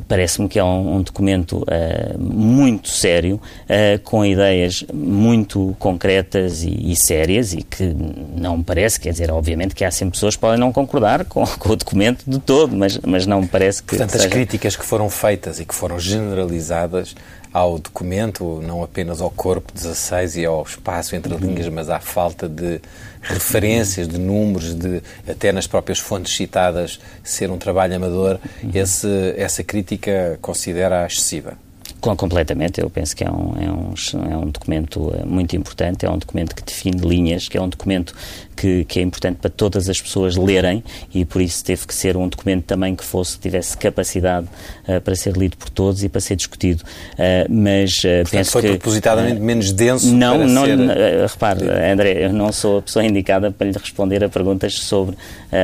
parece-me 0.07 0.48
que 0.48 0.59
é 0.59 0.64
um, 0.64 0.96
um 0.96 1.03
documento 1.03 1.62
uh, 1.62 2.18
muito 2.18 2.88
sério, 2.88 3.36
uh, 3.36 3.98
com 4.03 4.24
ideias 4.24 4.84
muito 4.92 5.74
concretas 5.78 6.62
e, 6.62 6.92
e, 6.92 6.96
sérias 6.96 7.53
e 7.53 7.62
que 7.62 7.94
não 8.36 8.59
me 8.59 8.64
parece, 8.64 9.01
quer 9.01 9.12
dizer, 9.12 9.30
obviamente 9.30 9.74
que 9.74 9.84
há 9.84 9.90
sempre 9.90 10.12
pessoas 10.12 10.34
que 10.34 10.40
podem 10.40 10.59
não 10.59 10.72
concordar 10.72 11.24
com, 11.24 11.46
com 11.59 11.72
o 11.72 11.76
documento 11.76 12.24
de 12.26 12.38
todo, 12.38 12.76
mas, 12.76 12.98
mas 12.98 13.26
não 13.26 13.42
me 13.42 13.48
parece 13.48 13.82
que. 13.82 13.90
Portanto, 13.90 14.12
seja... 14.12 14.24
as 14.24 14.30
críticas 14.30 14.76
que 14.76 14.84
foram 14.84 15.09
feitas 15.09 15.61
e 15.61 15.64
que 15.64 15.74
foram 15.74 15.98
generalizadas 15.98 17.14
ao 17.53 17.78
documento, 17.78 18.61
não 18.62 18.82
apenas 18.82 19.20
ao 19.20 19.30
corpo 19.30 19.72
16 19.72 20.36
e 20.36 20.44
ao 20.44 20.62
espaço 20.62 21.16
entre 21.16 21.34
uhum. 21.34 21.40
linhas, 21.40 21.68
mas 21.68 21.90
à 21.90 21.98
falta 21.98 22.48
de 22.48 22.80
referências, 23.23 24.09
de 24.09 24.18
números, 24.18 24.75
de 24.75 25.03
até 25.29 25.53
nas 25.53 25.66
próprias 25.66 25.99
fontes 25.99 26.35
citadas 26.35 27.01
ser 27.23 27.51
um 27.51 27.59
trabalho 27.59 27.95
amador, 27.95 28.39
uhum. 28.62 28.71
esse, 28.75 29.35
essa 29.37 29.62
crítica 29.62 30.39
considera 30.41 31.07
excessiva? 31.07 31.57
Completamente, 32.01 32.80
eu 32.80 32.88
penso 32.88 33.14
que 33.14 33.24
é 33.24 33.30
um, 33.30 33.55
é, 33.61 33.70
um, 33.70 34.32
é 34.32 34.36
um 34.36 34.46
documento 34.46 35.12
eh, 35.14 35.24
muito 35.24 35.55
importante, 35.55 36.07
é 36.07 36.11
um 36.11 36.18
documento 36.18 36.55
que 36.55 36.62
define 36.62 36.98
linhas, 36.98 37.48
que 37.48 37.59
é 37.59 37.61
um 37.61 37.68
documento 37.68 38.14
que, 38.61 38.84
que, 38.84 38.98
é 38.98 39.03
importante 39.03 39.38
para 39.38 39.51
todas 39.51 39.88
as 39.88 40.01
pessoas 40.01 40.36
lerem 40.36 40.84
e 41.14 41.24
por 41.24 41.40
isso 41.40 41.64
teve 41.64 41.86
que 41.86 41.94
ser 41.94 42.16
um 42.16 42.28
documento 42.28 42.64
também 42.64 42.94
que 42.94 43.03
fosse 43.03 43.38
tivesse 43.38 43.76
capacidade 43.76 44.46
uh, 44.86 45.01
para 45.01 45.14
ser 45.14 45.34
lido 45.34 45.57
por 45.57 45.70
todos 45.70 46.05
e 46.05 46.09
para 46.09 46.20
ser 46.20 46.36
discutido. 46.36 46.82
Uh, 47.14 47.51
mas 47.51 47.98
uh, 47.98 48.03
Portanto, 48.03 48.30
penso 48.30 48.53
foi 48.53 48.62
que 48.62 48.68
propositadamente 48.68 49.40
menos 49.40 49.72
denso. 49.72 50.14
Não, 50.14 50.46
não. 50.46 50.66
Ser... 50.66 50.78
repare, 51.26 51.64
André, 51.90 52.26
eu 52.26 52.32
não 52.32 52.53
sou 52.53 52.78
a 52.78 52.82
pessoa 52.82 53.05
indicada 53.05 53.51
para 53.51 53.66
lhe 53.66 53.78
responder 53.78 54.22
a 54.22 54.28
perguntas 54.28 54.74
sobre 54.74 55.16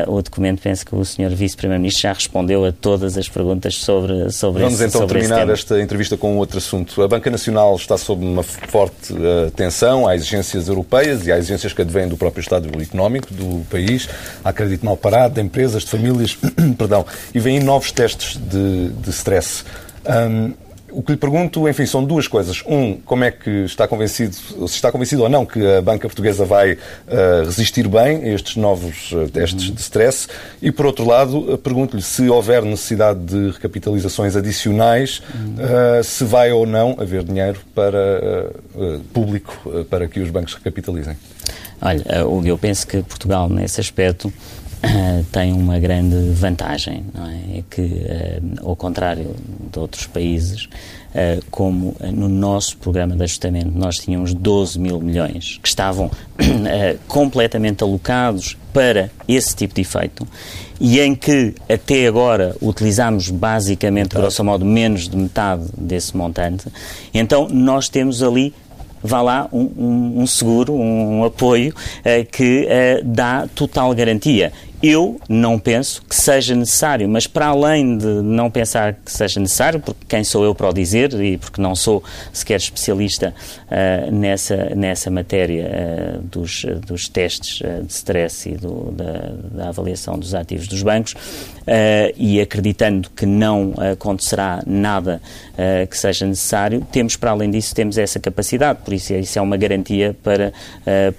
o 0.06 0.22
documento. 0.22 0.60
Penso 0.62 0.84
que 0.84 0.94
o 0.94 1.04
Sr. 1.04 1.34
Vice-Primeiro-Ministro 1.34 2.02
já 2.02 2.12
respondeu 2.12 2.64
a 2.64 2.72
todas 2.72 3.16
as 3.16 3.28
perguntas 3.28 3.76
sobre 3.76 4.30
sobre 4.30 4.62
Vamos 4.62 4.80
esse, 4.80 4.88
então 4.88 5.02
sobre 5.02 5.20
terminar 5.20 5.48
esta 5.50 5.80
entrevista 5.80 6.16
com 6.16 6.25
outro 6.34 6.58
assunto. 6.58 7.02
A 7.02 7.08
Banca 7.08 7.30
Nacional 7.30 7.76
está 7.76 7.96
sob 7.96 8.24
uma 8.24 8.42
forte 8.42 9.14
tensão. 9.54 10.08
Há 10.08 10.14
exigências 10.16 10.68
europeias 10.68 11.26
e 11.26 11.32
há 11.32 11.38
exigências 11.38 11.72
que 11.72 11.82
advêm 11.82 12.08
do 12.08 12.16
próprio 12.16 12.40
Estado 12.40 12.68
económico 12.80 13.32
do 13.32 13.64
país, 13.70 14.08
há 14.44 14.52
crédito 14.52 14.84
mal 14.84 14.96
parado 14.96 15.34
de 15.34 15.40
empresas, 15.40 15.84
de 15.84 15.90
famílias, 15.90 16.36
perdão, 16.76 17.06
e 17.34 17.38
vêm 17.38 17.60
novos 17.60 17.92
testes 17.92 18.36
de, 18.36 18.88
de 18.88 19.10
stress. 19.10 19.64
Um, 20.04 20.65
o 20.96 21.02
que 21.02 21.12
lhe 21.12 21.18
pergunto, 21.18 21.68
enfim, 21.68 21.84
são 21.84 22.02
duas 22.02 22.26
coisas. 22.26 22.62
Um, 22.66 22.94
como 22.94 23.22
é 23.22 23.30
que 23.30 23.50
está 23.66 23.86
convencido, 23.86 24.34
se 24.34 24.76
está 24.76 24.90
convencido 24.90 25.24
ou 25.24 25.28
não, 25.28 25.44
que 25.44 25.62
a 25.76 25.82
banca 25.82 26.08
portuguesa 26.08 26.46
vai 26.46 26.72
uh, 26.72 27.44
resistir 27.44 27.86
bem 27.86 28.24
a 28.24 28.28
estes 28.28 28.56
novos 28.56 29.12
uh, 29.12 29.28
testes 29.28 29.70
de 29.70 29.78
stress. 29.78 30.26
E, 30.62 30.72
por 30.72 30.86
outro 30.86 31.04
lado, 31.04 31.52
uh, 31.52 31.58
pergunto-lhe 31.58 32.00
se 32.00 32.30
houver 32.30 32.62
necessidade 32.62 33.20
de 33.20 33.50
recapitalizações 33.50 34.36
adicionais, 34.36 35.22
se 36.02 36.24
vai 36.24 36.50
ou 36.50 36.64
não 36.64 36.96
haver 36.98 37.22
dinheiro 37.22 37.60
para 37.74 38.50
público 39.12 39.84
para 39.90 40.08
que 40.08 40.20
os 40.20 40.30
bancos 40.30 40.54
recapitalizem. 40.54 41.16
Olha, 41.80 42.02
eu 42.44 42.56
penso 42.56 42.86
que 42.86 43.02
Portugal, 43.02 43.50
nesse 43.50 43.80
aspecto, 43.80 44.32
tem 45.32 45.52
uma 45.52 45.78
grande 45.78 46.30
vantagem, 46.30 47.04
é? 47.14 47.58
é 47.58 47.64
que, 47.68 47.82
uh, 47.82 48.68
ao 48.68 48.76
contrário 48.76 49.34
de 49.72 49.78
outros 49.78 50.06
países, 50.06 50.64
uh, 50.64 51.44
como 51.50 51.94
no 52.12 52.28
nosso 52.28 52.76
programa 52.76 53.16
de 53.16 53.22
ajustamento 53.22 53.72
nós 53.74 53.98
tínhamos 53.98 54.34
12 54.34 54.78
mil 54.78 55.00
milhões 55.00 55.58
que 55.62 55.68
estavam 55.68 56.10
completamente 57.08 57.82
alocados 57.82 58.56
para 58.72 59.10
esse 59.26 59.56
tipo 59.56 59.74
de 59.74 59.80
efeito 59.80 60.26
e 60.78 61.00
em 61.00 61.14
que 61.14 61.54
até 61.68 62.06
agora 62.06 62.54
utilizamos 62.60 63.30
basicamente, 63.30 64.14
grosso 64.14 64.44
modo, 64.44 64.64
menos 64.64 65.08
de 65.08 65.16
metade 65.16 65.64
desse 65.76 66.16
montante, 66.16 66.66
então 67.14 67.48
nós 67.48 67.88
temos 67.88 68.22
ali 68.22 68.52
vá 69.06 69.22
lá 69.22 69.48
um, 69.52 70.20
um, 70.22 70.26
seguro, 70.26 70.74
um, 70.74 71.24
apoio 71.24 71.72
uh, 71.72 72.26
que 72.30 72.66
uh, 72.66 73.04
dá 73.04 73.46
total 73.54 73.94
garantia. 73.94 74.52
Eu 74.88 75.20
não 75.28 75.58
penso 75.58 76.00
que 76.08 76.14
seja 76.14 76.54
necessário, 76.54 77.08
mas 77.08 77.26
para 77.26 77.46
além 77.46 77.98
de 77.98 78.06
não 78.06 78.48
pensar 78.48 78.92
que 78.94 79.10
seja 79.10 79.40
necessário, 79.40 79.80
porque 79.80 79.98
quem 80.08 80.22
sou 80.22 80.44
eu 80.44 80.54
para 80.54 80.68
o 80.68 80.72
dizer 80.72 81.12
e 81.20 81.36
porque 81.36 81.60
não 81.60 81.74
sou 81.74 82.04
sequer 82.32 82.58
especialista 82.58 83.34
uh, 83.66 84.12
nessa, 84.12 84.76
nessa 84.76 85.10
matéria 85.10 86.20
uh, 86.20 86.22
dos, 86.22 86.64
dos 86.86 87.08
testes 87.08 87.62
uh, 87.62 87.82
de 87.82 87.92
stress 87.92 88.48
e 88.48 88.56
do, 88.56 88.92
da, 88.92 89.32
da, 89.50 89.68
avaliação 89.70 90.16
dos 90.16 90.36
ativos 90.36 90.68
dos 90.68 90.84
bancos, 90.84 91.16
e 92.16 92.40
acreditando 92.40 93.10
que 93.10 93.26
não 93.26 93.74
acontecerá 93.92 94.62
nada 94.64 95.20
que 95.90 95.98
seja 95.98 96.24
necessário, 96.24 96.86
temos 96.92 97.16
para 97.16 97.32
além 97.32 97.50
disso, 97.50 97.74
temos 97.74 97.98
essa 97.98 98.20
capacidade, 98.20 98.78
por 98.84 98.94
isso 98.94 99.12
isso 99.14 99.36
é 99.36 99.42
uma 99.42 99.56
garantia 99.56 100.16
para, 100.22 100.52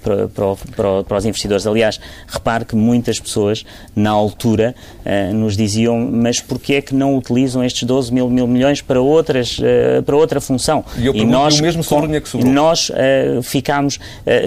para, 0.02 0.26
para, 0.74 1.04
para 1.04 1.18
os 1.18 1.26
investidores. 1.26 1.66
Aliás, 1.66 2.00
repare 2.26 2.64
que 2.64 2.74
muitas 2.74 3.20
pessoas 3.20 3.57
pessoas, 3.58 3.64
na 3.94 4.10
altura, 4.10 4.74
uh, 5.04 5.34
nos 5.34 5.56
diziam, 5.56 5.98
mas 5.98 6.40
porquê 6.40 6.74
é 6.74 6.82
que 6.82 6.94
não 6.94 7.16
utilizam 7.16 7.64
estes 7.64 7.82
12 7.84 8.12
mil, 8.12 8.28
mil 8.28 8.46
milhões 8.46 8.80
para, 8.80 9.00
outras, 9.00 9.58
uh, 9.58 10.02
para 10.04 10.16
outra 10.16 10.40
função? 10.40 10.84
E 10.96 11.06
eu 11.06 11.14
e 11.14 11.24
nós, 11.24 11.58
o 11.58 11.62
mesmo 11.62 11.82
sobre 11.82 12.20
que 12.20 12.28
sobrou. 12.28 12.52
Nós 12.52 12.90
uh, 12.90 13.42
ficámos, 13.42 13.98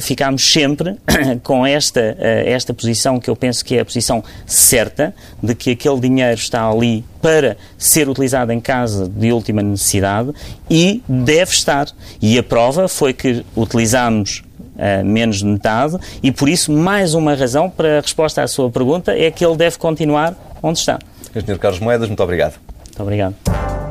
ficámos 0.02 0.52
sempre 0.52 0.96
com 1.44 1.66
esta, 1.66 2.18
esta 2.20 2.74
posição, 2.74 3.20
que 3.20 3.30
eu 3.30 3.36
penso 3.36 3.64
que 3.64 3.76
é 3.76 3.82
a 3.82 3.86
posição 3.86 4.24
certa, 4.46 5.14
de 5.42 5.56
que 5.56 5.72
aquele 5.72 6.00
dinheiro 6.00 6.36
está 6.36 6.70
ali 6.70 7.04
para 7.22 7.58
ser 7.78 8.10
utilizado 8.10 8.52
em 8.52 8.60
casa 8.60 9.08
de 9.08 9.32
última 9.32 9.62
necessidade 9.62 10.32
e 10.70 11.04
deve 11.08 11.52
estar. 11.52 11.88
E 12.22 12.38
a 12.38 12.44
prova 12.44 12.88
foi 12.88 13.14
que 13.14 13.46
utilizámos 13.56 14.44
uh, 14.76 15.06
menos 15.06 15.38
de 15.38 15.46
metade, 15.46 15.98
e 16.22 16.32
por 16.32 16.50
isso, 16.50 16.72
mais 16.72 17.14
uma 17.14 17.34
razão 17.36 17.70
para 17.70 18.00
a 18.00 18.02
resposta 18.02 18.42
à 18.42 18.48
sua 18.48 18.70
pergunta 18.70 19.12
é 19.18 19.30
que 19.32 19.46
ele 19.46 19.56
deve 19.56 19.78
continuar 19.78 20.36
onde 20.62 20.80
está. 20.80 21.00
Engenheiro 21.36 21.60
Carlos 21.60 21.80
Moedas, 21.80 22.08
muito 22.08 22.22
obrigado. 22.24 22.56
Muito 22.88 23.04
obrigado. 23.04 23.91